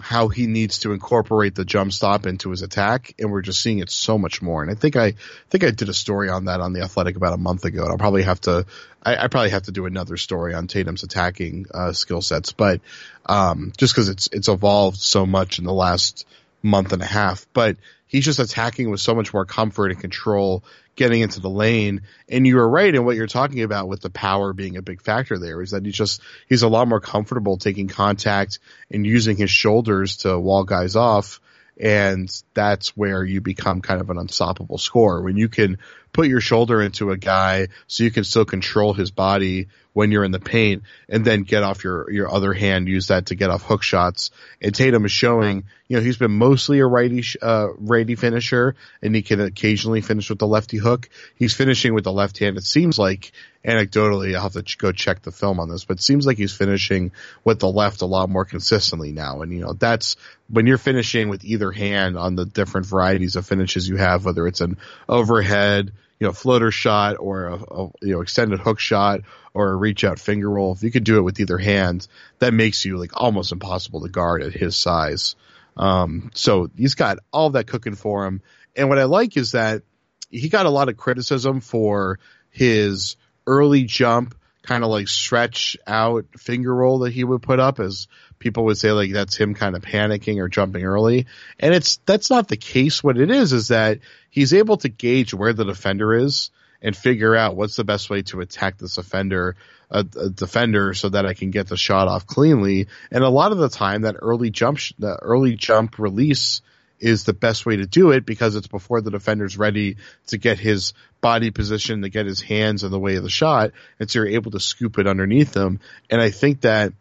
how 0.00 0.28
he 0.28 0.46
needs 0.46 0.80
to 0.80 0.92
incorporate 0.92 1.54
the 1.54 1.64
jump 1.64 1.92
stop 1.92 2.26
into 2.26 2.50
his 2.50 2.62
attack, 2.62 3.14
and 3.18 3.30
we're 3.30 3.42
just 3.42 3.60
seeing 3.60 3.80
it 3.80 3.90
so 3.90 4.16
much 4.18 4.40
more. 4.40 4.62
And 4.62 4.70
I 4.70 4.74
think 4.74 4.96
I 4.96 5.14
think 5.50 5.64
I 5.64 5.70
did 5.70 5.88
a 5.88 5.94
story 5.94 6.28
on 6.28 6.46
that 6.46 6.60
on 6.60 6.72
the 6.72 6.82
Athletic 6.82 7.16
about 7.16 7.32
a 7.32 7.38
month 7.38 7.64
ago, 7.64 7.82
and 7.82 7.90
I'll 7.90 7.98
probably 7.98 8.22
have 8.22 8.40
to 8.42 8.66
I, 9.02 9.16
I 9.16 9.28
probably 9.28 9.50
have 9.50 9.62
to 9.62 9.72
do 9.72 9.86
another 9.86 10.16
story 10.16 10.54
on 10.54 10.66
Tatum's 10.66 11.02
attacking 11.02 11.66
uh, 11.72 11.92
skill 11.92 12.22
sets, 12.22 12.52
but 12.52 12.80
um, 13.26 13.72
just 13.76 13.94
because 13.94 14.08
it's 14.08 14.28
it's 14.32 14.48
evolved 14.48 14.98
so 14.98 15.26
much 15.26 15.58
in 15.58 15.64
the 15.64 15.72
last 15.72 16.26
month 16.62 16.92
and 16.92 17.02
a 17.02 17.06
half, 17.06 17.46
but 17.52 17.76
he's 18.10 18.24
just 18.24 18.40
attacking 18.40 18.90
with 18.90 19.00
so 19.00 19.14
much 19.14 19.32
more 19.32 19.46
comfort 19.46 19.92
and 19.92 20.00
control 20.00 20.64
getting 20.96 21.22
into 21.22 21.40
the 21.40 21.48
lane. 21.48 22.02
And 22.28 22.44
you 22.44 22.56
were 22.56 22.68
right 22.68 22.92
in 22.92 23.04
what 23.04 23.14
you're 23.14 23.28
talking 23.28 23.62
about 23.62 23.86
with 23.88 24.00
the 24.00 24.10
power 24.10 24.52
being 24.52 24.76
a 24.76 24.82
big 24.82 25.00
factor 25.00 25.38
there 25.38 25.62
is 25.62 25.70
that 25.70 25.84
he's 25.86 25.94
just, 25.94 26.20
he's 26.48 26.62
a 26.62 26.68
lot 26.68 26.88
more 26.88 27.00
comfortable 27.00 27.56
taking 27.56 27.86
contact 27.86 28.58
and 28.90 29.06
using 29.06 29.36
his 29.36 29.50
shoulders 29.50 30.18
to 30.18 30.38
wall 30.38 30.64
guys 30.64 30.96
off. 30.96 31.40
And 31.78 32.28
that's 32.52 32.96
where 32.96 33.24
you 33.24 33.40
become 33.40 33.80
kind 33.80 34.00
of 34.00 34.10
an 34.10 34.18
unstoppable 34.18 34.76
scorer 34.76 35.22
when 35.22 35.36
you 35.36 35.48
can 35.48 35.78
put 36.12 36.26
your 36.26 36.40
shoulder 36.40 36.82
into 36.82 37.12
a 37.12 37.16
guy 37.16 37.68
so 37.86 38.04
you 38.04 38.10
can 38.10 38.24
still 38.24 38.44
control 38.44 38.92
his 38.92 39.12
body 39.12 39.68
when 39.92 40.12
you're 40.12 40.24
in 40.24 40.30
the 40.30 40.40
paint 40.40 40.82
and 41.08 41.24
then 41.24 41.42
get 41.42 41.62
off 41.62 41.82
your, 41.84 42.10
your 42.10 42.32
other 42.32 42.52
hand, 42.52 42.88
use 42.88 43.08
that 43.08 43.26
to 43.26 43.34
get 43.34 43.50
off 43.50 43.62
hook 43.62 43.82
shots. 43.82 44.30
And 44.62 44.74
Tatum 44.74 45.04
is 45.04 45.12
showing, 45.12 45.64
you 45.88 45.96
know, 45.96 46.02
he's 46.02 46.16
been 46.16 46.30
mostly 46.30 46.78
a 46.78 46.86
righty, 46.86 47.24
uh, 47.42 47.68
righty 47.76 48.14
finisher 48.14 48.76
and 49.02 49.14
he 49.14 49.22
can 49.22 49.40
occasionally 49.40 50.00
finish 50.00 50.30
with 50.30 50.38
the 50.38 50.46
lefty 50.46 50.76
hook. 50.76 51.08
He's 51.34 51.54
finishing 51.54 51.94
with 51.94 52.04
the 52.04 52.12
left 52.12 52.38
hand. 52.38 52.56
It 52.56 52.64
seems 52.64 52.98
like 52.98 53.32
anecdotally, 53.64 54.34
I'll 54.34 54.42
have 54.42 54.52
to 54.52 54.76
go 54.78 54.92
check 54.92 55.22
the 55.22 55.32
film 55.32 55.60
on 55.60 55.68
this, 55.68 55.84
but 55.84 55.98
it 55.98 56.02
seems 56.02 56.26
like 56.26 56.38
he's 56.38 56.54
finishing 56.54 57.12
with 57.44 57.58
the 57.58 57.68
left 57.68 58.02
a 58.02 58.06
lot 58.06 58.30
more 58.30 58.44
consistently 58.44 59.12
now. 59.12 59.42
And, 59.42 59.52
you 59.52 59.60
know, 59.60 59.72
that's 59.72 60.16
when 60.48 60.66
you're 60.66 60.78
finishing 60.78 61.28
with 61.28 61.44
either 61.44 61.70
hand 61.70 62.16
on 62.16 62.36
the 62.36 62.46
different 62.46 62.86
varieties 62.86 63.36
of 63.36 63.46
finishes 63.46 63.88
you 63.88 63.96
have, 63.96 64.24
whether 64.24 64.46
it's 64.46 64.60
an 64.60 64.78
overhead, 65.08 65.92
you 66.20 66.26
know, 66.26 66.32
floater 66.32 66.70
shot 66.70 67.16
or 67.18 67.46
a, 67.46 67.54
a, 67.54 67.90
you 68.02 68.12
know, 68.12 68.20
extended 68.20 68.60
hook 68.60 68.78
shot 68.78 69.22
or 69.54 69.70
a 69.70 69.76
reach 69.76 70.04
out 70.04 70.20
finger 70.20 70.48
roll. 70.48 70.72
If 70.72 70.82
you 70.82 70.90
could 70.90 71.04
do 71.04 71.16
it 71.16 71.22
with 71.22 71.40
either 71.40 71.58
hand, 71.58 72.06
that 72.38 72.52
makes 72.52 72.84
you 72.84 72.98
like 72.98 73.12
almost 73.14 73.52
impossible 73.52 74.02
to 74.02 74.08
guard 74.08 74.42
at 74.42 74.52
his 74.52 74.76
size. 74.76 75.34
Um, 75.76 76.30
so 76.34 76.70
he's 76.76 76.94
got 76.94 77.18
all 77.32 77.50
that 77.50 77.66
cooking 77.66 77.94
for 77.94 78.26
him. 78.26 78.42
And 78.76 78.90
what 78.90 78.98
I 78.98 79.04
like 79.04 79.36
is 79.36 79.52
that 79.52 79.82
he 80.28 80.50
got 80.50 80.66
a 80.66 80.70
lot 80.70 80.90
of 80.90 80.98
criticism 80.98 81.60
for 81.60 82.18
his 82.50 83.16
early 83.46 83.84
jump, 83.84 84.34
kind 84.62 84.84
of 84.84 84.90
like 84.90 85.08
stretch 85.08 85.76
out 85.86 86.26
finger 86.36 86.74
roll 86.74 87.00
that 87.00 87.14
he 87.14 87.24
would 87.24 87.42
put 87.42 87.60
up 87.60 87.80
as 87.80 88.08
people 88.40 88.64
would 88.64 88.78
say 88.78 88.90
like 88.90 89.12
that's 89.12 89.36
him 89.36 89.54
kind 89.54 89.76
of 89.76 89.82
panicking 89.82 90.38
or 90.38 90.48
jumping 90.48 90.84
early. 90.84 91.26
And 91.60 91.72
it's, 91.72 91.98
that's 92.06 92.30
not 92.30 92.48
the 92.48 92.56
case. 92.56 93.04
What 93.04 93.18
it 93.18 93.30
is 93.30 93.52
is 93.52 93.68
that 93.68 94.00
he's 94.30 94.52
able 94.52 94.78
to 94.78 94.88
gauge 94.88 95.32
where 95.32 95.52
the 95.52 95.64
defender 95.64 96.12
is 96.14 96.50
and 96.82 96.96
figure 96.96 97.36
out 97.36 97.54
what's 97.54 97.76
the 97.76 97.84
best 97.84 98.10
way 98.10 98.22
to 98.22 98.40
attack 98.40 98.78
this 98.78 98.98
offender, 98.98 99.54
a, 99.90 99.98
a, 99.98 100.30
defender, 100.30 100.94
so 100.94 101.10
that 101.10 101.26
I 101.26 101.34
can 101.34 101.50
get 101.50 101.68
the 101.68 101.76
shot 101.76 102.08
off 102.08 102.26
cleanly. 102.26 102.88
And 103.10 103.22
a 103.22 103.28
lot 103.28 103.52
of 103.52 103.58
the 103.58 103.68
time, 103.68 104.02
that 104.02 104.16
early 104.20 104.50
jump, 104.50 104.78
the 104.98 105.16
early 105.16 105.56
jump 105.56 105.98
release 105.98 106.62
is 106.98 107.24
the 107.24 107.32
best 107.32 107.66
way 107.66 107.76
to 107.76 107.86
do 107.86 108.10
it 108.10 108.26
because 108.26 108.56
it's 108.56 108.66
before 108.66 109.00
the 109.00 109.10
defender's 109.10 109.58
ready 109.58 109.96
to 110.28 110.38
get 110.38 110.58
his 110.58 110.92
body 111.20 111.50
position, 111.50 112.02
to 112.02 112.08
get 112.08 112.26
his 112.26 112.40
hands 112.40 112.84
in 112.84 112.90
the 112.90 112.98
way 112.98 113.16
of 113.16 113.22
the 113.22 113.30
shot, 113.30 113.72
and 113.98 114.10
so 114.10 114.20
you're 114.20 114.28
able 114.28 114.50
to 114.50 114.60
scoop 114.60 114.98
it 114.98 115.06
underneath 115.06 115.52
them. 115.52 115.80
And 116.08 116.20
I 116.20 116.30
think 116.30 116.62
that 116.62 116.92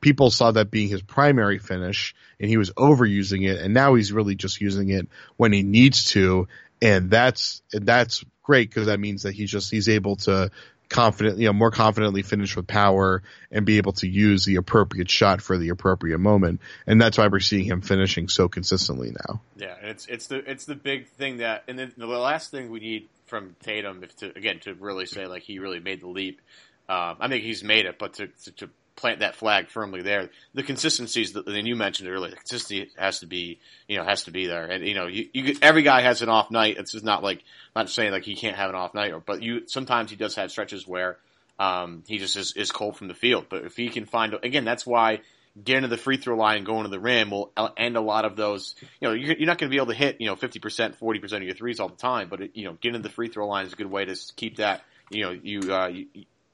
people 0.00 0.30
saw 0.30 0.52
that 0.52 0.70
being 0.70 0.88
his 0.88 1.02
primary 1.02 1.58
finish 1.58 2.14
and 2.40 2.48
he 2.48 2.56
was 2.56 2.70
overusing 2.72 3.48
it 3.48 3.60
and 3.60 3.74
now 3.74 3.94
he's 3.94 4.12
really 4.12 4.34
just 4.34 4.60
using 4.60 4.90
it 4.90 5.08
when 5.36 5.52
he 5.52 5.62
needs 5.62 6.06
to. 6.06 6.48
And 6.80 7.10
that's 7.10 7.62
that's 7.72 8.24
great 8.42 8.70
because 8.70 8.86
that 8.86 9.00
means 9.00 9.24
that 9.24 9.32
he's 9.32 9.50
just 9.50 9.70
he's 9.70 9.88
able 9.88 10.16
to 10.16 10.50
confident 10.88 11.38
you 11.38 11.46
know 11.46 11.52
more 11.52 11.70
confidently 11.70 12.22
finish 12.22 12.56
with 12.56 12.66
power 12.66 13.22
and 13.50 13.66
be 13.66 13.76
able 13.76 13.92
to 13.92 14.08
use 14.08 14.46
the 14.46 14.56
appropriate 14.56 15.10
shot 15.10 15.42
for 15.42 15.58
the 15.58 15.70
appropriate 15.70 16.18
moment. 16.18 16.60
And 16.86 17.00
that's 17.00 17.18
why 17.18 17.28
we're 17.28 17.40
seeing 17.40 17.64
him 17.64 17.80
finishing 17.80 18.28
so 18.28 18.48
consistently 18.48 19.12
now. 19.26 19.40
Yeah 19.56 19.74
it's 19.82 20.06
it's 20.06 20.26
the 20.28 20.50
it's 20.50 20.64
the 20.64 20.74
big 20.74 21.08
thing 21.08 21.38
that 21.38 21.64
and 21.68 21.78
then 21.78 21.92
the 21.96 22.06
last 22.06 22.50
thing 22.50 22.70
we 22.70 22.80
need 22.80 23.08
from 23.26 23.56
Tatum 23.62 24.02
if 24.02 24.16
to 24.16 24.36
again 24.36 24.60
to 24.60 24.74
really 24.74 25.06
say 25.06 25.26
like 25.26 25.42
he 25.42 25.58
really 25.58 25.80
made 25.80 26.00
the 26.00 26.08
leap 26.08 26.40
um, 26.88 27.16
I 27.20 27.28
think 27.28 27.44
he's 27.44 27.62
made 27.62 27.84
it 27.84 27.98
but 27.98 28.14
to, 28.14 28.28
to, 28.28 28.50
to 28.52 28.70
plant 28.98 29.20
that 29.20 29.36
flag 29.36 29.68
firmly 29.68 30.02
there. 30.02 30.28
The 30.54 30.62
consistencies 30.62 31.32
that 31.32 31.46
and 31.46 31.66
you 31.66 31.76
mentioned 31.76 32.08
earlier, 32.08 32.30
the 32.30 32.36
consistency 32.36 32.90
has 32.98 33.20
to 33.20 33.26
be, 33.26 33.60
you 33.86 33.96
know, 33.96 34.04
has 34.04 34.24
to 34.24 34.30
be 34.30 34.46
there. 34.46 34.66
And 34.66 34.86
you 34.86 34.94
know, 34.94 35.06
you, 35.06 35.28
you 35.32 35.56
every 35.62 35.82
guy 35.82 36.02
has 36.02 36.20
an 36.20 36.28
off 36.28 36.50
night. 36.50 36.76
It's 36.78 36.92
just 36.92 37.04
not 37.04 37.22
like 37.22 37.42
not 37.74 37.88
saying 37.88 38.12
like 38.12 38.24
he 38.24 38.34
can't 38.34 38.56
have 38.56 38.68
an 38.68 38.76
off 38.76 38.94
night, 38.94 39.12
or 39.12 39.20
but 39.20 39.42
you 39.42 39.62
sometimes 39.66 40.10
he 40.10 40.16
does 40.16 40.34
have 40.34 40.50
stretches 40.50 40.86
where 40.86 41.16
um, 41.58 42.02
he 42.06 42.18
just 42.18 42.36
is, 42.36 42.54
is 42.54 42.72
cold 42.72 42.96
from 42.96 43.08
the 43.08 43.14
field. 43.14 43.46
But 43.48 43.64
if 43.64 43.76
he 43.76 43.88
can 43.88 44.04
find 44.04 44.34
again, 44.42 44.64
that's 44.64 44.84
why 44.84 45.20
getting 45.62 45.82
to 45.82 45.88
the 45.88 45.96
free 45.96 46.16
throw 46.16 46.36
line 46.36 46.64
going 46.64 46.82
to 46.84 46.88
the 46.88 47.00
rim 47.00 47.30
will 47.30 47.52
end 47.76 47.96
a 47.96 48.00
lot 48.00 48.24
of 48.24 48.36
those. 48.36 48.74
You 49.00 49.08
know, 49.08 49.14
you're, 49.14 49.36
you're 49.36 49.46
not 49.46 49.58
going 49.58 49.70
to 49.70 49.74
be 49.74 49.78
able 49.78 49.92
to 49.92 49.94
hit 49.94 50.20
you 50.20 50.26
know 50.26 50.36
50 50.36 50.58
percent, 50.58 50.96
40 50.96 51.20
percent 51.20 51.42
of 51.42 51.46
your 51.46 51.56
threes 51.56 51.78
all 51.78 51.88
the 51.88 51.96
time, 51.96 52.28
but 52.28 52.40
it, 52.40 52.50
you 52.54 52.64
know, 52.64 52.76
getting 52.80 53.00
to 53.00 53.08
the 53.08 53.14
free 53.14 53.28
throw 53.28 53.46
line 53.46 53.66
is 53.66 53.72
a 53.72 53.76
good 53.76 53.90
way 53.90 54.04
to 54.04 54.16
keep 54.36 54.56
that. 54.56 54.82
You 55.10 55.24
know, 55.24 55.30
you, 55.30 55.60
uh, 55.72 55.88
you 55.88 56.06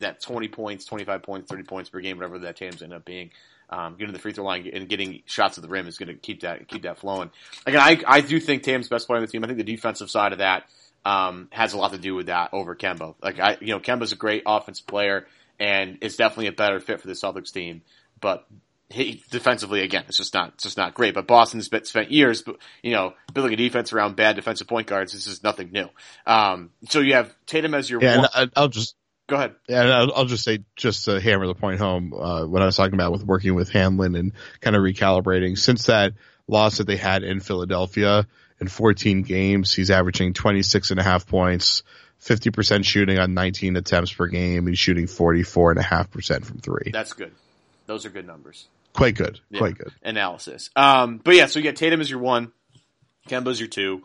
that 0.05 0.21
20 0.21 0.49
points, 0.49 0.85
25 0.85 1.23
points, 1.23 1.51
30 1.51 1.63
points 1.65 1.91
per 1.91 2.01
game, 2.01 2.17
whatever 2.17 2.39
that 2.41 2.57
Tatum's 2.57 2.83
end 2.83 2.93
up 2.93 3.05
being. 3.05 3.31
Um, 3.71 3.97
getting 3.97 4.13
the 4.13 4.19
free 4.19 4.33
throw 4.33 4.45
line 4.45 4.71
and 4.73 4.89
getting 4.89 5.23
shots 5.25 5.57
at 5.57 5.63
the 5.63 5.69
rim 5.69 5.89
is 5.89 5.97
going 5.97 6.09
to 6.09 6.15
keep 6.15 6.43
that 6.43 6.69
keep 6.69 6.83
that 6.83 6.99
flowing. 6.99 7.31
Again, 7.67 7.81
I 7.81 8.01
I 8.07 8.21
do 8.21 8.39
think 8.39 8.63
Tatum's 8.63 8.89
best 8.89 9.07
player 9.07 9.17
on 9.17 9.25
the 9.25 9.31
team. 9.31 9.43
I 9.43 9.47
think 9.47 9.57
the 9.57 9.65
defensive 9.65 10.11
side 10.11 10.33
of 10.33 10.39
that 10.39 10.65
um, 11.05 11.49
has 11.51 11.73
a 11.73 11.79
lot 11.79 11.93
to 11.93 11.99
do 11.99 12.15
with 12.15 12.27
that 12.27 12.51
over 12.53 12.77
Kemba. 12.77 13.15
Like 13.23 13.41
I, 13.41 13.57
you 13.61 13.69
know, 13.69 13.81
Kemba's 13.81 14.13
a 14.13 14.17
great 14.17 14.43
offensive 14.47 14.87
player 14.87 15.27
and 15.59 15.99
is 16.03 16.17
definitely 16.17 16.49
a 16.49 16.53
better 16.53 16.79
fit 16.79 17.01
for 17.01 17.07
the 17.07 17.15
Celtics 17.15 17.53
team, 17.53 17.83
but 18.21 18.47
he, 18.91 19.23
defensively, 19.31 19.81
again, 19.81 20.05
it's 20.09 20.17
just 20.17 20.35
not, 20.35 20.53
it's 20.55 20.65
just 20.65 20.77
not 20.77 20.95
great. 20.95 21.15
But 21.15 21.27
Boston's 21.27 21.67
spent 21.67 22.11
years, 22.11 22.43
but 22.43 22.57
you 22.83 22.93
know, 22.93 23.15
building 23.33 23.53
a 23.53 23.57
defense 23.57 23.93
around 23.93 24.17
bad 24.17 24.37
defensive 24.37 24.67
point 24.67 24.87
guards. 24.87 25.13
This 25.13 25.27
is 25.27 25.43
nothing 25.43 25.73
new. 25.73 25.89
Um, 26.27 26.71
so 26.89 27.01
you 27.01 27.15
have 27.15 27.35
Tatum 27.47 27.75
as 27.75 27.89
your 27.89 28.03
yeah, 28.03 28.19
one. 28.19 28.51
I'll 28.55 28.69
just 28.69 28.95
go 29.27 29.37
ahead. 29.37 29.55
And 29.69 29.93
I'll, 29.93 30.13
I'll 30.15 30.25
just 30.25 30.45
say, 30.45 30.61
just 30.77 31.07
to 31.07 31.21
hammer 31.21 31.47
the 31.47 31.55
point 31.55 31.79
home, 31.79 32.13
uh, 32.13 32.47
what 32.47 32.63
I 32.63 32.67
was 32.67 32.77
talking 32.77 32.95
about 32.95 33.13
with 33.13 33.25
working 33.25 33.55
with 33.55 33.71
Hanlen 33.71 34.19
and 34.19 34.33
kind 34.61 34.77
of 34.77 34.83
recalibrating. 34.83 35.59
Since 35.59 35.87
that 35.87 36.13
loss 36.47 36.79
that 36.79 36.87
they 36.87 36.97
had 36.97 37.23
in 37.23 37.41
Philadelphia 37.41 38.27
in 38.61 38.69
14 38.69 39.23
games, 39.23 39.73
he's 39.73 39.91
averaging 39.91 40.35
26 40.35 40.91
and 40.91 41.01
a 41.01 41.03
half 41.03 41.27
points, 41.27 41.83
50% 42.23 42.85
shooting 42.85 43.19
on 43.19 43.35
19 43.35 43.77
attempts 43.77 44.13
per 44.13 44.27
game. 44.27 44.67
He's 44.67 44.79
shooting 44.79 45.07
44 45.07 45.73
and 45.73 45.81
a 45.81 45.83
half 45.83 46.11
percent 46.11 46.45
from 46.45 46.59
three. 46.59 46.91
That's 46.93 47.13
good. 47.13 47.33
Those 47.87 48.07
are 48.07 48.11
good 48.11 48.27
numbers. 48.27 48.69
Quite 48.95 49.17
good. 49.17 49.41
Yeah. 49.51 49.59
Quite 49.59 49.77
good. 49.77 49.93
Analysis. 50.03 50.71
Um, 50.77 51.21
but 51.23 51.35
yeah, 51.35 51.47
so 51.47 51.59
you 51.59 51.65
get 51.65 51.77
Tatum 51.77 52.01
as 52.01 52.09
your 52.09 52.21
one, 52.21 52.53
Kemba's 53.29 53.59
your 53.59 53.69
two. 53.69 54.03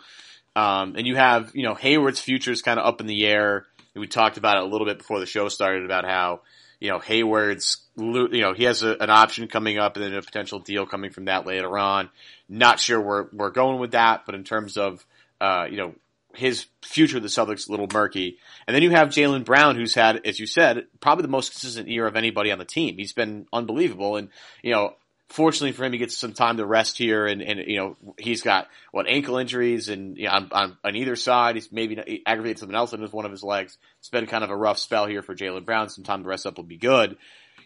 Um, 0.56 0.96
and 0.98 1.06
you 1.06 1.16
have, 1.16 1.52
you 1.54 1.64
know, 1.64 1.76
Hayward's 1.76 2.20
future 2.20 2.52
is 2.52 2.62
kind 2.62 2.80
of 2.80 2.86
up 2.86 3.00
in 3.00 3.08
the 3.08 3.26
air. 3.26 3.66
We 3.96 4.08
talked 4.08 4.38
about 4.38 4.58
it 4.58 4.64
a 4.64 4.68
little 4.68 4.86
bit 4.86 4.98
before 4.98 5.20
the 5.20 5.26
show 5.26 5.50
started 5.50 5.84
about 5.84 6.06
how, 6.06 6.42
you 6.80 6.90
know, 6.90 7.00
Hayward's, 7.00 7.78
you 7.98 8.30
know, 8.30 8.54
he 8.54 8.64
has 8.64 8.84
a, 8.84 8.96
an 9.00 9.10
option 9.10 9.48
coming 9.48 9.78
up 9.78 9.96
and 9.96 10.06
then 10.06 10.14
a 10.14 10.22
potential 10.22 10.60
deal 10.60 10.86
coming 10.86 11.12
from 11.12 11.26
that 11.26 11.46
later 11.46 11.78
on. 11.78 12.10
Not 12.48 12.80
sure 12.80 13.02
where 13.02 13.28
we're 13.34 13.50
going 13.50 13.80
with 13.80 13.92
that, 13.92 14.26
but 14.26 14.36
in 14.36 14.44
terms 14.44 14.78
of, 14.78 15.06
uh, 15.42 15.68
you 15.70 15.78
know, 15.78 15.96
his 16.34 16.68
future, 16.84 17.20
the 17.20 17.28
Celtics, 17.28 17.68
a 17.68 17.72
little 17.72 17.88
murky. 17.92 18.38
And 18.68 18.76
then 18.76 18.84
you 18.84 18.92
have 18.92 19.10
Jaylen 19.10 19.44
Brown, 19.44 19.76
who's 19.76 19.96
had, 19.96 20.26
as 20.26 20.40
you 20.40 20.46
said, 20.46 20.86
probably 21.02 21.24
the 21.24 21.30
most 21.30 21.52
consistent 21.52 21.88
year 21.88 22.06
of 22.06 22.16
anybody 22.16 22.52
on 22.52 22.60
the 22.60 22.66
team. 22.66 22.98
He's 22.98 23.14
been 23.14 23.48
unbelievable. 23.52 24.16
And, 24.16 24.30
you 24.62 24.72
know, 24.72 24.94
fortunately 25.30 25.72
for 25.72 25.86
him, 25.86 25.94
he 25.94 26.00
gets 26.00 26.18
some 26.18 26.34
time 26.34 26.58
to 26.58 26.66
rest 26.66 26.98
here. 26.98 27.26
And, 27.26 27.42
and 27.42 27.60
you 27.66 27.78
know, 27.78 27.98
he's 28.18 28.42
got, 28.42 28.68
what, 28.92 29.08
ankle 29.08 29.38
injuries 29.38 29.90
and, 29.90 30.18
you 30.18 30.26
know, 30.26 30.48
on, 30.52 30.78
on, 30.84 30.96
either 30.96 31.16
side. 31.16 31.56
He's 31.56 31.72
maybe 31.72 32.02
he 32.06 32.24
aggravated 32.26 32.60
something 32.60 32.76
else 32.76 32.94
in 32.94 33.02
one 33.02 33.26
of 33.26 33.32
his 33.32 33.44
legs. 33.44 33.78
It's 34.00 34.10
been 34.10 34.28
kind 34.28 34.44
of 34.44 34.50
a 34.50 34.56
rough 34.56 34.80
spell 34.80 35.06
here 35.06 35.22
for 35.22 35.36
Jaylen 35.36 35.66
Brown. 35.66 35.90
Some 35.90 36.04
time 36.04 36.24
to 36.24 36.30
rest 36.30 36.46
up 36.46 36.58
will 36.58 36.64
be 36.64 36.78
good. 36.78 37.18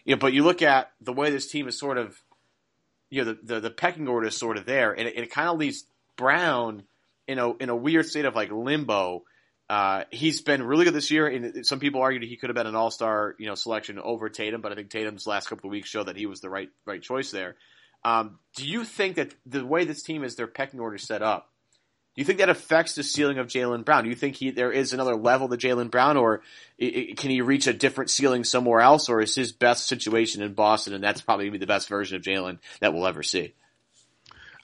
You 0.04 0.14
know, 0.14 0.18
but 0.18 0.32
you 0.32 0.44
look 0.44 0.62
at 0.62 0.92
the 1.00 1.12
way 1.12 1.30
this 1.30 1.50
team 1.50 1.66
is 1.66 1.78
sort 1.78 1.98
of, 1.98 2.16
you 3.10 3.24
know, 3.24 3.32
the, 3.32 3.54
the, 3.54 3.60
the 3.60 3.70
pecking 3.70 4.08
order 4.08 4.26
is 4.26 4.36
sort 4.36 4.56
of 4.56 4.66
there. 4.66 4.92
And 4.92 5.08
it, 5.08 5.16
it 5.16 5.30
kind 5.30 5.48
of 5.48 5.58
leaves 5.58 5.84
Brown, 6.16 6.84
in 7.26 7.38
a 7.38 7.52
in 7.56 7.68
a 7.68 7.76
weird 7.76 8.06
state 8.06 8.24
of 8.24 8.34
like 8.34 8.50
limbo. 8.50 9.24
Uh, 9.68 10.04
he's 10.10 10.42
been 10.42 10.62
really 10.62 10.84
good 10.84 10.94
this 10.94 11.10
year, 11.10 11.26
and 11.26 11.66
some 11.66 11.80
people 11.80 12.02
argued 12.02 12.22
he 12.22 12.36
could 12.36 12.50
have 12.50 12.54
been 12.54 12.66
an 12.66 12.74
All 12.74 12.90
Star, 12.90 13.34
you 13.38 13.46
know, 13.46 13.54
selection 13.54 13.98
over 13.98 14.28
Tatum. 14.28 14.60
But 14.60 14.72
I 14.72 14.74
think 14.74 14.90
Tatum's 14.90 15.26
last 15.26 15.48
couple 15.48 15.68
of 15.68 15.72
weeks 15.72 15.88
show 15.88 16.04
that 16.04 16.16
he 16.16 16.26
was 16.26 16.40
the 16.40 16.50
right 16.50 16.68
right 16.84 17.00
choice 17.00 17.30
there. 17.30 17.56
Um, 18.04 18.38
do 18.56 18.66
you 18.66 18.84
think 18.84 19.16
that 19.16 19.34
the 19.46 19.64
way 19.64 19.84
this 19.84 20.02
team 20.02 20.24
is 20.24 20.36
their 20.36 20.46
pecking 20.46 20.80
order 20.80 20.98
set 20.98 21.22
up, 21.22 21.50
do 22.14 22.20
you 22.20 22.26
think 22.26 22.38
that 22.38 22.48
affects 22.48 22.94
the 22.94 23.02
ceiling 23.02 23.38
of 23.38 23.48
Jaylen 23.48 23.84
Brown? 23.84 24.04
Do 24.04 24.10
you 24.10 24.14
think 24.14 24.36
he 24.36 24.50
there 24.50 24.70
is 24.70 24.92
another 24.92 25.16
level 25.16 25.48
to 25.48 25.56
Jaylen 25.56 25.90
Brown, 25.90 26.16
or 26.16 26.42
it, 26.78 26.94
it, 26.96 27.16
can 27.16 27.30
he 27.30 27.40
reach 27.40 27.66
a 27.66 27.72
different 27.72 28.10
ceiling 28.10 28.44
somewhere 28.44 28.80
else, 28.80 29.08
or 29.08 29.20
is 29.20 29.34
his 29.34 29.50
best 29.50 29.88
situation 29.88 30.42
in 30.42 30.52
Boston, 30.52 30.94
and 30.94 31.02
that's 31.02 31.22
probably 31.22 31.50
be 31.50 31.58
the 31.58 31.66
best 31.66 31.88
version 31.88 32.16
of 32.16 32.22
Jaylen 32.22 32.58
that 32.80 32.94
we'll 32.94 33.06
ever 33.06 33.22
see? 33.22 33.54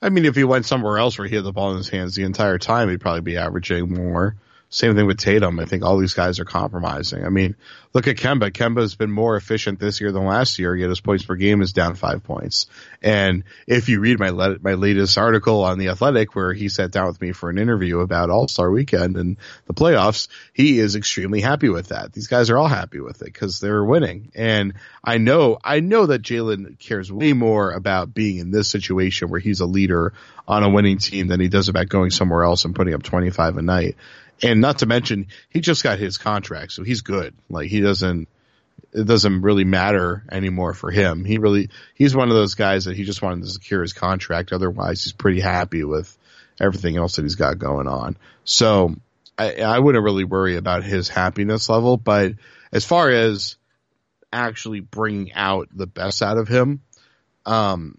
I 0.00 0.10
mean, 0.10 0.26
if 0.26 0.36
he 0.36 0.44
went 0.44 0.64
somewhere 0.64 0.98
else 0.98 1.18
where 1.18 1.26
he 1.26 1.34
had 1.34 1.44
the 1.44 1.52
ball 1.52 1.72
in 1.72 1.78
his 1.78 1.88
hands 1.88 2.14
the 2.14 2.22
entire 2.22 2.58
time, 2.58 2.88
he'd 2.88 3.00
probably 3.00 3.20
be 3.20 3.36
averaging 3.36 3.92
more. 3.92 4.36
Same 4.72 4.94
thing 4.94 5.06
with 5.06 5.18
Tatum. 5.18 5.58
I 5.58 5.64
think 5.64 5.82
all 5.82 5.98
these 5.98 6.14
guys 6.14 6.38
are 6.38 6.44
compromising. 6.44 7.24
I 7.24 7.28
mean, 7.28 7.56
look 7.92 8.06
at 8.06 8.14
Kemba. 8.14 8.52
Kemba's 8.52 8.94
been 8.94 9.10
more 9.10 9.34
efficient 9.34 9.80
this 9.80 10.00
year 10.00 10.12
than 10.12 10.24
last 10.24 10.60
year, 10.60 10.76
yet 10.76 10.90
his 10.90 11.00
points 11.00 11.24
per 11.24 11.34
game 11.34 11.60
is 11.60 11.72
down 11.72 11.96
five 11.96 12.22
points. 12.22 12.66
And 13.02 13.42
if 13.66 13.88
you 13.88 13.98
read 13.98 14.20
my 14.20 14.30
my 14.30 14.74
latest 14.74 15.18
article 15.18 15.64
on 15.64 15.78
the 15.78 15.88
Athletic, 15.88 16.36
where 16.36 16.52
he 16.52 16.68
sat 16.68 16.92
down 16.92 17.08
with 17.08 17.20
me 17.20 17.32
for 17.32 17.50
an 17.50 17.58
interview 17.58 17.98
about 17.98 18.30
All 18.30 18.46
Star 18.46 18.70
Weekend 18.70 19.16
and 19.16 19.38
the 19.66 19.74
playoffs, 19.74 20.28
he 20.52 20.78
is 20.78 20.94
extremely 20.94 21.40
happy 21.40 21.68
with 21.68 21.88
that. 21.88 22.12
These 22.12 22.28
guys 22.28 22.48
are 22.48 22.56
all 22.56 22.68
happy 22.68 23.00
with 23.00 23.22
it 23.22 23.32
because 23.32 23.58
they're 23.58 23.84
winning. 23.84 24.30
And 24.36 24.74
I 25.02 25.18
know, 25.18 25.58
I 25.64 25.80
know 25.80 26.06
that 26.06 26.22
Jaylen 26.22 26.78
cares 26.78 27.10
way 27.10 27.32
more 27.32 27.72
about 27.72 28.14
being 28.14 28.38
in 28.38 28.52
this 28.52 28.70
situation 28.70 29.30
where 29.30 29.40
he's 29.40 29.58
a 29.58 29.66
leader 29.66 30.12
on 30.46 30.62
a 30.62 30.70
winning 30.70 30.98
team 30.98 31.26
than 31.26 31.40
he 31.40 31.48
does 31.48 31.68
about 31.68 31.88
going 31.88 32.10
somewhere 32.10 32.44
else 32.44 32.64
and 32.64 32.74
putting 32.74 32.94
up 32.94 33.02
25 33.02 33.56
a 33.56 33.62
night. 33.62 33.96
And 34.42 34.60
not 34.60 34.78
to 34.78 34.86
mention, 34.86 35.26
he 35.50 35.60
just 35.60 35.82
got 35.82 35.98
his 35.98 36.16
contract, 36.16 36.72
so 36.72 36.82
he's 36.82 37.02
good. 37.02 37.34
Like 37.48 37.68
he 37.68 37.80
doesn't, 37.80 38.28
it 38.92 39.04
doesn't 39.04 39.42
really 39.42 39.64
matter 39.64 40.24
anymore 40.32 40.74
for 40.74 40.90
him. 40.90 41.24
He 41.24 41.38
really, 41.38 41.68
he's 41.94 42.16
one 42.16 42.28
of 42.28 42.34
those 42.34 42.54
guys 42.54 42.86
that 42.86 42.96
he 42.96 43.04
just 43.04 43.22
wanted 43.22 43.44
to 43.44 43.50
secure 43.50 43.82
his 43.82 43.92
contract. 43.92 44.52
Otherwise, 44.52 45.04
he's 45.04 45.12
pretty 45.12 45.40
happy 45.40 45.84
with 45.84 46.16
everything 46.60 46.96
else 46.96 47.16
that 47.16 47.22
he's 47.22 47.36
got 47.36 47.58
going 47.58 47.86
on. 47.86 48.16
So 48.44 48.96
I, 49.36 49.56
I 49.56 49.78
wouldn't 49.78 50.04
really 50.04 50.24
worry 50.24 50.56
about 50.56 50.84
his 50.84 51.08
happiness 51.08 51.68
level. 51.68 51.96
But 51.96 52.32
as 52.72 52.84
far 52.84 53.10
as 53.10 53.56
actually 54.32 54.80
bringing 54.80 55.32
out 55.34 55.68
the 55.72 55.86
best 55.86 56.22
out 56.22 56.38
of 56.38 56.48
him, 56.48 56.80
um, 57.44 57.98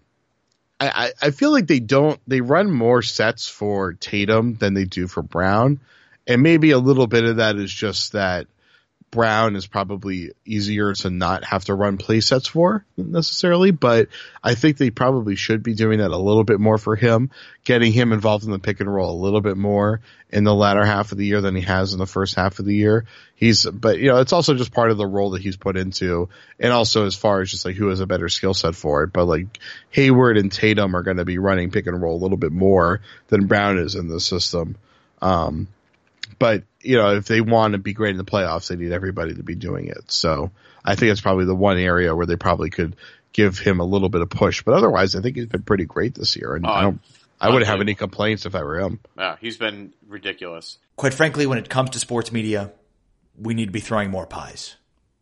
I, 0.80 1.12
I 1.22 1.30
feel 1.30 1.52
like 1.52 1.68
they 1.68 1.78
don't, 1.78 2.20
they 2.26 2.40
run 2.40 2.70
more 2.70 3.02
sets 3.02 3.48
for 3.48 3.92
Tatum 3.92 4.54
than 4.54 4.74
they 4.74 4.84
do 4.84 5.06
for 5.06 5.22
Brown 5.22 5.80
and 6.26 6.42
maybe 6.42 6.70
a 6.70 6.78
little 6.78 7.06
bit 7.06 7.24
of 7.24 7.36
that 7.36 7.56
is 7.56 7.72
just 7.72 8.12
that 8.12 8.46
Brown 9.12 9.56
is 9.56 9.66
probably 9.66 10.32
easier 10.46 10.94
to 10.94 11.10
not 11.10 11.44
have 11.44 11.66
to 11.66 11.74
run 11.74 11.98
play 11.98 12.20
sets 12.20 12.48
for 12.48 12.86
necessarily, 12.96 13.70
but 13.70 14.08
I 14.42 14.54
think 14.54 14.78
they 14.78 14.88
probably 14.88 15.36
should 15.36 15.62
be 15.62 15.74
doing 15.74 15.98
that 15.98 16.12
a 16.12 16.16
little 16.16 16.44
bit 16.44 16.58
more 16.58 16.78
for 16.78 16.96
him, 16.96 17.30
getting 17.62 17.92
him 17.92 18.12
involved 18.12 18.44
in 18.44 18.52
the 18.52 18.58
pick 18.58 18.80
and 18.80 18.92
roll 18.92 19.14
a 19.14 19.22
little 19.22 19.42
bit 19.42 19.58
more 19.58 20.00
in 20.30 20.44
the 20.44 20.54
latter 20.54 20.82
half 20.82 21.12
of 21.12 21.18
the 21.18 21.26
year 21.26 21.42
than 21.42 21.54
he 21.54 21.60
has 21.60 21.92
in 21.92 21.98
the 21.98 22.06
first 22.06 22.36
half 22.36 22.58
of 22.58 22.64
the 22.64 22.74
year. 22.74 23.04
He's, 23.34 23.66
but 23.66 23.98
you 23.98 24.06
know, 24.06 24.16
it's 24.16 24.32
also 24.32 24.54
just 24.54 24.72
part 24.72 24.90
of 24.90 24.96
the 24.96 25.06
role 25.06 25.32
that 25.32 25.42
he's 25.42 25.58
put 25.58 25.76
into, 25.76 26.30
and 26.58 26.72
also 26.72 27.04
as 27.04 27.14
far 27.14 27.42
as 27.42 27.50
just 27.50 27.66
like 27.66 27.76
who 27.76 27.88
has 27.88 28.00
a 28.00 28.06
better 28.06 28.30
skill 28.30 28.54
set 28.54 28.74
for 28.74 29.02
it. 29.02 29.12
But 29.12 29.26
like 29.26 29.58
Hayward 29.90 30.38
and 30.38 30.50
Tatum 30.50 30.96
are 30.96 31.02
going 31.02 31.18
to 31.18 31.26
be 31.26 31.36
running 31.36 31.70
pick 31.70 31.86
and 31.86 32.00
roll 32.00 32.16
a 32.16 32.22
little 32.22 32.38
bit 32.38 32.52
more 32.52 33.02
than 33.28 33.46
Brown 33.46 33.76
is 33.76 33.94
in 33.94 34.08
the 34.08 34.20
system. 34.20 34.76
Um, 35.20 35.68
but 36.42 36.64
you 36.80 36.96
know, 36.96 37.14
if 37.14 37.26
they 37.26 37.40
want 37.40 37.74
to 37.74 37.78
be 37.78 37.92
great 37.92 38.10
in 38.10 38.16
the 38.16 38.24
playoffs, 38.24 38.66
they 38.66 38.74
need 38.74 38.90
everybody 38.90 39.32
to 39.36 39.44
be 39.44 39.54
doing 39.54 39.86
it. 39.86 40.10
So 40.10 40.50
I 40.84 40.96
think 40.96 41.12
it's 41.12 41.20
probably 41.20 41.44
the 41.44 41.54
one 41.54 41.78
area 41.78 42.16
where 42.16 42.26
they 42.26 42.34
probably 42.34 42.68
could 42.68 42.96
give 43.32 43.60
him 43.60 43.78
a 43.78 43.84
little 43.84 44.08
bit 44.08 44.22
of 44.22 44.28
push. 44.28 44.64
But 44.64 44.74
otherwise, 44.74 45.14
I 45.14 45.20
think 45.20 45.36
he's 45.36 45.46
been 45.46 45.62
pretty 45.62 45.84
great 45.84 46.16
this 46.16 46.34
year, 46.34 46.56
and 46.56 46.66
oh, 46.66 46.70
I 46.70 46.82
don't. 46.82 47.00
I 47.40 47.48
wouldn't 47.48 47.68
have 47.68 47.80
any 47.80 47.94
complaints 47.94 48.44
if 48.44 48.56
I 48.56 48.64
were 48.64 48.80
him. 48.80 48.98
Yeah, 49.16 49.36
he's 49.40 49.56
been 49.56 49.92
ridiculous. 50.08 50.78
Quite 50.96 51.14
frankly, 51.14 51.46
when 51.46 51.58
it 51.58 51.68
comes 51.68 51.90
to 51.90 52.00
sports 52.00 52.32
media, 52.32 52.72
we 53.38 53.54
need 53.54 53.66
to 53.66 53.72
be 53.72 53.78
throwing 53.78 54.10
more 54.10 54.26
pies. 54.26 54.74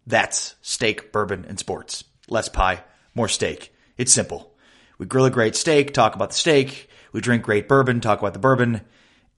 That's 0.06 0.54
steak, 0.62 1.12
bourbon, 1.12 1.44
and 1.46 1.58
sports. 1.58 2.02
Less 2.30 2.48
pie, 2.48 2.82
more 3.14 3.28
steak. 3.28 3.74
It's 3.98 4.12
simple. 4.12 4.54
We 4.96 5.04
grill 5.04 5.26
a 5.26 5.30
great 5.30 5.54
steak, 5.54 5.92
talk 5.92 6.14
about 6.14 6.30
the 6.30 6.36
steak. 6.36 6.88
We 7.12 7.20
drink 7.20 7.42
great 7.42 7.68
bourbon, 7.68 8.00
talk 8.00 8.20
about 8.20 8.32
the 8.32 8.38
bourbon 8.38 8.80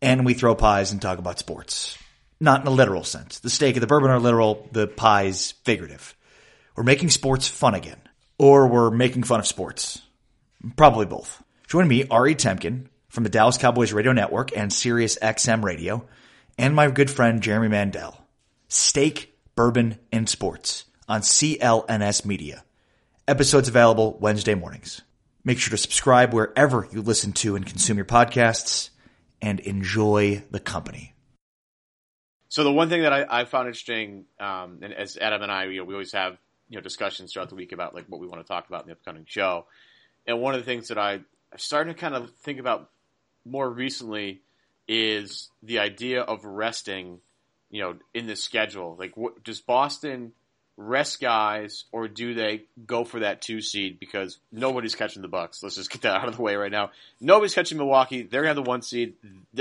and 0.03 0.27
we 0.27 0.35
throw 0.35 0.55
pies 0.55 0.91
and 0.93 1.01
talk 1.01 1.19
about 1.19 1.39
sports. 1.39 1.97
Not 2.41 2.63
in 2.63 2.67
a 2.67 2.71
literal 2.71 3.05
sense. 3.05 3.39
The 3.39 3.49
steak 3.49 3.77
and 3.77 3.83
the 3.83 3.87
bourbon 3.87 4.11
are 4.11 4.19
literal, 4.19 4.69
the 4.73 4.89
pies 4.89 5.53
figurative. 5.65 6.17
We're 6.77 6.83
making 6.83 7.11
sports 7.11 7.47
fun 7.47 7.75
again. 7.75 8.01
Or 8.37 8.67
we're 8.67 8.91
making 8.91 9.23
fun 9.23 9.39
of 9.39 9.47
sports. 9.47 10.03
Probably 10.77 11.07
both. 11.07 11.43
Join 11.69 11.87
me, 11.87 12.05
Ari 12.11 12.35
Temkin, 12.35 12.89
from 13.09 13.23
the 13.23 13.31
Dallas 13.31 13.59
Cowboys 13.59 13.93
Radio 13.93 14.13
Network 14.13 14.57
and 14.57 14.73
Sirius 14.73 15.17
XM 15.23 15.63
Radio, 15.63 16.07
and 16.59 16.75
my 16.75 16.91
good 16.91 17.11
friend 17.11 17.41
Jeremy 17.41 17.69
Mandel. 17.69 18.19
Steak, 18.69 19.39
Bourbon, 19.55 19.99
and 20.11 20.29
Sports 20.29 20.85
on 21.09 21.21
CLNS 21.21 22.25
Media. 22.25 22.65
Episodes 23.29 23.69
available 23.69 24.19
Wednesday 24.21 24.55
mornings. 24.55 25.03
Make 25.45 25.59
sure 25.59 25.71
to 25.71 25.77
subscribe 25.77 26.35
wherever 26.35 26.89
you 26.91 27.03
listen 27.03 27.33
to 27.35 27.55
and 27.55 27.65
consume 27.65 27.99
your 27.99 28.07
podcasts 28.07 28.91
and 29.43 29.61
enjoy 29.61 30.43
the 30.51 30.61
company. 30.61 31.15
So 32.49 32.65
the 32.65 32.73
one 32.73 32.89
thing 32.89 33.03
that 33.03 33.13
I, 33.13 33.41
I 33.41 33.45
found 33.45 33.67
interesting, 33.67 34.27
um, 34.39 34.79
and 34.83 34.95
as 34.95 35.17
Adam 35.17 35.43
and 35.43 35.51
I, 35.51 35.65
you 35.65 35.79
know, 35.79 35.85
we 35.85 35.95
always 35.95 36.13
have 36.13 36.39
you 36.69 36.77
know 36.77 36.83
discussions 36.83 37.33
throughout 37.33 37.49
the 37.49 37.55
week 37.55 37.73
about 37.73 37.95
like 37.95 38.07
what 38.09 38.21
we 38.21 38.27
want 38.27 38.41
to 38.41 38.49
talk 38.49 38.69
about 38.69 38.83
in 38.83 38.87
the 38.87 38.93
upcoming 38.93 39.25
show, 39.27 39.67
and 40.27 40.41
one 40.41 40.55
of 40.55 40.61
the 40.61 40.67
things 40.67 40.89
that 40.89 40.99
I 40.99 41.15
I'm 41.15 41.59
starting 41.59 41.93
to 41.93 42.01
kind 42.01 42.15
of 42.15 42.31
think 42.37 42.61
about 42.61 42.91
more 43.45 43.69
recently 43.69 44.43
is 44.89 45.51
the 45.63 45.81
idea 45.81 46.23
of 46.23 46.45
resting, 46.45 47.21
you 47.71 47.83
know, 47.83 47.97
in 48.15 48.27
the 48.27 48.37
schedule. 48.37 48.97
Like, 48.99 49.17
what, 49.17 49.43
does 49.43 49.61
Boston 49.61 50.33
rest 50.77 51.21
guys 51.21 51.85
or 51.93 52.09
do 52.09 52.35
they 52.35 52.65
go 52.87 53.05
for 53.05 53.21
that 53.21 53.43
two 53.43 53.61
seed 53.61 54.01
because 54.01 54.39
nobody's 54.51 54.95
catching 54.95 55.23
the 55.23 55.29
Bucks. 55.29 55.63
Let's 55.63 55.77
just 55.77 55.91
get 55.91 56.03
that 56.03 56.17
out 56.17 56.29
of 56.29 56.37
the 56.37 56.43
way 56.43 56.57
right 56.57 56.73
now. 56.73 56.91
Nobody's 57.21 57.55
catching 57.55 57.79
Milwaukee. 57.79 58.23
They're 58.23 58.43
gonna 58.43 58.55
have 58.55 58.65
the 58.65 58.71
one 58.71 58.83
seed. 58.83 59.15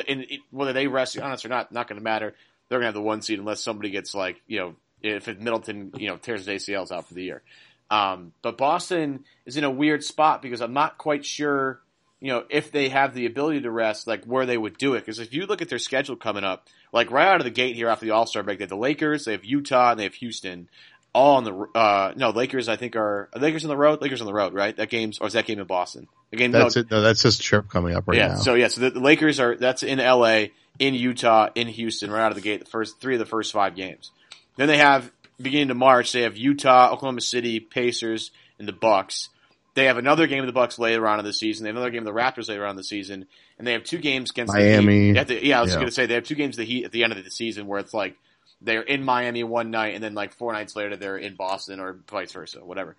And 0.07 0.25
whether 0.51 0.73
they 0.73 0.87
rest 0.87 1.15
Giannis 1.15 1.45
or 1.45 1.49
not, 1.49 1.71
not 1.71 1.87
gonna 1.87 2.01
matter. 2.01 2.33
They're 2.69 2.79
gonna 2.79 2.87
have 2.87 2.93
the 2.93 3.01
one 3.01 3.21
seed 3.21 3.39
unless 3.39 3.61
somebody 3.61 3.89
gets 3.89 4.15
like 4.15 4.41
you 4.47 4.59
know 4.59 4.75
if 5.01 5.27
Middleton 5.27 5.93
you 5.97 6.07
know 6.07 6.17
tears 6.17 6.45
his 6.45 6.63
ACLs 6.63 6.91
out 6.91 7.07
for 7.07 7.13
the 7.13 7.23
year. 7.23 7.41
Um, 7.89 8.31
but 8.41 8.57
Boston 8.57 9.25
is 9.45 9.57
in 9.57 9.65
a 9.65 9.69
weird 9.69 10.03
spot 10.03 10.41
because 10.41 10.61
I'm 10.61 10.73
not 10.73 10.97
quite 10.97 11.25
sure 11.25 11.81
you 12.21 12.31
know, 12.31 12.45
if 12.49 12.71
they 12.71 12.89
have 12.89 13.15
the 13.15 13.25
ability 13.25 13.61
to 13.61 13.71
rest, 13.71 14.05
like 14.05 14.23
where 14.25 14.45
they 14.45 14.57
would 14.57 14.77
do 14.77 14.93
it. 14.93 14.99
Because 14.99 15.17
if 15.17 15.33
you 15.33 15.47
look 15.47 15.63
at 15.63 15.69
their 15.69 15.79
schedule 15.79 16.15
coming 16.15 16.43
up, 16.43 16.67
like 16.93 17.09
right 17.09 17.27
out 17.27 17.41
of 17.41 17.45
the 17.45 17.49
gate 17.49 17.75
here 17.75 17.89
after 17.89 18.05
the 18.05 18.11
All 18.11 18.27
Star 18.27 18.43
break, 18.43 18.59
they 18.59 18.63
have 18.63 18.69
the 18.69 18.77
Lakers, 18.77 19.25
they 19.25 19.31
have 19.31 19.43
Utah, 19.43 19.91
and 19.91 19.99
they 19.99 20.03
have 20.03 20.13
Houston 20.13 20.69
all 21.13 21.37
on 21.37 21.43
the 21.43 21.53
uh 21.77 22.13
no 22.15 22.29
Lakers 22.29 22.69
I 22.69 22.75
think 22.75 22.95
are, 22.95 23.29
are 23.33 23.41
Lakers 23.41 23.65
on 23.65 23.69
the 23.69 23.77
road? 23.77 24.01
Lakers 24.01 24.21
on 24.21 24.27
the 24.27 24.33
road 24.33 24.53
right? 24.53 24.75
That 24.75 24.89
game's 24.89 25.19
or 25.19 25.27
is 25.27 25.33
that 25.33 25.45
game 25.45 25.59
in 25.59 25.67
Boston? 25.67 26.07
The 26.31 26.37
game 26.37 26.51
that's 26.51 26.75
no, 26.75 26.81
it 26.81 26.91
no 26.91 27.01
that's 27.01 27.23
his 27.23 27.37
trip 27.37 27.69
coming 27.69 27.95
up 27.95 28.07
right 28.07 28.17
yeah 28.17 28.27
now. 28.29 28.35
so 28.35 28.53
yeah 28.53 28.67
so 28.67 28.81
the, 28.81 28.91
the, 28.91 28.99
Lakers 28.99 29.39
are 29.39 29.55
that's 29.55 29.83
in 29.83 29.99
LA 29.99 30.45
in 30.79 30.93
Utah 30.93 31.49
in 31.55 31.67
Houston 31.67 32.11
right 32.11 32.21
out 32.21 32.31
of 32.31 32.35
the 32.35 32.41
gate 32.41 32.59
the 32.59 32.69
first 32.69 32.99
three 32.99 33.15
of 33.15 33.19
the 33.19 33.25
first 33.25 33.51
five 33.51 33.75
games. 33.75 34.11
Then 34.57 34.67
they 34.67 34.77
have 34.77 35.11
beginning 35.41 35.71
of 35.71 35.77
March 35.77 36.11
they 36.11 36.21
have 36.21 36.37
Utah 36.37 36.91
Oklahoma 36.93 37.21
City 37.21 37.59
Pacers 37.59 38.31
and 38.59 38.67
the 38.67 38.73
Bucks. 38.73 39.29
They 39.73 39.85
have 39.85 39.97
another 39.97 40.27
game 40.27 40.41
of 40.41 40.47
the 40.47 40.53
Bucks 40.53 40.77
later 40.79 41.07
on 41.07 41.19
in 41.19 41.25
the 41.25 41.33
season. 41.33 41.63
They 41.63 41.69
have 41.69 41.77
another 41.77 41.91
game 41.91 42.05
of 42.05 42.13
the 42.13 42.19
Raptors 42.19 42.49
later 42.49 42.65
on 42.65 42.71
in 42.71 42.75
the 42.75 42.83
season. 42.83 43.25
And 43.57 43.65
they 43.65 43.73
have 43.73 43.83
two 43.83 43.99
games 43.99 44.31
against 44.31 44.53
Miami. 44.53 45.13
The 45.13 45.23
Heat. 45.25 45.43
yeah 45.43 45.59
I 45.59 45.61
was 45.61 45.71
yeah. 45.71 45.75
going 45.75 45.87
to 45.87 45.93
say 45.93 46.05
they 46.07 46.15
have 46.15 46.25
two 46.25 46.35
games 46.35 46.55
of 46.55 46.65
the 46.65 46.73
Heat 46.73 46.85
at 46.85 46.91
the 46.91 47.03
end 47.03 47.13
of 47.13 47.23
the 47.23 47.31
season 47.31 47.67
where 47.67 47.79
it's 47.79 47.93
like 47.93 48.17
they're 48.61 48.81
in 48.81 49.03
Miami 49.03 49.43
one 49.43 49.71
night 49.71 49.95
and 49.95 50.03
then 50.03 50.13
like 50.13 50.33
four 50.33 50.53
nights 50.53 50.75
later 50.75 50.95
they're 50.95 51.17
in 51.17 51.35
Boston 51.35 51.79
or 51.79 51.99
vice 52.09 52.31
versa, 52.31 52.59
whatever. 52.59 52.95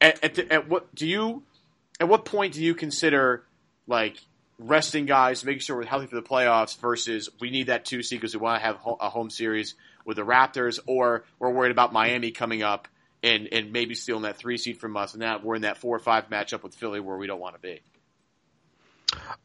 At, 0.00 0.22
at, 0.24 0.34
the, 0.34 0.52
at 0.52 0.68
what 0.68 0.94
do 0.94 1.06
you? 1.06 1.42
At 2.00 2.08
what 2.08 2.24
point 2.24 2.54
do 2.54 2.62
you 2.62 2.74
consider 2.74 3.44
like 3.88 4.16
resting 4.58 5.06
guys, 5.06 5.44
making 5.44 5.60
sure 5.60 5.76
we're 5.76 5.84
healthy 5.84 6.06
for 6.06 6.16
the 6.16 6.22
playoffs 6.22 6.78
versus 6.78 7.28
we 7.40 7.50
need 7.50 7.68
that 7.68 7.84
two 7.84 8.02
seed 8.02 8.20
because 8.20 8.34
we 8.34 8.40
want 8.40 8.60
to 8.60 8.66
have 8.66 8.78
a 9.00 9.08
home 9.08 9.30
series 9.30 9.74
with 10.04 10.16
the 10.16 10.24
Raptors, 10.24 10.78
or 10.86 11.24
we're 11.38 11.50
worried 11.50 11.70
about 11.70 11.92
Miami 11.92 12.30
coming 12.30 12.62
up 12.62 12.88
and 13.22 13.48
and 13.52 13.72
maybe 13.72 13.94
stealing 13.94 14.22
that 14.22 14.36
three 14.36 14.58
seed 14.58 14.78
from 14.78 14.96
us, 14.96 15.14
and 15.14 15.20
now 15.20 15.40
we're 15.42 15.56
in 15.56 15.62
that 15.62 15.78
four 15.78 15.96
or 15.96 16.00
five 16.00 16.28
matchup 16.28 16.62
with 16.62 16.74
Philly 16.74 17.00
where 17.00 17.16
we 17.16 17.26
don't 17.26 17.40
want 17.40 17.54
to 17.54 17.60
be. 17.60 17.80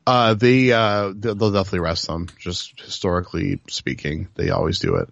Uh, 0.06 0.34
they 0.34 0.72
uh, 0.72 1.14
they'll 1.16 1.52
definitely 1.52 1.80
rest 1.80 2.08
them. 2.08 2.28
Just 2.38 2.80
historically 2.82 3.60
speaking, 3.70 4.28
they 4.36 4.50
always 4.50 4.80
do 4.80 4.96
it. 4.96 5.10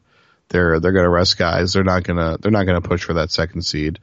They're 0.51 0.79
they're 0.79 0.91
going 0.91 1.05
to 1.05 1.09
rest 1.09 1.37
guys. 1.37 1.73
They're 1.73 1.83
not 1.83 2.03
gonna 2.03 2.37
they're 2.39 2.51
not 2.51 2.65
gonna 2.65 2.81
push 2.81 3.03
for 3.03 3.13
that 3.13 3.31
second 3.31 3.63
seed. 3.63 3.99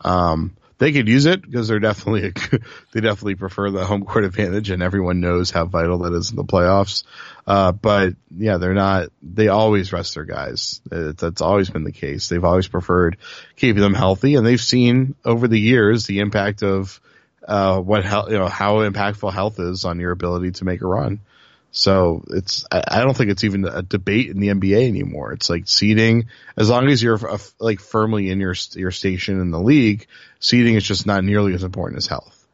Um, 0.00 0.56
they 0.78 0.90
could 0.90 1.06
use 1.06 1.26
it 1.26 1.42
because 1.42 1.68
they're 1.68 1.78
definitely 1.78 2.26
a, 2.26 2.32
they 2.92 3.00
definitely 3.00 3.36
prefer 3.36 3.70
the 3.70 3.84
home 3.84 4.04
court 4.04 4.24
advantage, 4.24 4.70
and 4.70 4.82
everyone 4.82 5.20
knows 5.20 5.52
how 5.52 5.64
vital 5.64 5.98
that 5.98 6.12
is 6.12 6.30
in 6.30 6.36
the 6.36 6.44
playoffs. 6.44 7.04
Uh, 7.46 7.70
but 7.70 8.14
yeah, 8.36 8.56
they're 8.56 8.74
not. 8.74 9.10
They 9.22 9.46
always 9.46 9.92
rest 9.92 10.16
their 10.16 10.24
guys. 10.24 10.80
It, 10.90 11.18
that's 11.18 11.40
always 11.40 11.70
been 11.70 11.84
the 11.84 11.92
case. 11.92 12.28
They've 12.28 12.44
always 12.44 12.66
preferred 12.66 13.16
keeping 13.54 13.80
them 13.80 13.94
healthy, 13.94 14.34
and 14.34 14.44
they've 14.44 14.60
seen 14.60 15.14
over 15.24 15.46
the 15.46 15.60
years 15.60 16.06
the 16.06 16.18
impact 16.18 16.64
of 16.64 17.00
uh, 17.46 17.80
what 17.80 18.04
you 18.28 18.38
know 18.38 18.48
how 18.48 18.78
impactful 18.78 19.32
health 19.32 19.60
is 19.60 19.84
on 19.84 20.00
your 20.00 20.10
ability 20.10 20.50
to 20.52 20.64
make 20.64 20.80
a 20.80 20.86
run. 20.86 21.20
So 21.74 22.22
it's, 22.28 22.66
I 22.70 23.00
don't 23.00 23.16
think 23.16 23.30
it's 23.30 23.44
even 23.44 23.64
a 23.64 23.80
debate 23.80 24.28
in 24.28 24.40
the 24.40 24.48
NBA 24.48 24.86
anymore. 24.86 25.32
It's 25.32 25.48
like 25.48 25.66
seeding, 25.66 26.28
as 26.54 26.68
long 26.68 26.88
as 26.88 27.02
you're 27.02 27.18
uh, 27.26 27.38
like 27.58 27.80
firmly 27.80 28.28
in 28.28 28.40
your, 28.40 28.54
your 28.74 28.90
station 28.90 29.40
in 29.40 29.50
the 29.50 29.58
league, 29.58 30.06
seeding 30.38 30.74
is 30.74 30.84
just 30.84 31.06
not 31.06 31.24
nearly 31.24 31.54
as 31.54 31.64
important 31.64 31.96
as 31.96 32.06
health. 32.06 32.46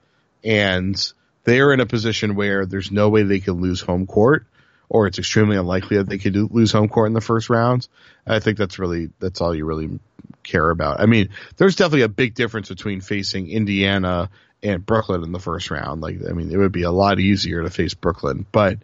And 0.44 0.96
they 1.42 1.58
are 1.60 1.72
in 1.72 1.80
a 1.80 1.86
position 1.86 2.36
where 2.36 2.64
there's 2.64 2.92
no 2.92 3.08
way 3.08 3.24
they 3.24 3.40
can 3.40 3.60
lose 3.60 3.80
home 3.80 4.06
court 4.06 4.46
or 4.88 5.08
it's 5.08 5.18
extremely 5.18 5.56
unlikely 5.56 5.96
that 5.96 6.08
they 6.08 6.18
could 6.18 6.36
lose 6.36 6.70
home 6.70 6.88
court 6.88 7.08
in 7.08 7.12
the 7.12 7.20
first 7.20 7.50
round. 7.50 7.88
I 8.24 8.38
think 8.38 8.56
that's 8.56 8.78
really, 8.78 9.10
that's 9.18 9.40
all 9.40 9.52
you 9.52 9.64
really 9.64 9.98
care 10.44 10.70
about. 10.70 11.00
I 11.00 11.06
mean, 11.06 11.30
there's 11.56 11.74
definitely 11.74 12.02
a 12.02 12.08
big 12.08 12.34
difference 12.34 12.68
between 12.68 13.00
facing 13.00 13.50
Indiana 13.50 14.30
and 14.62 14.86
Brooklyn 14.86 15.24
in 15.24 15.32
the 15.32 15.40
first 15.40 15.72
round. 15.72 16.00
Like, 16.00 16.18
I 16.28 16.32
mean, 16.32 16.52
it 16.52 16.56
would 16.56 16.72
be 16.72 16.84
a 16.84 16.92
lot 16.92 17.18
easier 17.18 17.62
to 17.62 17.70
face 17.70 17.94
Brooklyn, 17.94 18.46
but 18.52 18.78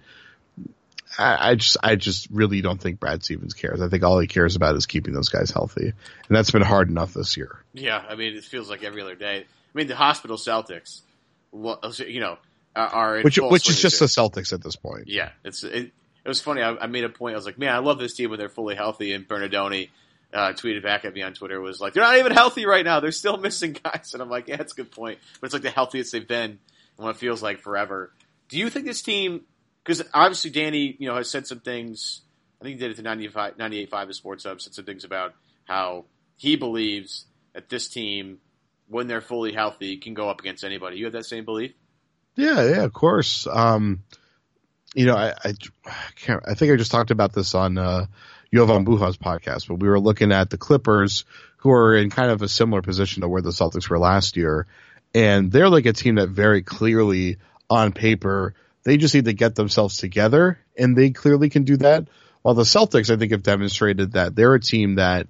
I, 1.18 1.50
I, 1.50 1.54
just 1.54 1.76
I 1.82 1.96
just 1.96 2.28
really 2.30 2.60
don't 2.60 2.80
think 2.80 3.00
Brad 3.00 3.22
Stevens 3.22 3.54
cares. 3.54 3.80
I 3.80 3.88
think 3.88 4.02
all 4.02 4.18
he 4.18 4.26
cares 4.26 4.56
about 4.56 4.76
is 4.76 4.86
keeping 4.86 5.14
those 5.14 5.28
guys 5.28 5.50
healthy, 5.50 5.86
and 5.86 6.36
that's 6.36 6.50
been 6.50 6.62
hard 6.62 6.88
enough 6.88 7.14
this 7.14 7.36
year. 7.36 7.64
Yeah, 7.72 8.02
I 8.08 8.16
mean 8.16 8.36
it 8.36 8.44
feels 8.44 8.68
like 8.68 8.82
every 8.82 9.02
other 9.02 9.14
day. 9.14 9.38
I 9.40 9.78
mean 9.78 9.86
the 9.86 9.96
hospital 9.96 10.36
Celtics, 10.36 11.02
you 11.52 12.20
know, 12.20 12.38
are 12.74 13.20
which 13.22 13.38
which 13.38 13.68
is 13.68 13.80
just 13.80 13.98
too. 13.98 14.06
the 14.06 14.08
Celtics 14.08 14.52
at 14.52 14.62
this 14.62 14.76
point. 14.76 15.08
Yeah, 15.08 15.30
it's 15.44 15.62
it, 15.64 15.92
it 16.24 16.28
was 16.28 16.40
funny. 16.40 16.62
I, 16.62 16.74
I, 16.76 16.86
made 16.86 17.04
a 17.04 17.08
point. 17.08 17.34
I 17.34 17.36
was 17.36 17.44
like, 17.44 17.58
man, 17.58 17.74
I 17.74 17.78
love 17.78 17.98
this 17.98 18.14
team 18.14 18.30
when 18.30 18.38
they're 18.38 18.48
fully 18.48 18.74
healthy. 18.74 19.12
And 19.12 19.28
Bernardoni 19.28 19.90
uh, 20.32 20.52
tweeted 20.52 20.82
back 20.82 21.04
at 21.04 21.12
me 21.12 21.22
on 21.22 21.34
Twitter 21.34 21.60
was 21.60 21.80
like, 21.80 21.92
they're 21.92 22.02
not 22.02 22.18
even 22.18 22.32
healthy 22.32 22.64
right 22.66 22.84
now. 22.84 23.00
They're 23.00 23.12
still 23.12 23.36
missing 23.38 23.76
guys. 23.84 24.10
And 24.14 24.22
I'm 24.22 24.30
like, 24.30 24.48
yeah, 24.48 24.56
that's 24.56 24.72
a 24.72 24.76
good 24.76 24.90
point. 24.90 25.18
But 25.40 25.46
it's 25.46 25.54
like 25.54 25.62
the 25.62 25.70
healthiest 25.70 26.12
they've 26.12 26.26
been 26.26 26.58
in 26.98 27.04
what 27.04 27.16
feels 27.16 27.42
like 27.42 27.60
forever. 27.60 28.10
Do 28.48 28.58
you 28.58 28.70
think 28.70 28.86
this 28.86 29.02
team 29.02 29.42
because 29.84 30.02
obviously 30.14 30.50
Danny, 30.50 30.96
you 30.98 31.08
know, 31.08 31.16
has 31.16 31.30
said 31.30 31.46
some 31.46 31.60
things. 31.60 32.22
I 32.60 32.64
think 32.64 32.76
he 32.76 32.80
did 32.80 32.92
it 32.92 32.96
to 32.96 33.02
95, 33.02 33.58
98.5 33.58 34.08
of 34.08 34.16
Sports 34.16 34.44
Hub, 34.44 34.60
said 34.60 34.74
some 34.74 34.84
things 34.84 35.04
about 35.04 35.34
how 35.64 36.06
he 36.36 36.56
believes 36.56 37.26
that 37.52 37.68
this 37.68 37.88
team, 37.88 38.38
when 38.88 39.06
they're 39.06 39.20
fully 39.20 39.52
healthy, 39.52 39.98
can 39.98 40.14
go 40.14 40.30
up 40.30 40.40
against 40.40 40.64
anybody. 40.64 40.96
You 40.96 41.04
have 41.04 41.12
that 41.12 41.26
same 41.26 41.44
belief? 41.44 41.72
Yeah, 42.36 42.68
yeah, 42.68 42.84
of 42.84 42.92
course. 42.92 43.46
Um, 43.46 44.02
you 44.94 45.06
know, 45.06 45.16
I, 45.16 45.34
I, 45.44 45.54
can't, 46.16 46.42
I 46.48 46.54
think 46.54 46.72
I 46.72 46.76
just 46.76 46.90
talked 46.90 47.10
about 47.10 47.32
this 47.32 47.54
on, 47.54 47.76
uh, 47.76 48.06
Jovan 48.54 48.84
Buha's 48.84 49.16
podcast, 49.16 49.66
but 49.66 49.80
we 49.80 49.88
were 49.88 49.98
looking 49.98 50.30
at 50.30 50.48
the 50.48 50.56
Clippers 50.58 51.24
who 51.56 51.72
are 51.72 51.96
in 51.96 52.08
kind 52.08 52.30
of 52.30 52.40
a 52.40 52.48
similar 52.48 52.82
position 52.82 53.22
to 53.22 53.28
where 53.28 53.42
the 53.42 53.50
Celtics 53.50 53.90
were 53.90 53.98
last 53.98 54.36
year. 54.36 54.66
And 55.12 55.50
they're 55.50 55.68
like 55.68 55.86
a 55.86 55.92
team 55.92 56.16
that 56.16 56.28
very 56.28 56.62
clearly 56.62 57.38
on 57.68 57.92
paper 57.92 58.54
they 58.84 58.96
just 58.96 59.14
need 59.14 59.24
to 59.24 59.32
get 59.32 59.54
themselves 59.54 59.96
together, 59.96 60.58
and 60.78 60.96
they 60.96 61.10
clearly 61.10 61.48
can 61.50 61.64
do 61.64 61.78
that. 61.78 62.08
While 62.42 62.54
the 62.54 62.62
Celtics, 62.62 63.10
I 63.10 63.16
think, 63.16 63.32
have 63.32 63.42
demonstrated 63.42 64.12
that 64.12 64.36
they're 64.36 64.54
a 64.54 64.60
team 64.60 64.96
that 64.96 65.26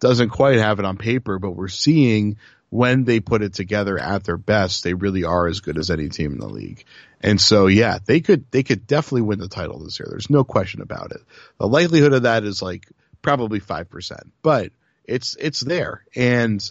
doesn't 0.00 0.30
quite 0.30 0.58
have 0.58 0.78
it 0.78 0.84
on 0.84 0.96
paper, 0.96 1.38
but 1.38 1.52
we're 1.52 1.68
seeing 1.68 2.36
when 2.70 3.04
they 3.04 3.20
put 3.20 3.42
it 3.42 3.54
together 3.54 3.98
at 3.98 4.24
their 4.24 4.36
best, 4.36 4.82
they 4.82 4.94
really 4.94 5.24
are 5.24 5.46
as 5.46 5.60
good 5.60 5.78
as 5.78 5.90
any 5.90 6.08
team 6.08 6.32
in 6.32 6.38
the 6.38 6.48
league. 6.48 6.84
And 7.20 7.40
so, 7.40 7.68
yeah, 7.68 7.98
they 8.04 8.20
could, 8.20 8.50
they 8.50 8.62
could 8.64 8.86
definitely 8.86 9.22
win 9.22 9.38
the 9.38 9.48
title 9.48 9.78
this 9.78 10.00
year. 10.00 10.08
There's 10.10 10.28
no 10.28 10.42
question 10.42 10.82
about 10.82 11.12
it. 11.12 11.20
The 11.58 11.68
likelihood 11.68 12.12
of 12.12 12.24
that 12.24 12.42
is 12.42 12.60
like 12.60 12.88
probably 13.22 13.60
5%, 13.60 14.18
but 14.42 14.72
it's, 15.04 15.36
it's 15.38 15.60
there. 15.60 16.04
And 16.16 16.68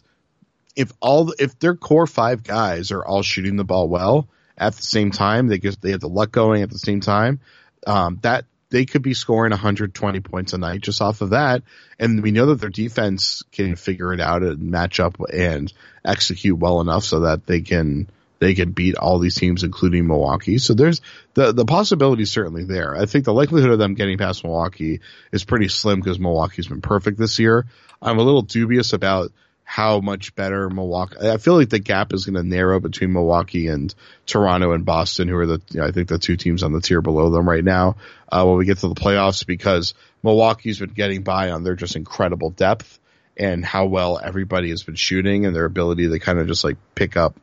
if 0.75 0.91
all, 0.99 1.33
if 1.39 1.57
their 1.57 1.75
core 1.75 2.05
five 2.05 2.43
guys 2.43 2.91
are 2.91 3.05
all 3.05 3.21
shooting 3.21 3.55
the 3.55 3.63
ball 3.63 3.87
well, 3.87 4.27
at 4.57 4.75
the 4.75 4.81
same 4.83 5.11
time. 5.11 5.47
They 5.47 5.57
get 5.57 5.81
they 5.81 5.91
have 5.91 6.01
the 6.01 6.09
luck 6.09 6.31
going 6.31 6.61
at 6.61 6.69
the 6.69 6.79
same 6.79 7.01
time. 7.01 7.39
Um, 7.85 8.19
that 8.21 8.45
they 8.69 8.85
could 8.85 9.03
be 9.03 9.13
scoring 9.13 9.51
120 9.51 10.19
points 10.21 10.53
a 10.53 10.57
night 10.57 10.81
just 10.81 10.99
off 10.99 11.21
of 11.21 11.29
that. 11.29 11.61
And 11.99 12.23
we 12.23 12.31
know 12.31 12.47
that 12.47 12.59
their 12.59 12.71
defense 12.71 13.43
can 13.51 13.75
figure 13.75 14.13
it 14.13 14.19
out 14.19 14.41
and 14.41 14.71
match 14.71 14.99
up 14.99 15.17
and 15.31 15.71
execute 16.03 16.57
well 16.57 16.81
enough 16.81 17.03
so 17.03 17.21
that 17.21 17.45
they 17.45 17.61
can 17.61 18.09
they 18.39 18.55
can 18.55 18.71
beat 18.71 18.95
all 18.95 19.19
these 19.19 19.35
teams, 19.35 19.63
including 19.63 20.07
Milwaukee. 20.07 20.57
So 20.57 20.73
there's 20.73 21.01
the 21.35 21.51
the 21.53 21.65
possibility 21.65 22.25
certainly 22.25 22.63
there. 22.63 22.95
I 22.95 23.05
think 23.05 23.25
the 23.25 23.33
likelihood 23.33 23.69
of 23.69 23.79
them 23.79 23.93
getting 23.93 24.17
past 24.17 24.43
Milwaukee 24.43 25.01
is 25.31 25.45
pretty 25.45 25.67
slim 25.67 25.99
because 25.99 26.19
Milwaukee's 26.19 26.67
been 26.67 26.81
perfect 26.81 27.19
this 27.19 27.37
year. 27.37 27.67
I'm 28.01 28.17
a 28.17 28.23
little 28.23 28.41
dubious 28.41 28.91
about 28.91 29.31
how 29.63 29.99
much 30.01 30.35
better 30.35 30.69
Milwaukee. 30.69 31.17
I 31.19 31.37
feel 31.37 31.55
like 31.55 31.69
the 31.69 31.79
gap 31.79 32.13
is 32.13 32.25
going 32.25 32.35
to 32.35 32.47
narrow 32.47 32.79
between 32.79 33.13
Milwaukee 33.13 33.67
and 33.67 33.93
Toronto 34.25 34.73
and 34.73 34.85
Boston, 34.85 35.27
who 35.27 35.35
are 35.37 35.45
the 35.45 35.61
you 35.71 35.79
know, 35.79 35.87
I 35.87 35.91
think 35.91 36.09
the 36.09 36.19
two 36.19 36.35
teams 36.35 36.63
on 36.63 36.73
the 36.73 36.81
tier 36.81 37.01
below 37.01 37.29
them 37.29 37.47
right 37.47 37.63
now. 37.63 37.95
Uh, 38.29 38.45
when 38.45 38.57
we 38.57 38.65
get 38.65 38.79
to 38.79 38.87
the 38.87 38.95
playoffs, 38.95 39.45
because 39.45 39.93
Milwaukee's 40.21 40.79
been 40.79 40.91
getting 40.91 41.23
by 41.23 41.51
on 41.51 41.63
their 41.63 41.75
just 41.75 41.95
incredible 41.95 42.49
depth 42.49 42.99
and 43.37 43.65
how 43.65 43.85
well 43.85 44.19
everybody 44.23 44.69
has 44.69 44.83
been 44.83 44.95
shooting 44.95 45.45
and 45.45 45.55
their 45.55 45.65
ability 45.65 46.09
to 46.09 46.19
kind 46.19 46.39
of 46.39 46.47
just 46.47 46.63
like 46.63 46.77
pick 46.93 47.17
up. 47.17 47.35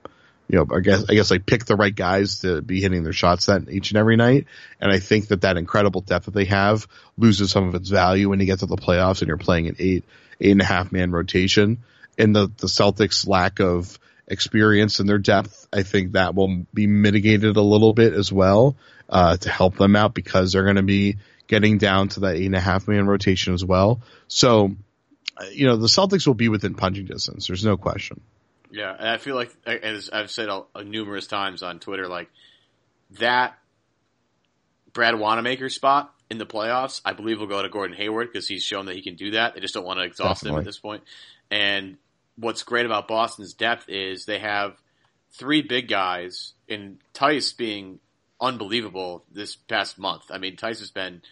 You 0.48 0.58
know, 0.58 0.76
I 0.76 0.80
guess 0.80 1.04
I 1.08 1.14
guess 1.14 1.30
like 1.30 1.46
pick 1.46 1.64
the 1.64 1.76
right 1.76 1.94
guys 1.94 2.40
to 2.40 2.60
be 2.60 2.80
hitting 2.80 3.04
their 3.04 3.12
shots 3.12 3.46
that 3.46 3.68
each 3.70 3.92
and 3.92 3.98
every 3.98 4.16
night, 4.16 4.46
and 4.80 4.92
I 4.92 4.98
think 4.98 5.28
that 5.28 5.42
that 5.42 5.56
incredible 5.56 6.00
depth 6.00 6.26
that 6.26 6.34
they 6.34 6.46
have 6.46 6.86
loses 7.16 7.50
some 7.50 7.68
of 7.68 7.74
its 7.76 7.88
value 7.88 8.28
when 8.28 8.40
you 8.40 8.46
get 8.46 8.58
to 8.58 8.66
the 8.66 8.76
playoffs 8.76 9.20
and 9.20 9.28
you're 9.28 9.36
playing 9.36 9.68
an 9.68 9.76
eight 9.78 10.04
eight 10.40 10.50
and 10.50 10.60
a 10.60 10.64
half 10.64 10.90
man 10.90 11.12
rotation 11.12 11.78
and 12.20 12.36
the, 12.36 12.46
the 12.46 12.66
Celtics 12.66 13.26
lack 13.26 13.60
of 13.60 13.98
experience 14.26 15.00
and 15.00 15.08
their 15.08 15.18
depth, 15.18 15.66
I 15.72 15.82
think 15.82 16.12
that 16.12 16.34
will 16.34 16.64
be 16.72 16.86
mitigated 16.86 17.56
a 17.56 17.62
little 17.62 17.92
bit 17.92 18.12
as 18.12 18.32
well, 18.32 18.76
uh, 19.08 19.36
to 19.36 19.50
help 19.50 19.76
them 19.76 19.96
out 19.96 20.14
because 20.14 20.52
they're 20.52 20.64
going 20.64 20.76
to 20.76 20.82
be 20.82 21.16
getting 21.48 21.78
down 21.78 22.08
to 22.10 22.20
that 22.20 22.36
eight 22.36 22.46
and 22.46 22.54
a 22.54 22.60
half 22.60 22.86
man 22.86 23.06
rotation 23.06 23.54
as 23.54 23.64
well. 23.64 24.02
So 24.28 24.76
you 25.52 25.66
know, 25.66 25.76
the 25.76 25.86
Celtics 25.86 26.26
will 26.26 26.34
be 26.34 26.48
within 26.48 26.74
punching 26.74 27.06
distance. 27.06 27.46
There's 27.46 27.64
no 27.64 27.76
question. 27.76 28.20
Yeah, 28.70 28.94
and 28.96 29.08
I 29.08 29.16
feel 29.16 29.34
like, 29.34 29.54
as 29.66 30.10
I've 30.12 30.30
said 30.30 30.48
numerous 30.84 31.26
times 31.26 31.62
on 31.62 31.80
Twitter, 31.80 32.06
like 32.06 32.30
that 33.18 33.58
Brad 34.92 35.18
Wanamaker 35.18 35.68
spot 35.68 36.14
in 36.30 36.38
the 36.38 36.46
playoffs, 36.46 37.00
I 37.04 37.12
believe 37.12 37.40
will 37.40 37.46
go 37.46 37.62
to 37.62 37.68
Gordon 37.68 37.96
Hayward 37.96 38.28
because 38.32 38.46
he's 38.46 38.62
shown 38.62 38.86
that 38.86 38.94
he 38.94 39.02
can 39.02 39.16
do 39.16 39.32
that. 39.32 39.54
They 39.54 39.60
just 39.60 39.74
don't 39.74 39.84
want 39.84 39.98
to 39.98 40.04
exhaust 40.04 40.42
Definitely. 40.42 40.50
him 40.50 40.58
at 40.60 40.64
this 40.66 40.78
point. 40.78 41.02
And 41.50 41.96
what's 42.40 42.62
great 42.62 42.86
about 42.86 43.08
Boston's 43.08 43.54
depth 43.54 43.88
is 43.88 44.24
they 44.24 44.38
have 44.38 44.76
three 45.32 45.62
big 45.62 45.88
guys, 45.88 46.54
and 46.68 46.98
Theis 47.14 47.56
being 47.56 48.00
unbelievable 48.40 49.24
this 49.30 49.54
past 49.56 49.98
month. 49.98 50.24
I 50.30 50.38
mean, 50.38 50.56
Theis 50.56 50.80
has 50.80 50.90
been 50.90 51.22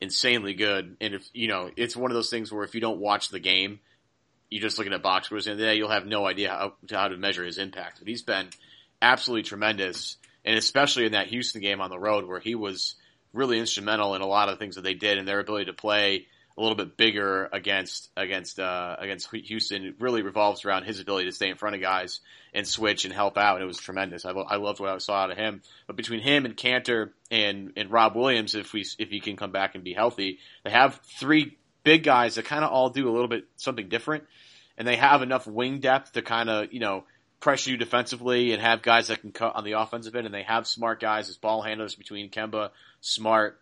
insanely 0.00 0.54
good, 0.54 0.96
and 1.00 1.14
if 1.14 1.28
you 1.32 1.48
know, 1.48 1.70
it's 1.76 1.96
one 1.96 2.10
of 2.10 2.14
those 2.14 2.30
things 2.30 2.52
where 2.52 2.64
if 2.64 2.74
you 2.74 2.80
don't 2.80 3.00
watch 3.00 3.28
the 3.28 3.38
game, 3.38 3.80
you're 4.50 4.62
just 4.62 4.78
looking 4.78 4.92
at 4.92 5.02
box 5.02 5.26
scores, 5.26 5.46
and 5.46 5.58
then 5.58 5.76
you'll 5.76 5.88
have 5.88 6.06
no 6.06 6.26
idea 6.26 6.50
how, 6.50 6.74
how 6.90 7.08
to 7.08 7.16
measure 7.16 7.44
his 7.44 7.58
impact. 7.58 7.98
But 7.98 8.08
he's 8.08 8.22
been 8.22 8.48
absolutely 9.00 9.44
tremendous, 9.44 10.16
and 10.44 10.56
especially 10.56 11.06
in 11.06 11.12
that 11.12 11.28
Houston 11.28 11.60
game 11.60 11.80
on 11.80 11.90
the 11.90 11.98
road 11.98 12.26
where 12.26 12.40
he 12.40 12.54
was 12.54 12.96
really 13.32 13.58
instrumental 13.58 14.14
in 14.14 14.22
a 14.22 14.26
lot 14.26 14.48
of 14.48 14.58
things 14.58 14.76
that 14.76 14.82
they 14.82 14.94
did 14.94 15.18
and 15.18 15.26
their 15.26 15.40
ability 15.40 15.66
to 15.66 15.72
play 15.72 16.26
a 16.56 16.60
little 16.62 16.76
bit 16.76 16.96
bigger 16.96 17.48
against 17.52 18.10
against 18.16 18.58
uh, 18.58 18.96
against 18.98 19.30
Houston. 19.30 19.84
It 19.84 19.96
really 20.00 20.22
revolves 20.22 20.64
around 20.64 20.84
his 20.84 21.00
ability 21.00 21.26
to 21.26 21.32
stay 21.32 21.50
in 21.50 21.56
front 21.56 21.74
of 21.74 21.82
guys 21.82 22.20
and 22.54 22.66
switch 22.66 23.04
and 23.04 23.12
help 23.12 23.36
out. 23.36 23.56
And 23.56 23.64
it 23.64 23.66
was 23.66 23.78
tremendous. 23.78 24.24
I, 24.24 24.30
lo- 24.30 24.46
I 24.48 24.56
loved 24.56 24.80
what 24.80 24.88
I 24.88 24.98
saw 24.98 25.16
out 25.16 25.30
of 25.30 25.36
him. 25.36 25.60
But 25.86 25.96
between 25.96 26.20
him 26.20 26.46
and 26.46 26.56
Kanter 26.56 27.10
and 27.30 27.72
and 27.76 27.90
Rob 27.90 28.16
Williams, 28.16 28.54
if 28.54 28.72
we 28.72 28.86
if 28.98 29.10
he 29.10 29.20
can 29.20 29.36
come 29.36 29.52
back 29.52 29.74
and 29.74 29.84
be 29.84 29.92
healthy, 29.92 30.38
they 30.64 30.70
have 30.70 31.00
three 31.18 31.58
big 31.84 32.02
guys 32.02 32.36
that 32.36 32.46
kind 32.46 32.64
of 32.64 32.70
all 32.70 32.88
do 32.88 33.08
a 33.08 33.12
little 33.12 33.28
bit 33.28 33.44
something 33.56 33.88
different, 33.88 34.24
and 34.78 34.88
they 34.88 34.96
have 34.96 35.22
enough 35.22 35.46
wing 35.46 35.80
depth 35.80 36.12
to 36.12 36.22
kind 36.22 36.48
of 36.48 36.72
you 36.72 36.80
know 36.80 37.04
pressure 37.40 37.70
you 37.70 37.76
defensively 37.76 38.52
and 38.52 38.62
have 38.62 38.80
guys 38.82 39.08
that 39.08 39.20
can 39.20 39.30
cut 39.30 39.54
on 39.54 39.64
the 39.64 39.72
offensive 39.72 40.14
end, 40.16 40.24
and 40.24 40.34
they 40.34 40.42
have 40.42 40.66
smart 40.66 41.00
guys 41.00 41.28
as 41.28 41.36
ball 41.36 41.60
handlers 41.60 41.94
between 41.94 42.30
Kemba, 42.30 42.70
Smart, 43.00 43.60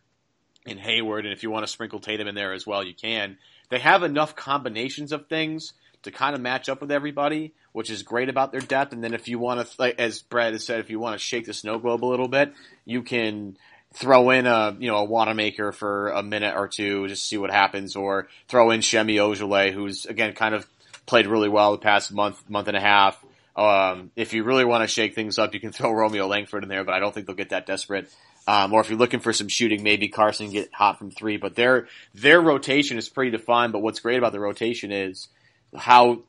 and 0.67 0.79
Hayward, 0.79 1.27
and 1.27 1.33
if 1.33 1.43
you 1.43 1.51
want 1.51 1.65
to 1.65 1.73
sprinkle 1.73 2.01
Tatum 2.01 2.29
in 2.29 2.35
there 2.35 2.53
as 2.53 2.67
well, 2.67 2.85
you 2.85 2.95
can. 2.95 3.39
They 3.69 3.79
have 3.79 4.03
enough 4.03 4.35
combinations 4.35 5.13
of 5.13 5.27
things 5.27 5.73
to 6.03 6.11
kind 6.11 6.35
of 6.35 6.41
match 6.41 6.69
up 6.69 6.81
with 6.81 6.91
everybody, 6.91 7.53
which 7.73 7.91
is 7.91 8.03
great 8.03 8.29
about 8.29 8.53
their 8.53 8.61
depth. 8.61 8.93
And 8.93 9.03
then 9.03 9.15
if 9.15 9.29
you 9.29 9.39
want 9.39 9.67
to, 9.67 10.01
as 10.01 10.23
Brad 10.23 10.53
has 10.53 10.65
said, 10.65 10.81
if 10.81 10.91
you 10.91 10.99
want 10.99 11.15
to 11.15 11.19
shake 11.19 11.47
the 11.47 11.55
snow 11.55 11.79
globe 11.79 12.05
a 12.05 12.07
little 12.07 12.29
bit, 12.29 12.55
you 12.85 13.03
can 13.03 13.57
throw 13.95 14.31
in 14.31 14.47
a 14.47 14.77
you 14.79 14.89
know 14.89 14.99
a 14.99 15.05
Wanamaker 15.05 15.73
for 15.73 16.09
a 16.11 16.23
minute 16.23 16.55
or 16.57 16.69
two, 16.69 17.09
just 17.09 17.27
see 17.27 17.39
what 17.39 17.51
happens, 17.51 17.97
or 17.97 18.29
throw 18.49 18.71
in 18.71 18.83
Semi 18.83 19.17
Ojeleye, 19.17 19.73
who's 19.73 20.07
again 20.07 20.35
kind 20.35 20.55
of 20.55 20.67
played 21.07 21.27
really 21.27 21.49
well 21.49 21.73
the 21.73 21.79
past 21.79 22.13
month 22.13 22.49
month 22.49 22.69
and 22.69 22.77
a 22.77 22.81
half. 22.81 23.23
Um, 23.57 24.11
if 24.17 24.33
you 24.33 24.43
really 24.43 24.65
want 24.65 24.83
to 24.83 24.89
shake 24.89 25.15
things 25.15 25.39
up, 25.39 25.55
you 25.55 25.61
can 25.61 25.73
throw 25.73 25.93
Romeo 25.93 26.27
Langford 26.27 26.65
in 26.65 26.69
there, 26.69 26.85
but 26.85 26.95
I 26.95 26.99
don't 26.99 27.15
think 27.15 27.27
they'll 27.27 27.37
get 27.37 27.51
that 27.51 27.67
desperate. 27.67 28.13
Um, 28.47 28.73
or 28.73 28.81
if 28.81 28.91
you're 28.91 28.99
looking 28.99 29.21
for 29.21 29.33
some 29.33 29.49
shooting, 29.49 29.83
maybe 29.83 30.09
Carsen 30.09 30.51
get 30.51 30.73
hot 30.73 30.99
from 30.99 31.11
three. 31.11 31.37
But 31.39 31.55
their 31.55 31.89
their 32.15 32.41
rotation 32.41 32.99
is 32.99 33.09
pretty 33.09 33.31
defined. 33.31 33.73
But 33.73 33.81
what's 33.81 34.01
great 34.01 34.19
about 34.19 34.33
the 34.33 34.41
rotation 34.41 34.93
is 34.93 35.29
how 35.75 36.23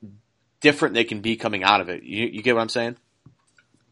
different 0.62 0.96
they 0.96 1.04
can 1.04 1.22
be 1.22 1.36
coming 1.36 1.64
out 1.64 1.82
of 1.82 1.90
it. 1.90 2.04
You, 2.04 2.26
you 2.28 2.42
get 2.42 2.56
what 2.56 2.62
I'm 2.62 2.70
saying? 2.70 2.96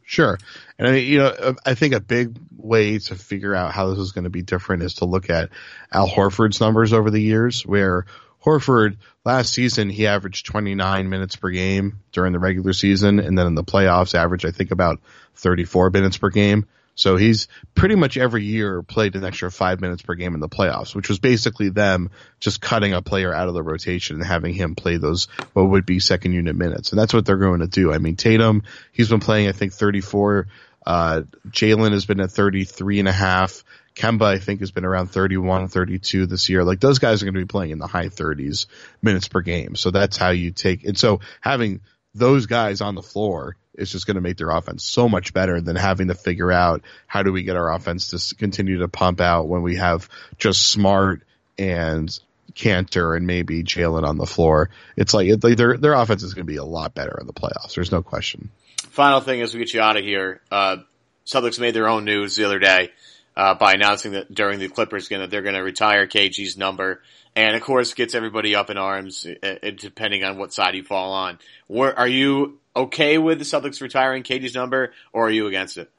Sure. 0.05 0.37
And 0.77 0.87
I 0.87 0.91
mean, 0.91 1.07
you 1.07 1.19
know, 1.19 1.55
I 1.65 1.75
think 1.75 1.93
a 1.93 1.99
big 1.99 2.37
way 2.57 2.99
to 2.99 3.15
figure 3.15 3.55
out 3.55 3.73
how 3.73 3.89
this 3.89 3.99
is 3.99 4.11
going 4.11 4.25
to 4.25 4.29
be 4.29 4.41
different 4.41 4.83
is 4.83 4.95
to 4.95 5.05
look 5.05 5.29
at 5.29 5.49
Al 5.91 6.07
Horford's 6.07 6.59
numbers 6.59 6.93
over 6.93 7.09
the 7.09 7.21
years, 7.21 7.65
where 7.65 8.05
Horford 8.43 8.97
last 9.23 9.53
season 9.53 9.89
he 9.89 10.07
averaged 10.07 10.45
29 10.45 11.09
minutes 11.09 11.35
per 11.35 11.49
game 11.49 11.99
during 12.11 12.33
the 12.33 12.39
regular 12.39 12.73
season, 12.73 13.19
and 13.19 13.37
then 13.37 13.47
in 13.47 13.55
the 13.55 13.63
playoffs 13.63 14.15
averaged 14.15 14.45
I 14.45 14.51
think 14.51 14.71
about 14.71 14.99
34 15.35 15.91
minutes 15.91 16.17
per 16.17 16.29
game. 16.29 16.65
So 16.95 17.15
he's 17.15 17.47
pretty 17.73 17.95
much 17.95 18.17
every 18.17 18.43
year 18.43 18.83
played 18.83 19.15
an 19.15 19.23
extra 19.23 19.51
five 19.51 19.81
minutes 19.81 20.03
per 20.03 20.13
game 20.13 20.35
in 20.35 20.39
the 20.39 20.49
playoffs, 20.49 20.95
which 20.95 21.09
was 21.09 21.19
basically 21.19 21.69
them 21.69 22.11
just 22.39 22.61
cutting 22.61 22.93
a 22.93 23.01
player 23.01 23.33
out 23.33 23.47
of 23.47 23.55
the 23.55 23.63
rotation 23.63 24.17
and 24.17 24.25
having 24.25 24.53
him 24.53 24.75
play 24.75 24.97
those 24.97 25.25
what 25.53 25.69
would 25.69 25.85
be 25.85 25.99
second 25.99 26.33
unit 26.33 26.55
minutes. 26.55 26.91
And 26.91 26.99
that's 26.99 27.13
what 27.13 27.25
they're 27.25 27.37
going 27.37 27.61
to 27.61 27.67
do. 27.67 27.91
I 27.91 27.97
mean, 27.97 28.15
Tatum, 28.15 28.63
he's 28.91 29.09
been 29.09 29.19
playing, 29.19 29.47
I 29.47 29.53
think, 29.53 29.73
34. 29.73 30.47
Uh, 30.85 31.21
Jaylen 31.49 31.93
has 31.93 32.05
been 32.05 32.19
at 32.19 32.31
33 32.31 32.99
and 32.99 33.07
a 33.07 33.13
half. 33.13 33.63
Kemba, 33.95 34.25
I 34.25 34.39
think, 34.39 34.59
has 34.59 34.71
been 34.71 34.85
around 34.85 35.07
31, 35.07 35.67
32 35.67 36.25
this 36.25 36.49
year. 36.49 36.63
Like 36.63 36.79
those 36.79 36.99
guys 36.99 37.21
are 37.21 37.25
going 37.25 37.35
to 37.35 37.41
be 37.41 37.45
playing 37.45 37.71
in 37.71 37.79
the 37.79 37.87
high 37.87 38.09
30s 38.09 38.65
minutes 39.01 39.27
per 39.27 39.41
game. 39.41 39.75
So 39.75 39.91
that's 39.91 40.17
how 40.17 40.31
you 40.31 40.51
take, 40.51 40.83
and 40.83 40.97
so 40.97 41.19
having 41.41 41.81
those 42.15 42.45
guys 42.45 42.81
on 42.81 42.95
the 42.95 43.01
floor 43.01 43.55
is 43.75 43.91
just 43.91 44.05
going 44.05 44.15
to 44.15 44.21
make 44.21 44.37
their 44.37 44.49
offense 44.49 44.83
so 44.83 45.09
much 45.09 45.33
better 45.33 45.61
than 45.61 45.75
having 45.75 46.07
to 46.07 46.15
figure 46.15 46.51
out 46.51 46.81
how 47.07 47.23
do 47.23 47.31
we 47.31 47.43
get 47.43 47.55
our 47.55 47.73
offense 47.73 48.09
to 48.09 48.35
continue 48.35 48.79
to 48.79 48.87
pump 48.87 49.21
out 49.21 49.47
when 49.47 49.61
we 49.61 49.75
have 49.75 50.09
just 50.37 50.67
smart 50.71 51.23
and 51.57 52.17
Kanter 52.53 53.17
and 53.17 53.25
maybe 53.25 53.63
Jaylen 53.63 54.03
on 54.03 54.17
the 54.17 54.25
floor. 54.25 54.69
It's 54.95 55.13
like, 55.13 55.27
it, 55.27 55.41
their 55.41 55.77
their 55.77 55.93
offense 55.93 56.23
is 56.23 56.33
going 56.33 56.45
to 56.45 56.51
be 56.51 56.57
a 56.57 56.63
lot 56.63 56.93
better 56.93 57.17
in 57.19 57.27
the 57.27 57.33
playoffs. 57.33 57.75
There's 57.75 57.91
no 57.91 58.03
question. 58.03 58.49
Final 58.77 59.21
thing 59.21 59.41
as 59.41 59.53
we 59.53 59.59
get 59.59 59.73
you 59.73 59.81
out 59.81 59.97
of 59.97 60.03
here, 60.03 60.41
uh, 60.51 60.77
Celtics 61.25 61.59
made 61.59 61.73
their 61.73 61.87
own 61.87 62.05
news 62.05 62.35
the 62.35 62.45
other 62.45 62.59
day 62.59 62.91
uh, 63.35 63.55
by 63.55 63.73
announcing 63.73 64.11
that 64.11 64.31
during 64.33 64.59
the 64.59 64.69
Clippers 64.69 65.07
game 65.07 65.19
that 65.19 65.31
they're 65.31 65.41
going 65.41 65.55
to 65.55 65.63
retire 65.63 66.05
KG's 66.05 66.57
number 66.57 67.01
and 67.35 67.55
of 67.55 67.61
course 67.61 67.93
gets 67.93 68.15
everybody 68.15 68.55
up 68.55 68.69
in 68.69 68.77
arms, 68.77 69.25
uh, 69.25 69.47
uh, 69.47 69.71
depending 69.75 70.23
on 70.23 70.37
what 70.37 70.53
side 70.53 70.75
you 70.75 70.83
fall 70.83 71.13
on. 71.13 71.39
Where, 71.67 71.97
are 71.97 72.07
you 72.07 72.59
okay 72.75 73.17
with 73.17 73.39
the 73.39 73.45
Celtics 73.45 73.81
retiring 73.81 74.23
KG's 74.23 74.55
number, 74.55 74.93
or 75.11 75.27
are 75.27 75.31
you 75.31 75.47
against 75.47 75.77
it? 75.77 75.89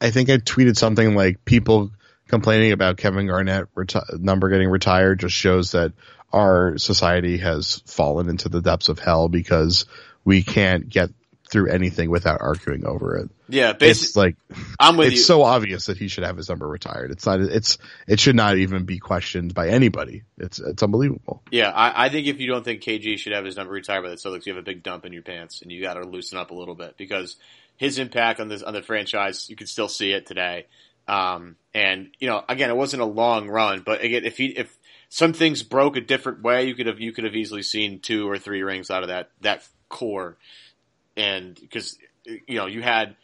I 0.00 0.10
think 0.10 0.30
I 0.30 0.38
tweeted 0.38 0.76
something 0.76 1.14
like 1.14 1.44
people 1.44 1.90
complaining 2.28 2.72
about 2.72 2.96
Kevin 2.96 3.26
Garnett 3.26 3.74
reti- 3.74 4.18
number 4.18 4.48
getting 4.48 4.68
retired 4.68 5.20
just 5.20 5.34
shows 5.34 5.72
that 5.72 5.92
our 6.32 6.76
society 6.76 7.38
has 7.38 7.82
fallen 7.86 8.28
into 8.28 8.48
the 8.48 8.60
depths 8.60 8.88
of 8.88 8.98
hell 8.98 9.28
because 9.28 9.86
we 10.24 10.42
can't 10.42 10.88
get 10.88 11.10
through 11.50 11.70
anything 11.70 12.10
without 12.10 12.40
arguing 12.40 12.84
over 12.86 13.16
it. 13.16 13.30
Yeah, 13.48 13.74
it's 13.80 14.16
like 14.16 14.36
I'm 14.80 14.96
with 14.96 15.08
it's 15.08 15.16
you. 15.16 15.22
so 15.22 15.42
obvious 15.42 15.86
that 15.86 15.96
he 15.96 16.08
should 16.08 16.24
have 16.24 16.36
his 16.36 16.48
number 16.48 16.66
retired. 16.66 17.10
It's 17.10 17.26
not. 17.26 17.40
It's 17.40 17.78
it 18.08 18.18
should 18.18 18.36
not 18.36 18.56
even 18.56 18.84
be 18.84 18.98
questioned 18.98 19.54
by 19.54 19.68
anybody. 19.68 20.24
It's 20.38 20.58
it's 20.58 20.82
unbelievable. 20.82 21.42
Yeah, 21.50 21.70
I, 21.70 22.06
I 22.06 22.08
think 22.08 22.26
if 22.26 22.40
you 22.40 22.48
don't 22.48 22.64
think 22.64 22.82
KG 22.82 23.18
should 23.18 23.32
have 23.32 23.44
his 23.44 23.56
number 23.56 23.72
retired 23.72 24.02
by 24.02 24.10
the 24.10 24.16
Celtics, 24.16 24.46
you 24.46 24.54
have 24.54 24.60
a 24.60 24.64
big 24.64 24.82
dump 24.82 25.04
in 25.04 25.12
your 25.12 25.22
pants, 25.22 25.62
and 25.62 25.70
you 25.70 25.80
got 25.82 25.94
to 25.94 26.06
loosen 26.06 26.38
up 26.38 26.50
a 26.50 26.54
little 26.54 26.74
bit 26.74 26.96
because 26.96 27.36
his 27.76 27.98
impact 27.98 28.40
on 28.40 28.48
this 28.48 28.62
on 28.62 28.74
the 28.74 28.82
franchise, 28.82 29.48
you 29.48 29.56
can 29.56 29.66
still 29.66 29.88
see 29.88 30.12
it 30.12 30.26
today. 30.26 30.66
Um, 31.08 31.56
and 31.72 32.08
you 32.18 32.28
know, 32.28 32.42
again, 32.48 32.70
it 32.70 32.76
wasn't 32.76 33.02
a 33.02 33.06
long 33.06 33.48
run, 33.48 33.82
but 33.84 34.02
again, 34.02 34.24
if 34.24 34.36
he 34.38 34.46
if 34.46 34.76
some 35.08 35.32
things 35.32 35.62
broke 35.62 35.96
a 35.96 36.00
different 36.00 36.42
way, 36.42 36.66
you 36.66 36.74
could 36.74 36.86
have 36.86 37.00
you 37.00 37.12
could 37.12 37.24
have 37.24 37.36
easily 37.36 37.62
seen 37.62 38.00
two 38.00 38.28
or 38.28 38.38
three 38.38 38.62
rings 38.62 38.90
out 38.90 39.02
of 39.02 39.08
that 39.10 39.30
that 39.42 39.66
core, 39.88 40.36
and 41.16 41.54
because 41.54 41.98
you 42.24 42.56
know 42.56 42.66
you 42.66 42.82
had 42.82 43.16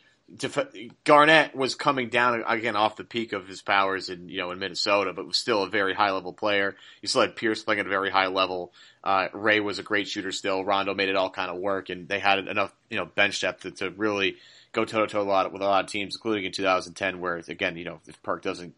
Garnett 1.04 1.54
was 1.54 1.74
coming 1.74 2.08
down 2.08 2.42
again 2.46 2.74
off 2.74 2.96
the 2.96 3.04
peak 3.04 3.32
of 3.32 3.46
his 3.46 3.60
powers 3.60 4.08
in 4.08 4.28
you 4.28 4.38
know 4.38 4.50
in 4.50 4.58
Minnesota, 4.58 5.12
but 5.12 5.26
was 5.26 5.36
still 5.36 5.62
a 5.62 5.68
very 5.68 5.94
high 5.94 6.10
level 6.10 6.32
player. 6.32 6.74
You 7.02 7.08
still 7.08 7.22
had 7.22 7.36
Pierce 7.36 7.62
playing 7.62 7.80
at 7.80 7.86
a 7.86 7.90
very 7.90 8.10
high 8.10 8.28
level. 8.28 8.72
Uh, 9.04 9.28
Ray 9.32 9.60
was 9.60 9.78
a 9.78 9.82
great 9.82 10.08
shooter 10.08 10.32
still. 10.32 10.64
Rondo 10.64 10.94
made 10.94 11.08
it 11.08 11.16
all 11.16 11.30
kind 11.30 11.50
of 11.50 11.58
work, 11.58 11.90
and 11.90 12.08
they 12.08 12.18
had 12.18 12.38
enough 12.38 12.72
you 12.88 12.96
know 12.96 13.04
bench 13.04 13.40
depth 13.40 13.62
to, 13.62 13.70
to 13.72 13.90
really 13.90 14.36
go 14.72 14.84
toe 14.84 15.04
to 15.04 15.06
toe 15.06 15.20
a 15.20 15.24
lot 15.24 15.52
with 15.52 15.60
a 15.60 15.66
lot 15.66 15.84
of 15.84 15.90
teams, 15.90 16.16
including 16.16 16.44
in 16.44 16.52
2010, 16.52 17.20
where 17.20 17.36
again 17.48 17.76
you 17.76 17.84
know 17.84 18.00
if 18.06 18.22
Perk 18.22 18.42
doesn't 18.42 18.74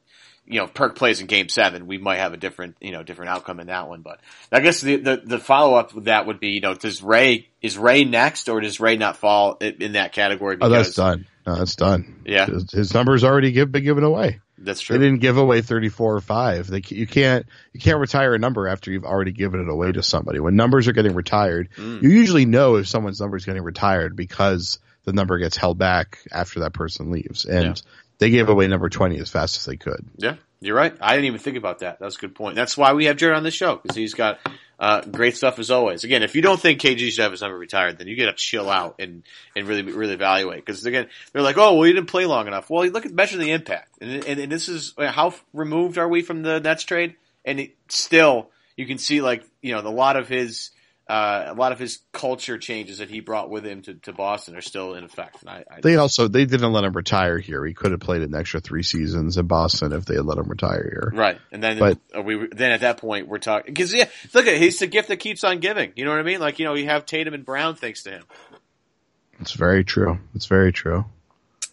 you 0.46 0.60
know, 0.60 0.66
Perk 0.66 0.96
plays 0.96 1.20
in 1.20 1.26
game 1.26 1.48
seven, 1.48 1.86
we 1.86 1.98
might 1.98 2.18
have 2.18 2.32
a 2.32 2.36
different, 2.36 2.76
you 2.80 2.92
know, 2.92 3.02
different 3.02 3.30
outcome 3.30 3.60
in 3.60 3.68
that 3.68 3.88
one. 3.88 4.02
But 4.02 4.20
I 4.52 4.60
guess 4.60 4.80
the, 4.80 4.96
the, 4.96 5.22
the 5.24 5.38
follow 5.38 5.74
up 5.74 5.94
with 5.94 6.04
that 6.04 6.26
would 6.26 6.38
be, 6.38 6.50
you 6.50 6.60
know, 6.60 6.74
does 6.74 7.02
Ray, 7.02 7.48
is 7.62 7.78
Ray 7.78 8.04
next 8.04 8.48
or 8.48 8.60
does 8.60 8.78
Ray 8.78 8.96
not 8.96 9.16
fall 9.16 9.56
in 9.60 9.92
that 9.92 10.12
category? 10.12 10.56
Because, 10.56 10.70
oh, 10.70 10.74
that's 10.74 10.94
done. 10.94 11.26
No, 11.46 11.56
that's 11.56 11.76
done. 11.76 12.22
Yeah. 12.26 12.46
His, 12.46 12.70
his 12.70 12.94
numbers 12.94 13.24
already 13.24 13.52
give, 13.52 13.72
been 13.72 13.84
given 13.84 14.04
away. 14.04 14.40
That's 14.58 14.80
true. 14.80 14.98
They 14.98 15.04
didn't 15.04 15.20
give 15.20 15.36
away 15.36 15.62
34 15.62 16.16
or 16.16 16.20
5. 16.20 16.66
They, 16.68 16.82
you 16.88 17.06
can't, 17.06 17.46
you 17.72 17.80
can't 17.80 17.98
retire 17.98 18.34
a 18.34 18.38
number 18.38 18.68
after 18.68 18.90
you've 18.90 19.04
already 19.04 19.32
given 19.32 19.60
it 19.60 19.68
away 19.68 19.92
to 19.92 20.02
somebody. 20.02 20.40
When 20.40 20.56
numbers 20.56 20.88
are 20.88 20.92
getting 20.92 21.14
retired, 21.14 21.70
mm. 21.76 22.02
you 22.02 22.10
usually 22.10 22.46
know 22.46 22.76
if 22.76 22.88
someone's 22.88 23.20
number 23.20 23.36
is 23.36 23.44
getting 23.44 23.62
retired 23.62 24.16
because 24.16 24.78
the 25.04 25.12
number 25.12 25.38
gets 25.38 25.56
held 25.56 25.78
back 25.78 26.18
after 26.32 26.60
that 26.60 26.72
person 26.72 27.10
leaves. 27.10 27.44
And 27.44 27.76
yeah. 27.76 27.90
They 28.24 28.30
gave 28.30 28.48
away 28.48 28.66
number 28.66 28.88
20 28.88 29.18
as 29.18 29.28
fast 29.28 29.58
as 29.58 29.66
they 29.66 29.76
could. 29.76 30.02
Yeah. 30.16 30.36
You're 30.62 30.74
right. 30.74 30.96
I 30.98 31.14
didn't 31.14 31.26
even 31.26 31.40
think 31.40 31.58
about 31.58 31.80
that. 31.80 31.98
That's 32.00 32.16
a 32.16 32.18
good 32.18 32.34
point. 32.34 32.56
That's 32.56 32.74
why 32.74 32.94
we 32.94 33.04
have 33.04 33.18
Jared 33.18 33.36
on 33.36 33.42
the 33.42 33.50
show 33.50 33.76
because 33.76 33.94
he's 33.94 34.14
got 34.14 34.38
uh, 34.80 35.02
great 35.02 35.36
stuff 35.36 35.58
as 35.58 35.70
always. 35.70 36.04
Again, 36.04 36.22
if 36.22 36.34
you 36.34 36.40
don't 36.40 36.58
think 36.58 36.80
KG 36.80 37.10
should 37.10 37.22
have 37.22 37.32
his 37.32 37.42
number 37.42 37.58
retired, 37.58 37.98
then 37.98 38.06
you 38.06 38.16
got 38.16 38.30
to 38.30 38.32
chill 38.32 38.70
out 38.70 38.94
and 38.98 39.24
and 39.54 39.68
really 39.68 39.82
really 39.82 40.14
evaluate 40.14 40.64
because 40.64 40.86
again 40.86 41.08
they're 41.32 41.42
like, 41.42 41.58
oh, 41.58 41.74
well, 41.74 41.82
he 41.82 41.92
didn't 41.92 42.08
play 42.08 42.24
long 42.24 42.46
enough. 42.46 42.70
Well, 42.70 42.86
look 42.86 43.04
at 43.04 43.12
measure 43.12 43.36
the 43.36 43.50
impact, 43.50 43.98
and 44.00 44.24
and, 44.24 44.40
and 44.40 44.50
this 44.50 44.70
is 44.70 44.94
how 44.98 45.34
removed 45.52 45.98
are 45.98 46.08
we 46.08 46.22
from 46.22 46.40
the 46.40 46.60
Nets 46.60 46.84
trade, 46.84 47.16
and 47.44 47.60
it, 47.60 47.76
still 47.90 48.48
you 48.74 48.86
can 48.86 48.96
see 48.96 49.20
like 49.20 49.44
you 49.60 49.74
know 49.74 49.80
a 49.80 49.90
lot 49.90 50.16
of 50.16 50.28
his 50.28 50.70
uh, 51.06 51.44
a 51.48 51.54
lot 51.54 51.72
of 51.72 51.78
his 51.78 51.98
culture 52.12 52.56
changes 52.56 52.98
that 52.98 53.10
he 53.10 53.20
brought 53.20 53.50
with 53.50 53.64
him 53.64 53.82
to, 53.82 53.94
to 53.94 54.12
Boston 54.12 54.56
are 54.56 54.62
still 54.62 54.94
in 54.94 55.04
effect. 55.04 55.42
And 55.42 55.50
I, 55.50 55.64
I 55.70 55.80
They 55.82 55.96
also 55.96 56.28
they 56.28 56.46
didn't 56.46 56.72
let 56.72 56.84
him 56.84 56.92
retire 56.94 57.38
here. 57.38 57.64
He 57.66 57.74
could 57.74 57.90
have 57.90 58.00
played 58.00 58.22
an 58.22 58.34
extra 58.34 58.60
three 58.60 58.82
seasons 58.82 59.36
in 59.36 59.46
Boston 59.46 59.92
if 59.92 60.06
they 60.06 60.14
had 60.14 60.24
let 60.24 60.38
him 60.38 60.48
retire 60.48 60.82
here. 60.82 61.12
right, 61.14 61.38
and 61.52 61.62
then 61.62 61.78
But- 61.78 61.98
uh, 62.16 62.22
we 62.22 62.48
then 62.50 62.72
at 62.72 62.80
that 62.80 62.98
point 62.98 63.28
we're 63.28 63.38
talking 63.38 63.74
because 63.74 63.92
yeah, 63.92 64.08
look 64.32 64.46
at 64.46 64.56
he's 64.56 64.78
the 64.78 64.86
gift 64.86 65.08
that 65.08 65.18
keeps 65.18 65.44
on 65.44 65.60
giving. 65.60 65.92
You 65.96 66.04
know 66.04 66.10
what 66.10 66.20
I 66.20 66.24
mean? 66.24 66.40
Like 66.40 66.58
you 66.58 66.64
know 66.64 66.74
you 66.74 66.86
have 66.86 67.04
Tatum 67.04 67.34
and 67.34 67.44
Brown 67.44 67.74
thanks 67.76 68.04
to 68.04 68.10
him. 68.10 68.24
It's 69.40 69.52
very 69.52 69.84
true. 69.84 70.18
It's 70.34 70.46
very 70.46 70.72
true. 70.72 71.04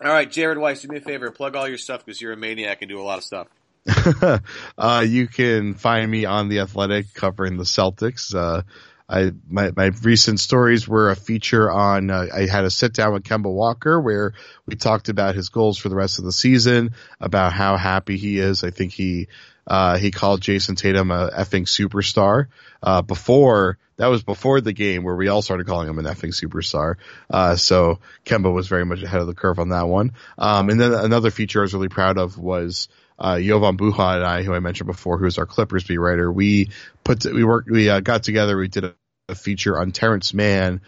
All 0.03 0.11
right, 0.11 0.29
Jared 0.29 0.57
Weiss, 0.57 0.81
do 0.81 0.87
me 0.87 0.97
a 0.97 1.01
favor, 1.01 1.29
plug 1.29 1.55
all 1.55 1.67
your 1.67 1.77
stuff 1.77 2.03
because 2.03 2.19
you're 2.19 2.33
a 2.33 2.37
maniac 2.37 2.81
and 2.81 2.89
do 2.89 2.99
a 2.99 3.03
lot 3.03 3.19
of 3.19 3.23
stuff. 3.23 3.47
uh, 4.77 5.05
you 5.07 5.27
can 5.27 5.75
find 5.75 6.09
me 6.09 6.25
on 6.25 6.49
the 6.49 6.59
Athletic 6.59 7.13
covering 7.13 7.57
the 7.57 7.63
Celtics. 7.63 8.33
Uh, 8.33 8.63
I 9.11 9.31
my 9.49 9.71
my 9.75 9.91
recent 10.01 10.39
stories 10.39 10.87
were 10.87 11.09
a 11.09 11.15
feature 11.15 11.69
on. 11.69 12.09
Uh, 12.09 12.27
I 12.33 12.45
had 12.45 12.63
a 12.63 12.71
sit 12.71 12.93
down 12.93 13.13
with 13.13 13.23
Kemba 13.23 13.51
Walker 13.51 13.99
where 13.99 14.33
we 14.65 14.75
talked 14.75 15.09
about 15.09 15.35
his 15.35 15.49
goals 15.49 15.77
for 15.77 15.89
the 15.89 15.95
rest 15.95 16.19
of 16.19 16.25
the 16.25 16.31
season, 16.31 16.95
about 17.19 17.51
how 17.51 17.75
happy 17.75 18.17
he 18.17 18.39
is. 18.39 18.63
I 18.63 18.69
think 18.69 18.93
he 18.93 19.27
uh, 19.67 19.97
he 19.97 20.11
called 20.11 20.41
Jayson 20.41 20.77
Tatum 20.77 21.11
a 21.11 21.29
effing 21.29 21.67
superstar. 21.67 22.47
Uh, 22.81 23.01
before 23.01 23.77
that 23.97 24.07
was 24.07 24.23
before 24.23 24.61
the 24.61 24.73
game 24.73 25.03
where 25.03 25.15
we 25.15 25.27
all 25.27 25.41
started 25.41 25.67
calling 25.67 25.89
him 25.89 25.99
an 25.99 26.05
effing 26.05 26.33
superstar. 26.33 26.95
Uh, 27.29 27.55
so 27.55 27.99
Kemba 28.25 28.51
was 28.51 28.67
very 28.67 28.85
much 28.85 29.03
ahead 29.03 29.21
of 29.21 29.27
the 29.27 29.35
curve 29.35 29.59
on 29.59 29.69
that 29.69 29.87
one. 29.87 30.13
Um, 30.37 30.69
and 30.69 30.79
then 30.79 30.93
another 30.93 31.29
feature 31.31 31.59
I 31.59 31.63
was 31.63 31.73
really 31.73 31.89
proud 31.89 32.17
of 32.17 32.37
was 32.37 32.87
uh, 33.19 33.39
Jovan 33.39 33.77
Buha 33.77 34.15
and 34.15 34.25
I, 34.25 34.41
who 34.41 34.53
I 34.53 34.59
mentioned 34.59 34.87
before, 34.87 35.19
who 35.19 35.27
is 35.27 35.37
our 35.37 35.45
Clippers 35.45 35.83
beat 35.83 35.99
writer, 35.99 36.31
we 36.31 36.71
put, 37.03 37.23
we 37.25 37.43
worked, 37.43 37.69
we 37.69 37.87
uh, 37.87 37.99
got 37.99 38.23
together, 38.23 38.57
we 38.57 38.67
did 38.67 38.85
a, 38.85 38.95
a 39.31 39.35
feature 39.35 39.79
on 39.79 39.91
Terance 39.91 40.33
Mann, 40.33 40.81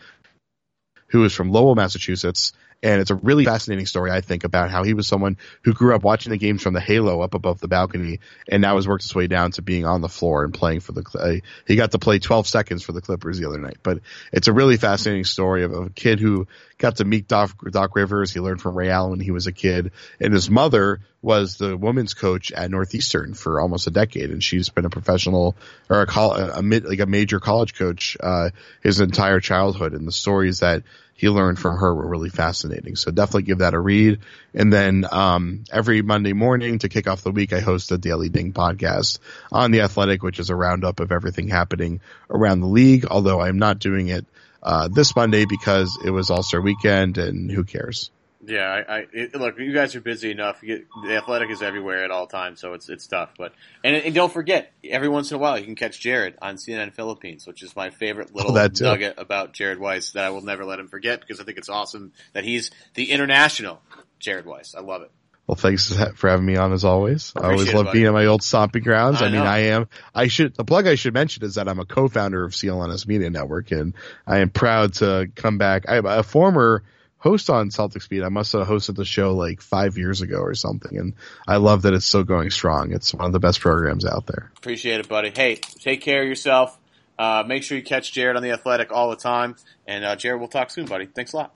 who 1.08 1.24
is 1.24 1.34
from 1.34 1.52
Lowell, 1.52 1.76
Massachusetts. 1.76 2.54
And 2.84 3.00
it's 3.00 3.12
a 3.12 3.16
really 3.16 3.46
fascinating 3.46 3.86
story, 3.86 4.12
I 4.12 4.20
think, 4.20 4.44
about 4.44 4.70
how 4.70 4.84
he 4.84 4.94
was 4.94 5.08
someone 5.08 5.38
who 5.64 5.74
grew 5.74 5.96
up 5.96 6.04
watching 6.04 6.32
the 6.32 6.38
games 6.38 6.62
from 6.62 6.74
the 6.74 6.82
halo 6.82 7.22
up 7.22 7.34
above 7.34 7.62
the 7.62 7.70
balcony 7.70 8.20
and 8.48 8.62
now 8.62 8.76
has 8.76 8.86
worked 8.86 9.04
his 9.04 9.16
way 9.16 9.28
down 9.28 9.52
to 9.52 9.62
being 9.62 9.86
on 9.86 10.02
the 10.02 10.10
floor 10.10 10.44
and 10.44 10.54
playing 10.54 10.82
for 10.82 10.92
the, 10.92 11.04
uh, 11.18 11.46
he 11.66 11.78
got 11.78 11.92
to 11.92 12.00
play 12.00 12.20
12 12.20 12.46
seconds 12.46 12.84
for 12.84 12.92
the 12.92 13.02
Clippers 13.02 13.40
the 13.40 13.48
other 13.48 13.60
night. 13.60 13.78
But 13.82 14.00
it's 14.34 14.50
a 14.50 14.54
really 14.54 14.76
fascinating 14.76 15.24
story 15.24 15.64
of 15.64 15.72
a 15.72 15.90
kid 15.92 16.20
who 16.20 16.46
got 16.78 16.98
to 16.98 17.06
meet 17.06 17.30
Doc, 17.30 17.56
Doc 17.72 17.96
Rivers. 17.96 18.34
He 18.34 18.42
learned 18.42 18.62
from 18.62 18.78
Ray 18.78 18.90
Allen 18.90 19.12
when 19.12 19.20
he 19.22 19.32
was 19.32 19.48
a 19.48 19.54
kid 19.54 19.94
and 20.20 20.34
his 20.34 20.50
mother 20.50 21.00
was 21.22 21.56
the 21.56 21.78
women's 21.78 22.14
coach 22.14 22.52
at 22.52 22.70
Northeastern 22.70 23.34
for 23.34 23.62
almost 23.62 23.88
a 23.88 23.92
decade. 23.92 24.30
And 24.30 24.44
she's 24.44 24.68
been 24.68 24.84
a 24.84 24.90
professional 24.90 25.56
or 25.90 26.02
a, 26.02 26.06
col- 26.06 26.36
a 26.36 26.62
mid, 26.62 26.84
like 26.84 27.00
a 27.00 27.06
major 27.06 27.40
college 27.40 27.76
coach, 27.76 28.18
uh, 28.20 28.50
his 28.82 29.00
entire 29.00 29.40
childhood. 29.40 29.94
And 29.94 30.06
the 30.06 30.12
stories 30.12 30.60
that 30.60 30.84
he 31.14 31.30
learned 31.30 31.60
from 31.60 31.78
her 31.78 31.94
were 31.94 32.08
really 32.08 32.30
fascinating. 32.30 32.96
So 32.96 33.12
definitely 33.12 33.44
give 33.44 33.60
that 33.60 33.74
a 33.74 33.80
read. 33.80 34.20
And 34.54 34.74
then, 34.74 35.06
um, 35.12 35.64
every 35.72 36.02
Monday 36.02 36.34
morning 36.34 36.80
to 36.80 36.90
kick 36.90 37.08
off 37.08 37.22
the 37.22 37.32
week, 37.32 37.54
I 37.54 37.60
host 37.60 37.92
a 37.92 37.98
Daily 37.98 38.30
Ding 38.30 38.52
podcast 38.52 39.20
on 39.52 39.72
the 39.72 39.82
Athletic, 39.82 40.24
which 40.24 40.40
is 40.40 40.50
a 40.50 40.56
roundup 40.56 41.00
of 41.00 41.12
everything 41.12 41.48
happening 41.48 42.02
around 42.30 42.62
the 42.62 42.68
league. 42.68 43.06
Although 43.06 43.40
I'm 43.40 43.60
not 43.60 43.80
doing 43.80 44.08
it, 44.08 44.26
uh, 44.62 44.88
this 44.88 45.16
Monday 45.16 45.46
because 45.46 45.98
it 46.04 46.10
was 46.10 46.30
All 46.30 46.44
Star 46.44 46.62
weekend 46.62 47.18
and 47.18 47.52
who 47.52 47.64
cares? 47.64 48.12
Yeah, 48.46 48.84
I, 48.88 48.96
I 48.96 49.06
it, 49.14 49.36
look. 49.36 49.58
You 49.58 49.74
guys 49.74 49.96
are 49.96 50.02
busy 50.02 50.32
enough. 50.32 50.62
Get, 50.62 50.86
the 51.06 51.16
athletic 51.16 51.50
is 51.50 51.62
everywhere 51.62 52.04
at 52.04 52.12
all 52.12 52.28
times, 52.28 52.60
so 52.60 52.74
it's 52.74 52.90
it's 52.90 53.08
tough. 53.08 53.30
But 53.38 53.54
and, 53.84 53.96
and 53.96 54.14
don't 54.14 54.32
forget, 54.32 54.74
every 54.84 55.08
once 55.08 55.32
in 55.32 55.36
a 55.36 55.38
while, 55.40 55.58
you 55.58 55.66
can 55.66 55.76
catch 55.76 56.00
Jared 56.00 56.36
on 56.42 56.56
CNN 56.56 56.94
Philippines, 56.94 57.48
which 57.48 57.64
is 57.64 57.76
my 57.76 57.90
favorite 57.90 58.30
oh, 58.34 58.38
little 58.38 58.54
that 58.54 58.76
too. 58.76 58.84
nugget 58.84 59.16
about 59.18 59.54
Jared 59.54 59.80
Weiss 59.80 60.12
that 60.12 60.26
I 60.26 60.30
will 60.32 60.42
never 60.42 60.66
let 60.66 60.80
him 60.80 60.90
forget 60.90 61.22
because 61.22 61.40
I 61.40 61.46
think 61.46 61.58
it's 61.58 61.70
awesome 61.70 62.12
that 62.34 62.44
he's 62.44 62.72
the 62.96 63.12
international 63.12 63.82
Jared 64.20 64.46
Weiss. 64.46 64.76
I 64.76 64.82
love 64.82 65.04
it. 65.04 65.12
Well, 65.48 65.56
thanks 65.56 65.94
for 66.16 66.30
having 66.30 66.46
me 66.46 66.56
on 66.56 66.72
as 66.72 66.86
always. 66.86 67.34
I 67.36 67.44
always 67.44 67.62
Appreciate 67.62 67.80
it, 67.80 67.84
love 67.84 67.94
being 67.94 68.06
at 68.06 68.14
my 68.14 68.26
old 68.26 68.44
stomping 68.44 68.84
grounds. 68.84 69.22
I 69.22 69.28
I, 69.28 69.30
mean. 69.30 69.42
I 69.42 69.58
am, 69.60 69.90
I 70.16 70.28
should, 70.28 70.56
the 70.56 70.64
plug 70.64 70.88
I 70.88 70.96
should 70.96 71.14
mention 71.14 71.44
is 71.44 71.56
that 71.56 71.68
I'm 71.68 71.80
a 71.80 71.86
co-founder 71.86 72.46
of 72.46 72.54
CLNS 72.54 73.08
Media 73.08 73.30
Network 73.30 73.72
and 73.72 73.94
I 74.26 74.40
am 74.40 74.50
proud 74.50 74.94
to 74.96 75.30
come 75.36 75.58
back. 75.58 75.84
I'm 75.90 76.06
a 76.06 76.24
former 76.24 76.84
host 77.24 77.50
on 77.50 77.70
Celtics 77.70 78.10
Beat. 78.10 78.22
I 78.22 78.30
must 78.30 78.52
have 78.52 78.68
hosted 78.68 78.96
the 78.96 79.06
show 79.06 79.34
like 79.34 79.62
five 79.62 79.98
years 79.98 80.22
ago 80.22 80.40
or 80.40 80.54
something. 80.56 80.98
And 80.98 81.14
I 81.48 81.56
love 81.56 81.84
that 81.84 81.94
it's 81.94 82.06
still 82.06 82.26
going 82.26 82.50
strong. 82.50 82.92
It's 82.92 83.14
one 83.14 83.26
of 83.26 83.32
the 83.32 83.40
best 83.40 83.62
programs 83.62 84.06
out 84.06 84.28
there. 84.28 84.52
Appreciate 84.58 85.00
it, 85.00 85.08
buddy. 85.08 85.32
Hey, 85.34 85.56
take 85.56 86.02
care 86.02 86.22
of 86.22 86.28
yourself. 86.28 86.78
Uh, 87.18 87.44
make 87.48 87.64
sure 87.64 87.78
you 87.78 87.84
catch 87.84 88.12
Jared 88.12 88.36
on 88.36 88.44
the 88.44 88.52
athletic 88.52 88.92
all 88.92 89.10
the 89.10 89.16
time. 89.16 89.56
And 89.88 90.04
uh, 90.04 90.18
Jared, 90.18 90.42
we'll 90.42 90.50
talk 90.50 90.70
soon, 90.70 90.86
buddy. 90.86 91.06
Thanks 91.06 91.32
a 91.32 91.38
lot. 91.38 91.54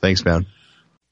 Thanks, 0.00 0.24
man. 0.24 0.46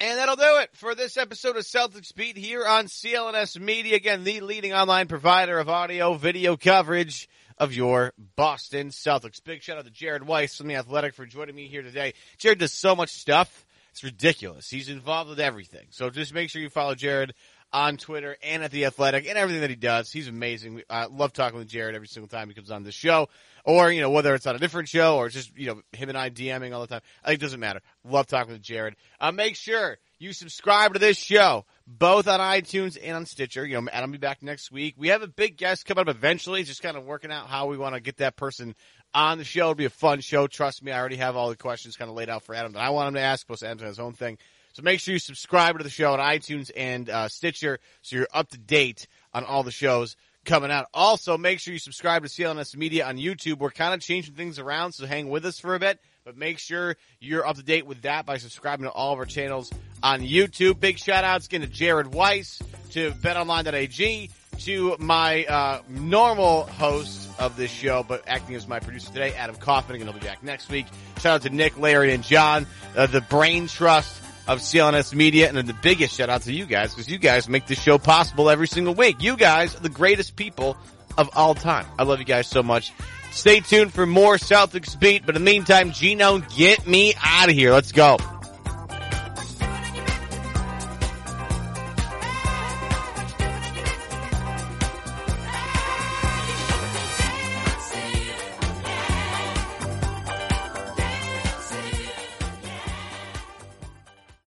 And 0.01 0.18
that'll 0.18 0.36
do 0.36 0.61
it 0.62 0.70
for 0.72 0.95
this 0.95 1.18
episode 1.18 1.57
of 1.57 1.64
Celtics 1.64 2.14
Beat 2.14 2.38
here 2.38 2.66
on 2.66 2.86
CLNS 2.86 3.61
Media. 3.61 3.97
Again, 3.97 4.24
the 4.24 4.40
leading 4.40 4.72
online 4.72 5.07
provider 5.07 5.59
of 5.59 5.68
audio, 5.68 6.14
video 6.14 6.57
coverage 6.57 7.28
of 7.59 7.74
your 7.74 8.14
Boston 8.36 8.88
Celtics. 8.88 9.45
Big 9.45 9.62
shout 9.62 9.76
out 9.76 9.84
to 9.84 9.90
Jared 9.90 10.26
Weiss 10.26 10.57
from 10.57 10.68
The 10.68 10.76
Athletic 10.76 11.14
for 11.14 11.26
joining 11.26 11.55
me 11.55 11.68
here 11.68 11.82
today. 11.82 12.14
Jared 12.38 12.59
does 12.59 12.72
so 12.72 12.97
much 12.97 13.11
stuff. 13.11 13.66
It's 13.93 14.03
ridiculous. 14.03 14.68
He's 14.68 14.88
involved 14.88 15.30
with 15.30 15.40
everything. 15.40 15.86
So 15.90 16.11
just 16.11 16.32
make 16.32 16.51
sure 16.51 16.62
you 16.62 16.70
follow 16.70 16.95
Jared 16.95 17.34
on 17.72 17.97
Twitter 17.97 18.36
and 18.43 18.62
at 18.62 18.70
The 18.70 18.86
Athletic 18.86 19.26
and 19.26 19.38
everything 19.38 19.61
that 19.62 19.70
he 19.70 19.76
does. 19.76 20.11
He's 20.11 20.28
amazing. 20.28 20.82
I 20.90 21.07
love 21.07 21.32
talking 21.32 21.59
with 21.59 21.68
Jared 21.68 21.95
every 21.95 22.09
single 22.09 22.28
time 22.28 22.49
he 22.49 22.55
comes 22.55 22.70
on 22.70 22.84
the 22.84 22.93
show. 22.93 23.28
Or, 23.64 23.93
you 23.93 24.01
know, 24.01 24.11
whether 24.11 24.34
it's 24.34 24.47
on 24.47 24.57
a 24.57 24.59
different 24.59 24.88
show 24.88 25.16
or 25.16 25.28
just, 25.28 25.57
you 25.57 25.66
know, 25.66 25.82
him 25.93 26.09
and 26.09 26.18
I 26.18 26.30
DMing 26.30 26.74
all 26.74 26.80
the 26.80 26.86
time. 26.86 27.01
It 27.26 27.40
doesn't 27.40 27.61
matter. 27.61 27.80
Love 28.05 28.26
talking 28.26 28.53
with 28.53 28.62
Jared. 28.62 28.97
Uh, 29.20 29.30
make 29.30 29.57
sure 29.57 29.99
you 30.18 30.32
subscribe 30.32 30.95
to 30.95 30.99
this 30.99 31.16
show, 31.16 31.64
both 31.86 32.28
on 32.28 32.40
iTunes 32.40 32.98
and 33.02 33.16
on 33.16 33.26
Stitcher. 33.26 33.66
You 33.66 33.80
know, 33.80 33.88
Adam 33.92 34.10
will 34.10 34.18
be 34.18 34.18
back 34.18 34.42
next 34.42 34.70
week. 34.70 34.94
We 34.96 35.08
have 35.08 35.22
a 35.22 35.28
big 35.28 35.56
guest 35.56 35.86
coming 35.86 36.02
up 36.02 36.08
eventually. 36.08 36.62
Just 36.62 36.82
kind 36.82 36.96
of 36.96 37.04
working 37.04 37.32
out 37.32 37.46
how 37.46 37.66
we 37.66 37.76
want 37.76 37.94
to 37.94 38.00
get 38.00 38.18
that 38.18 38.36
person 38.36 38.74
on 39.14 39.38
the 39.38 39.44
show. 39.44 39.62
It'll 39.62 39.74
be 39.74 39.84
a 39.84 39.90
fun 39.90 40.20
show. 40.20 40.46
Trust 40.46 40.82
me, 40.82 40.92
I 40.92 40.98
already 40.98 41.16
have 41.16 41.36
all 41.36 41.48
the 41.48 41.56
questions 41.56 41.96
kind 41.96 42.08
of 42.08 42.16
laid 42.16 42.28
out 42.28 42.42
for 42.42 42.54
Adam 42.54 42.72
that 42.72 42.80
I 42.80 42.90
want 42.90 43.08
him 43.08 43.14
to 43.14 43.20
ask. 43.20 43.46
Plus, 43.46 43.62
Adam 43.62 43.78
has 43.80 43.96
his 43.96 43.98
own 43.98 44.12
thing. 44.12 44.38
So 44.72 44.82
make 44.82 45.00
sure 45.00 45.12
you 45.12 45.18
subscribe 45.18 45.76
to 45.78 45.84
the 45.84 45.90
show 45.90 46.12
on 46.12 46.18
iTunes 46.18 46.70
and 46.74 47.10
uh, 47.10 47.28
Stitcher 47.28 47.78
so 48.00 48.16
you're 48.16 48.28
up 48.32 48.48
to 48.50 48.58
date 48.58 49.06
on 49.34 49.44
all 49.44 49.62
the 49.62 49.70
shows 49.70 50.16
coming 50.44 50.70
out. 50.70 50.86
Also, 50.94 51.36
make 51.36 51.60
sure 51.60 51.72
you 51.72 51.78
subscribe 51.78 52.22
to 52.22 52.28
CLNS 52.28 52.76
Media 52.76 53.06
on 53.06 53.16
YouTube. 53.16 53.58
We're 53.58 53.70
kind 53.70 53.94
of 53.94 54.00
changing 54.00 54.34
things 54.34 54.58
around, 54.58 54.92
so 54.92 55.06
hang 55.06 55.28
with 55.28 55.44
us 55.44 55.58
for 55.58 55.74
a 55.74 55.78
bit. 55.78 56.00
But 56.24 56.36
make 56.36 56.60
sure 56.60 56.96
you're 57.18 57.44
up 57.44 57.56
to 57.56 57.64
date 57.64 57.84
with 57.84 58.02
that 58.02 58.26
by 58.26 58.36
subscribing 58.36 58.84
to 58.84 58.90
all 58.92 59.12
of 59.12 59.18
our 59.18 59.24
channels 59.24 59.72
on 60.04 60.20
YouTube. 60.20 60.78
Big 60.78 60.98
shout 60.98 61.24
outs 61.24 61.46
again 61.46 61.62
to 61.62 61.66
Jared 61.66 62.14
Weiss, 62.14 62.62
to 62.90 63.10
BetOnline.ag, 63.10 64.30
to 64.60 64.96
my 65.00 65.44
uh, 65.44 65.82
normal 65.88 66.66
host 66.66 67.28
of 67.40 67.56
this 67.56 67.72
show, 67.72 68.04
but 68.06 68.22
acting 68.28 68.54
as 68.54 68.68
my 68.68 68.78
producer 68.78 69.08
today, 69.08 69.32
Adam 69.34 69.56
Kaufman, 69.56 70.00
and 70.00 70.08
he'll 70.08 70.16
be 70.16 70.24
back 70.24 70.44
next 70.44 70.70
week. 70.70 70.86
Shout 71.18 71.34
out 71.34 71.42
to 71.42 71.50
Nick, 71.50 71.76
Larry, 71.76 72.12
and 72.12 72.22
John, 72.22 72.66
uh, 72.96 73.06
the 73.06 73.22
brain 73.22 73.66
trust 73.66 74.22
of 74.46 74.60
CLNS 74.60 75.14
Media, 75.14 75.48
and 75.48 75.56
then 75.56 75.66
the 75.66 75.74
biggest 75.82 76.14
shout 76.14 76.28
out 76.28 76.42
to 76.42 76.52
you 76.52 76.66
guys, 76.66 76.94
because 76.94 77.10
you 77.10 77.18
guys 77.18 77.48
make 77.48 77.66
this 77.66 77.80
show 77.80 77.98
possible 77.98 78.48
every 78.48 78.68
single 78.68 78.94
week. 78.94 79.16
You 79.20 79.36
guys 79.36 79.74
are 79.74 79.80
the 79.80 79.88
greatest 79.88 80.36
people 80.36 80.76
of 81.18 81.30
all 81.34 81.56
time. 81.56 81.86
I 81.98 82.04
love 82.04 82.20
you 82.20 82.24
guys 82.24 82.46
so 82.46 82.62
much. 82.62 82.92
Stay 83.32 83.60
tuned 83.60 83.92
for 83.92 84.06
more 84.06 84.36
Celtics 84.36 84.98
beat, 84.98 85.24
but 85.26 85.36
in 85.36 85.44
the 85.44 85.50
meantime, 85.50 85.90
Gino, 85.92 86.38
get 86.38 86.86
me 86.86 87.14
out 87.22 87.48
of 87.48 87.54
here. 87.54 87.72
Let's 87.72 87.92
go. 87.92 88.18